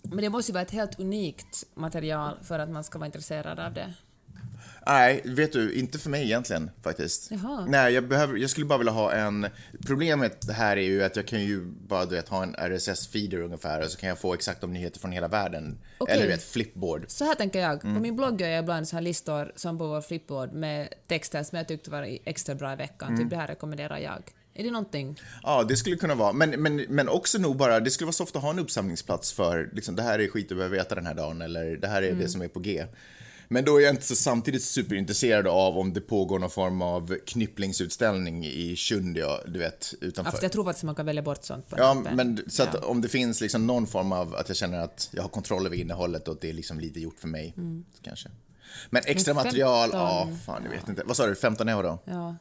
Men 0.01 0.17
det 0.17 0.29
måste 0.29 0.51
ju 0.51 0.53
vara 0.53 0.63
ett 0.63 0.71
helt 0.71 0.99
unikt 0.99 1.63
material 1.73 2.37
för 2.43 2.59
att 2.59 2.69
man 2.69 2.83
ska 2.83 2.99
vara 2.99 3.05
intresserad 3.05 3.59
av 3.59 3.73
det. 3.73 3.93
Nej, 4.85 5.21
vet 5.25 5.53
du, 5.53 5.73
inte 5.73 5.99
för 5.99 6.09
mig 6.09 6.23
egentligen 6.23 6.71
faktiskt. 6.83 7.31
Jaha. 7.31 7.65
Nej, 7.67 7.93
jag, 7.93 8.07
behöver, 8.07 8.37
jag 8.37 8.49
skulle 8.49 8.65
bara 8.65 8.77
vilja 8.77 8.93
ha 8.93 9.13
en... 9.13 9.47
Problemet 9.85 10.51
här 10.51 10.77
är 10.77 10.81
ju 10.81 11.03
att 11.03 11.15
jag 11.15 11.27
kan 11.27 11.41
ju 11.41 11.65
bara 11.65 12.05
du 12.05 12.15
vet, 12.15 12.29
ha 12.29 12.43
en 12.43 12.55
RSS-feeder 12.55 13.37
ungefär 13.37 13.81
och 13.81 13.91
så 13.91 13.97
kan 13.97 14.09
jag 14.09 14.19
få 14.19 14.33
exakt 14.33 14.61
de 14.61 14.73
nyheter 14.73 14.99
från 14.99 15.11
hela 15.11 15.27
världen. 15.27 15.77
Okej. 15.97 16.15
Eller 16.15 16.25
du 16.25 16.31
vet, 16.31 16.43
flipboard. 16.43 17.05
Så 17.07 17.25
här 17.25 17.35
tänker 17.35 17.59
jag. 17.59 17.83
Mm. 17.83 17.95
På 17.95 18.01
min 18.01 18.15
blogg 18.15 18.41
gör 18.41 18.49
jag 18.49 18.63
ibland 18.63 18.87
så 18.87 18.95
här 18.95 19.01
listor 19.01 19.51
som 19.55 19.77
på 19.77 19.87
vår 19.87 20.01
flipboard 20.01 20.53
med 20.53 20.93
texter 21.07 21.43
som 21.43 21.57
jag 21.57 21.67
tyckte 21.67 21.91
var 21.91 22.17
extra 22.25 22.55
bra 22.55 22.73
i 22.73 22.75
veckan. 22.75 23.07
Mm. 23.07 23.21
Typ 23.21 23.29
det 23.29 23.35
här 23.35 23.47
rekommenderar 23.47 23.97
jag. 23.97 24.23
Är 24.53 24.63
det 24.63 24.71
någonting? 24.71 25.19
Ja, 25.43 25.63
det 25.63 25.77
skulle 25.77 25.95
kunna 25.95 26.15
vara. 26.15 26.33
Men, 26.33 26.49
men, 26.49 26.75
men 26.75 27.09
också 27.09 27.37
nog 27.37 27.57
bara, 27.57 27.79
det 27.79 27.91
skulle 27.91 28.05
vara 28.05 28.13
så 28.13 28.23
ofta 28.23 28.39
att 28.39 28.43
ha 28.43 28.51
en 28.51 28.59
uppsamlingsplats 28.59 29.31
för 29.31 29.69
liksom, 29.73 29.95
det 29.95 30.03
här 30.03 30.19
är 30.19 30.27
skit 30.27 30.49
du 30.49 30.55
behöver 30.55 30.77
veta 30.77 30.95
den 30.95 31.05
här 31.05 31.13
dagen 31.13 31.41
eller 31.41 31.77
det 31.77 31.87
här 31.87 32.01
är 32.01 32.13
det 32.15 32.29
som 32.29 32.41
är 32.41 32.47
på 32.47 32.59
G. 32.59 32.85
Men 33.47 33.65
då 33.65 33.77
är 33.77 33.81
jag 33.83 33.93
inte 33.93 34.05
så 34.05 34.15
samtidigt 34.15 34.63
superintresserad 34.63 35.47
av 35.47 35.77
om 35.77 35.93
det 35.93 36.01
pågår 36.01 36.39
någon 36.39 36.49
form 36.49 36.81
av 36.81 37.15
knypplingsutställning 37.27 38.45
i 38.45 38.75
Sjundia, 38.75 39.27
du 39.47 39.59
vet, 39.59 39.93
utanför. 40.01 40.31
Fast 40.31 40.43
jag 40.43 40.51
tror 40.51 40.63
faktiskt 40.63 40.83
man 40.83 40.95
kan 40.95 41.05
välja 41.05 41.21
bort 41.21 41.43
sånt 41.43 41.65
Ja, 41.77 41.91
appen. 41.99 42.15
men 42.15 42.43
så 42.47 42.63
att 42.63 42.73
Ja. 42.73 42.79
om 42.87 43.01
det 43.01 43.07
finns 43.09 43.41
liksom 43.41 43.67
någon 43.67 43.87
form 43.87 44.11
av 44.11 44.35
att 44.35 44.47
jag 44.49 44.57
känner 44.57 44.79
att 44.79 45.09
jag 45.11 45.21
har 45.21 45.29
kontroll 45.29 45.65
över 45.65 45.75
innehållet 45.75 46.27
och 46.27 46.33
att 46.33 46.41
det 46.41 46.49
är 46.49 46.53
liksom 46.53 46.79
lite 46.79 46.99
gjort 46.99 47.19
för 47.19 47.27
mig, 47.27 47.55
kanske. 48.01 48.29
Men 48.89 49.01
extra 49.05 49.33
Men 49.33 49.43
material, 49.43 49.89
15 49.91 49.99
ja, 49.99 50.29
fan, 50.45 50.61
jag 50.63 50.71
vet 50.71 50.89
inte. 50.89 51.03
Vad 51.05 51.17
sa 51.17 51.27
du, 51.27 51.35
15 51.35 51.69
euro? 51.69 51.99
Ja. 52.05 52.35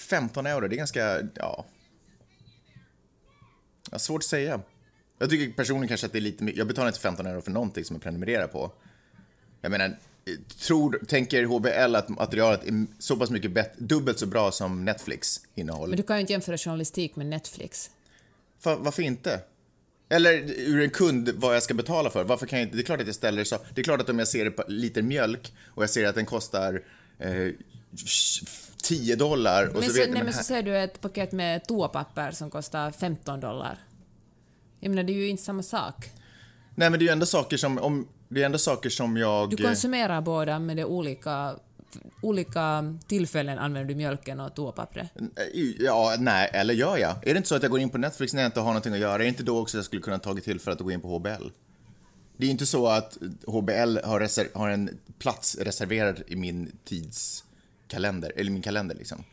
15 0.00 0.46
euro, 0.46 0.68
det 0.68 0.74
är 0.74 0.78
ganska, 0.78 1.20
ja... 1.34 1.64
ja 3.90 3.98
svårt 3.98 4.18
att 4.18 4.24
säga. 4.24 4.60
Jag 5.18 5.30
tycker 5.30 5.56
personligen 5.56 5.88
kanske 5.88 6.06
att 6.06 6.12
det 6.12 6.18
är 6.18 6.20
lite. 6.20 6.44
Jag 6.44 6.66
betalar 6.66 6.88
inte 6.88 7.00
15 7.00 7.26
euro 7.26 7.40
för 7.40 7.50
någonting 7.50 7.84
som 7.84 7.96
jag 7.96 8.02
prenumererar 8.02 8.46
på. 8.46 8.72
Jag 9.60 9.70
menar, 9.70 9.98
tror, 10.66 11.00
tänker 11.08 11.44
HBL 11.44 11.96
att 11.96 12.08
materialet 12.08 12.64
är 12.64 12.86
så 12.98 13.16
pass 13.16 13.30
mycket 13.30 13.52
bättre, 13.52 13.72
dubbelt 13.78 14.18
så 14.18 14.26
bra 14.26 14.52
som 14.52 14.84
Netflix 14.84 15.40
innehåll? 15.54 15.88
Men 15.88 15.96
du 15.96 16.02
kan 16.02 16.16
ju 16.16 16.20
inte 16.20 16.32
jämföra 16.32 16.58
journalistik 16.58 17.16
med 17.16 17.26
Netflix. 17.26 17.90
För, 18.58 18.76
varför 18.76 19.02
inte? 19.02 19.40
Eller 20.08 20.32
ur 20.56 20.80
en 20.80 20.90
kund, 20.90 21.30
vad 21.36 21.54
jag 21.54 21.62
ska 21.62 21.74
betala 21.74 22.10
för. 22.10 22.24
Varför 22.24 22.46
kan 22.46 22.58
jag 22.58 22.66
inte? 22.66 22.76
Det 22.76 22.82
är 22.82 22.84
klart 22.84 23.00
att 23.00 23.06
jag 23.06 23.16
ställer 23.16 23.44
så. 23.44 23.58
Det 23.74 23.80
är 23.80 23.84
klart 23.84 24.00
att 24.00 24.08
om 24.08 24.18
jag 24.18 24.28
ser 24.28 24.50
på 24.50 24.64
liter 24.68 25.02
mjölk 25.02 25.52
och 25.66 25.82
jag 25.82 25.90
ser 25.90 26.08
att 26.08 26.14
den 26.14 26.26
kostar 26.26 26.82
eh, 27.18 27.48
10 28.82 29.16
dollar 29.16 29.66
och 29.66 29.74
Men 29.74 29.82
så 29.82 29.88
så, 29.88 30.00
vet 30.00 30.08
nej, 30.08 30.14
men 30.14 30.24
men 30.24 30.32
så 30.32 30.38
här- 30.38 30.44
ser 30.44 30.62
du 30.62 30.78
ett 30.78 31.00
paket 31.00 31.32
med 31.32 31.64
toapapper 31.64 32.30
som 32.30 32.50
kostar 32.50 32.90
15 32.90 33.40
dollar. 33.40 33.78
Jag 34.80 34.90
menar, 34.90 35.02
det 35.02 35.12
är 35.12 35.14
ju 35.14 35.28
inte 35.28 35.42
samma 35.42 35.62
sak. 35.62 36.10
Nej, 36.74 36.90
men 36.90 36.98
det 36.98 37.04
är 37.04 37.06
ju 37.06 37.12
ändå 37.12 37.26
saker 37.26 37.56
som, 37.56 37.78
om, 37.78 38.08
det 38.28 38.42
är 38.42 38.46
ändå 38.46 38.58
saker 38.58 38.90
som 38.90 39.16
jag... 39.16 39.50
Du 39.50 39.56
konsumerar 39.56 40.20
båda, 40.20 40.58
men 40.58 40.76
det 40.76 40.82
är 40.82 40.86
olika, 40.86 41.56
olika 42.22 42.94
tillfällen 43.06 43.58
använder 43.58 43.88
du 43.88 43.94
mjölken 43.94 44.40
och 44.40 44.54
toapappret. 44.54 45.10
Ja, 45.78 46.14
nej, 46.18 46.50
eller 46.52 46.74
gör 46.74 46.96
jag? 46.96 47.28
Är 47.28 47.34
det 47.34 47.36
inte 47.36 47.48
så 47.48 47.54
att 47.54 47.62
jag 47.62 47.70
går 47.70 47.80
in 47.80 47.90
på 47.90 47.98
Netflix 47.98 48.34
när 48.34 48.42
jag 48.42 48.48
inte 48.48 48.60
har 48.60 48.66
någonting 48.66 48.92
att 48.92 48.98
göra? 48.98 49.14
Är 49.14 49.18
det 49.18 49.26
inte 49.26 49.42
då 49.42 49.58
också 49.58 49.78
jag 49.78 49.84
skulle 49.84 50.02
kunna 50.02 50.18
tagit 50.18 50.44
till 50.44 50.60
för 50.60 50.70
att 50.70 50.78
gå 50.78 50.90
in 50.90 51.00
på 51.00 51.18
HBL? 51.18 51.48
Det 52.36 52.46
är 52.46 52.50
inte 52.50 52.66
så 52.66 52.86
att 52.86 53.18
HBL 53.46 53.98
har, 54.04 54.58
har 54.58 54.68
en 54.68 54.98
plats 55.18 55.58
reserverad 55.60 56.22
i 56.26 56.36
min 56.36 56.72
tidskalender, 57.90 58.32
eller 58.36 58.50
min 58.50 58.62
kalender 58.62 58.94
liksom. 58.94 59.24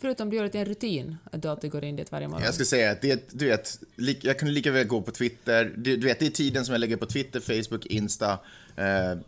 Förutom 0.00 0.30
du 0.30 0.36
gör 0.36 0.44
det 0.44 0.50
till 0.50 0.60
en 0.60 0.66
rutin, 0.66 1.16
att 1.32 1.42
du 1.42 1.48
alltid 1.48 1.70
går 1.70 1.84
in 1.84 1.96
dit 1.96 2.12
varje 2.12 2.28
morgon. 2.28 2.44
Jag 2.44 2.54
ska 2.54 2.64
säga 2.64 2.90
att 2.90 3.00
det, 3.00 3.28
du 3.32 3.46
vet, 3.46 3.78
jag 4.22 4.38
kunde 4.38 4.54
lika 4.54 4.70
väl 4.70 4.86
gå 4.86 5.02
på 5.02 5.10
Twitter. 5.10 5.72
Du, 5.76 5.96
vet, 5.96 6.18
det 6.18 6.26
är 6.26 6.30
tiden 6.30 6.64
som 6.64 6.72
jag 6.72 6.80
lägger 6.80 6.96
på 6.96 7.06
Twitter, 7.06 7.40
Facebook, 7.40 7.86
Insta. 7.86 8.32
Eh, 8.76 9.18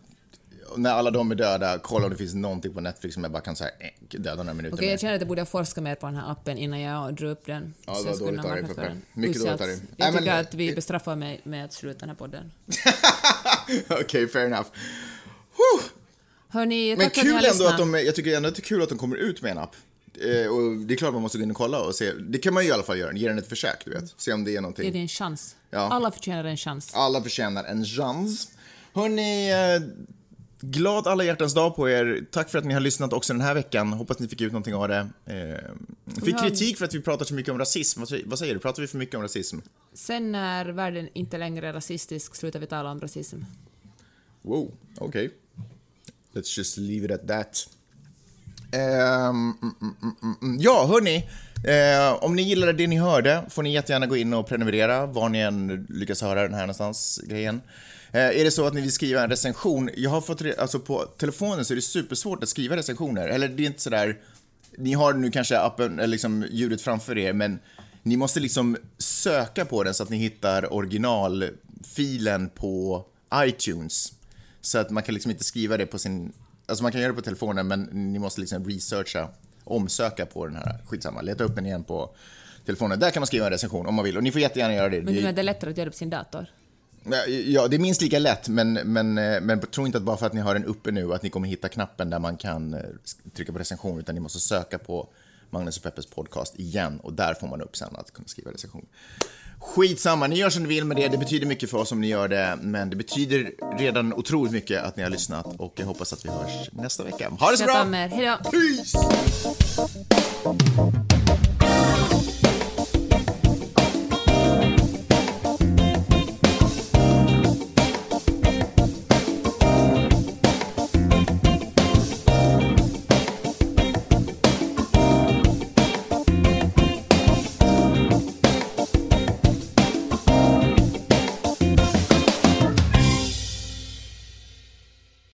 när 0.76 0.90
alla 0.90 1.10
de 1.10 1.30
är 1.30 1.34
döda, 1.34 1.78
kolla 1.78 2.04
om 2.04 2.10
det 2.10 2.16
finns 2.16 2.34
någonting 2.34 2.74
på 2.74 2.80
Netflix 2.80 3.14
som 3.14 3.22
jag 3.24 3.32
bara 3.32 3.42
kan 3.42 3.56
säga, 3.56 3.70
eh, 3.78 4.18
döda 4.18 4.42
några 4.42 4.54
minuter 4.54 4.76
Okej, 4.76 4.90
jag 4.90 5.00
känner 5.00 5.14
att 5.14 5.20
jag 5.20 5.28
borde 5.28 5.46
forska 5.46 5.80
mer 5.80 5.94
på 5.94 6.06
den 6.06 6.16
här 6.16 6.30
appen 6.32 6.58
innan 6.58 6.80
jag 6.80 7.14
drar 7.14 7.28
upp 7.28 7.46
den. 7.46 7.74
Ja, 7.86 7.92
det 7.92 7.98
Så 7.98 8.02
var 8.02 8.10
jag 8.10 8.16
skulle 8.16 8.42
dåligt 8.42 8.44
av 8.44 8.56
dig, 8.56 8.74
Peppe. 8.74 8.96
Mycket 9.12 9.42
dåligt 9.42 9.60
av 9.60 9.66
dig. 9.66 9.80
Jag 9.96 10.18
tycker 10.18 10.40
att 10.40 10.54
vi 10.54 10.74
bestraffar 10.74 11.16
mig 11.16 11.40
med 11.44 11.64
att 11.64 11.72
sluta 11.72 11.98
den 11.98 12.08
här 12.08 12.16
podden. 12.16 12.52
Okej, 14.00 14.28
fair 14.28 14.46
enough. 14.46 14.68
Huh. 15.56 16.05
Hörni, 16.56 16.96
Men 16.96 17.10
kul 17.10 17.26
ändå 17.26 17.40
lyssnat. 17.40 17.72
att 17.72 17.78
de, 17.78 17.94
jag 17.94 18.14
tycker 18.14 18.36
ändå 18.36 18.48
att 18.48 18.54
det 18.54 18.60
är 18.60 18.64
kul 18.64 18.82
att 18.82 18.88
de 18.88 18.98
kommer 18.98 19.16
ut 19.16 19.42
med 19.42 19.50
en 19.52 19.58
app. 19.58 19.76
Eh, 20.20 20.48
och 20.48 20.76
det 20.76 20.94
är 20.94 20.96
klart 20.96 21.12
man 21.12 21.22
måste 21.22 21.38
gå 21.38 21.44
in 21.44 21.50
och 21.50 21.56
kolla 21.56 21.80
och 21.80 21.94
se. 21.94 22.12
Det 22.12 22.38
kan 22.38 22.54
man 22.54 22.62
ju 22.62 22.68
i 22.68 22.72
alla 22.72 22.82
fall 22.82 22.98
göra, 22.98 23.12
ge 23.12 23.28
den 23.28 23.38
ett 23.38 23.48
försök, 23.48 23.84
du 23.84 23.90
vet. 23.90 24.14
Se 24.16 24.32
om 24.32 24.44
det 24.44 24.50
är 24.50 24.52
Ge 24.52 24.60
någonting. 24.60 24.92
det 24.92 24.98
en 24.98 25.08
chans. 25.08 25.56
Ja. 25.70 25.78
Alla 25.78 26.10
förtjänar 26.10 26.44
en 26.44 26.56
chans. 26.56 26.94
Alla 26.94 27.22
förtjänar 27.22 27.64
en 27.64 27.84
chans. 27.84 28.48
Hörni, 28.92 29.50
eh, 29.50 29.82
glad 30.60 31.06
alla 31.06 31.24
hjärtans 31.24 31.54
dag 31.54 31.76
på 31.76 31.90
er. 31.90 32.26
Tack 32.30 32.50
för 32.50 32.58
att 32.58 32.64
ni 32.64 32.74
har 32.74 32.80
lyssnat 32.80 33.12
också 33.12 33.32
den 33.32 33.42
här 33.42 33.54
veckan. 33.54 33.92
Hoppas 33.92 34.18
ni 34.18 34.28
fick 34.28 34.40
ut 34.40 34.52
någonting 34.52 34.74
av 34.74 34.88
det. 34.88 35.08
Eh, 35.26 36.22
fick 36.24 36.38
kritik 36.38 36.78
för 36.78 36.84
att 36.84 36.94
vi 36.94 37.00
pratar 37.00 37.24
så 37.24 37.34
mycket 37.34 37.52
om 37.52 37.58
rasism. 37.58 38.00
Vad, 38.00 38.20
vad 38.24 38.38
säger 38.38 38.54
du? 38.54 38.60
Pratar 38.60 38.82
vi 38.82 38.88
för 38.88 38.98
mycket 38.98 39.14
om 39.14 39.22
rasism? 39.22 39.58
Sen 39.94 40.32
när 40.32 40.66
världen 40.66 41.08
inte 41.12 41.38
längre 41.38 41.68
är 41.68 41.72
rasistisk 41.72 42.34
slutar 42.34 42.60
vi 42.60 42.66
tala 42.66 42.90
om 42.90 43.00
rasism. 43.00 43.36
Wow, 44.42 44.72
okej. 44.98 45.26
Okay. 45.26 45.30
Let's 46.36 46.58
just 46.58 46.76
leave 46.78 47.04
it 47.04 47.10
at 47.10 47.28
that. 47.28 47.68
Um, 48.72 49.58
mm, 49.62 49.74
mm, 50.02 50.36
mm, 50.42 50.58
ja, 50.60 50.86
hörni. 50.86 51.28
Eh, 51.64 52.24
om 52.24 52.36
ni 52.36 52.42
gillade 52.42 52.72
det 52.72 52.86
ni 52.86 52.98
hörde 52.98 53.44
får 53.50 53.62
ni 53.62 53.72
jättegärna 53.72 54.06
gå 54.06 54.16
in 54.16 54.34
och 54.34 54.48
prenumerera 54.48 55.06
var 55.06 55.28
ni 55.28 55.38
än 55.38 55.86
lyckas 55.90 56.22
höra 56.22 56.42
den 56.42 56.54
här 56.54 56.60
någonstans, 56.60 57.20
grejen. 57.24 57.60
Eh, 58.12 58.20
är 58.20 58.44
det 58.44 58.50
så 58.50 58.66
att 58.66 58.74
ni 58.74 58.80
vill 58.80 58.92
skriva 58.92 59.22
en 59.22 59.30
recension, 59.30 59.90
jag 59.96 60.10
har 60.10 60.20
fått, 60.20 60.42
alltså 60.58 60.78
på 60.78 61.04
telefonen 61.18 61.64
så 61.64 61.74
är 61.74 61.76
det 61.76 61.82
supersvårt 61.82 62.42
att 62.42 62.48
skriva 62.48 62.76
recensioner, 62.76 63.28
eller 63.28 63.48
det 63.48 63.62
är 63.62 63.66
inte 63.66 63.82
sådär, 63.82 64.16
ni 64.78 64.92
har 64.92 65.12
nu 65.12 65.30
kanske 65.30 65.58
appen, 65.58 65.98
eller 65.98 66.06
liksom 66.06 66.46
ljudet 66.50 66.82
framför 66.82 67.18
er, 67.18 67.32
men 67.32 67.58
ni 68.02 68.16
måste 68.16 68.40
liksom 68.40 68.76
söka 68.98 69.64
på 69.64 69.82
den 69.82 69.94
så 69.94 70.02
att 70.02 70.10
ni 70.10 70.16
hittar 70.16 70.72
originalfilen 70.72 72.48
på 72.48 73.04
iTunes. 73.34 74.12
Så 74.66 74.78
att 74.78 74.90
man 74.90 75.02
kan 75.02 75.14
liksom 75.14 75.30
inte 75.30 75.44
skriva 75.44 75.76
det 75.76 75.86
på 75.86 75.98
sin, 75.98 76.32
alltså 76.66 76.82
man 76.82 76.92
kan 76.92 77.00
göra 77.00 77.12
det 77.12 77.16
på 77.16 77.22
telefonen 77.22 77.66
men 77.66 77.82
ni 77.82 78.18
måste 78.18 78.40
liksom 78.40 78.64
researcha, 78.64 79.28
omsöka 79.64 80.26
på 80.26 80.46
den 80.46 80.56
här, 80.56 80.78
skitsamma, 80.86 81.22
leta 81.22 81.44
upp 81.44 81.54
den 81.54 81.66
igen 81.66 81.84
på 81.84 82.14
telefonen. 82.64 82.98
Där 82.98 83.10
kan 83.10 83.20
man 83.20 83.26
skriva 83.26 83.46
en 83.46 83.52
recension 83.52 83.86
om 83.86 83.94
man 83.94 84.04
vill 84.04 84.16
och 84.16 84.22
ni 84.22 84.32
får 84.32 84.40
jättegärna 84.40 84.74
göra 84.74 84.88
det. 84.88 85.02
Men 85.02 85.14
du 85.14 85.20
menar 85.20 85.32
det 85.32 85.40
är 85.40 85.42
lättare 85.42 85.70
att 85.70 85.76
göra 85.76 85.84
det 85.84 85.90
på 85.90 85.96
sin 85.96 86.10
dator? 86.10 86.46
Ja, 87.46 87.68
det 87.68 87.76
är 87.76 87.78
minst 87.78 88.02
lika 88.02 88.18
lätt, 88.18 88.48
men, 88.48 88.72
men, 88.72 89.14
men 89.14 89.60
tro 89.60 89.86
inte 89.86 89.98
att 89.98 90.04
bara 90.04 90.16
för 90.16 90.26
att 90.26 90.32
ni 90.32 90.40
har 90.40 90.54
den 90.54 90.64
uppe 90.64 90.90
nu 90.90 91.14
att 91.14 91.22
ni 91.22 91.30
kommer 91.30 91.48
hitta 91.48 91.68
knappen 91.68 92.10
där 92.10 92.18
man 92.18 92.36
kan 92.36 92.74
eh, 92.74 92.80
trycka 93.36 93.52
på 93.52 93.58
recension, 93.58 93.98
utan 93.98 94.14
ni 94.14 94.20
måste 94.20 94.40
söka 94.40 94.78
på 94.78 95.08
Magnus 95.50 95.76
och 95.76 95.82
Peppes 95.82 96.06
podcast 96.06 96.58
igen 96.58 97.00
och 97.00 97.12
där 97.12 97.34
får 97.34 97.48
man 97.48 97.62
upp 97.62 97.76
sen 97.76 97.96
att 97.96 98.12
kunna 98.12 98.28
skriva 98.28 98.50
recension. 98.52 98.86
Skitsamma, 99.60 100.26
ni 100.26 100.36
gör 100.36 100.50
som 100.50 100.62
ni 100.62 100.68
vill 100.68 100.84
med 100.84 100.96
det. 100.96 101.08
Det 101.08 101.18
betyder 101.18 101.46
mycket 101.46 101.70
för 101.70 101.78
oss 101.78 101.92
om 101.92 102.00
ni 102.00 102.08
gör 102.08 102.28
det, 102.28 102.58
men 102.62 102.90
det 102.90 102.96
betyder 102.96 103.50
redan 103.78 104.12
otroligt 104.12 104.52
mycket 104.52 104.82
att 104.82 104.96
ni 104.96 105.02
har 105.02 105.10
lyssnat 105.10 105.46
och 105.58 105.74
jag 105.76 105.86
hoppas 105.86 106.12
att 106.12 106.24
vi 106.24 106.28
hörs 106.28 106.70
nästa 106.72 107.04
vecka. 107.04 107.28
Ha 107.30 107.50
det 107.50 107.56
så 107.56 107.64
bra! 107.64 107.84
Hej 107.92 108.26
då! 108.26 108.50
Peace! 108.50 108.98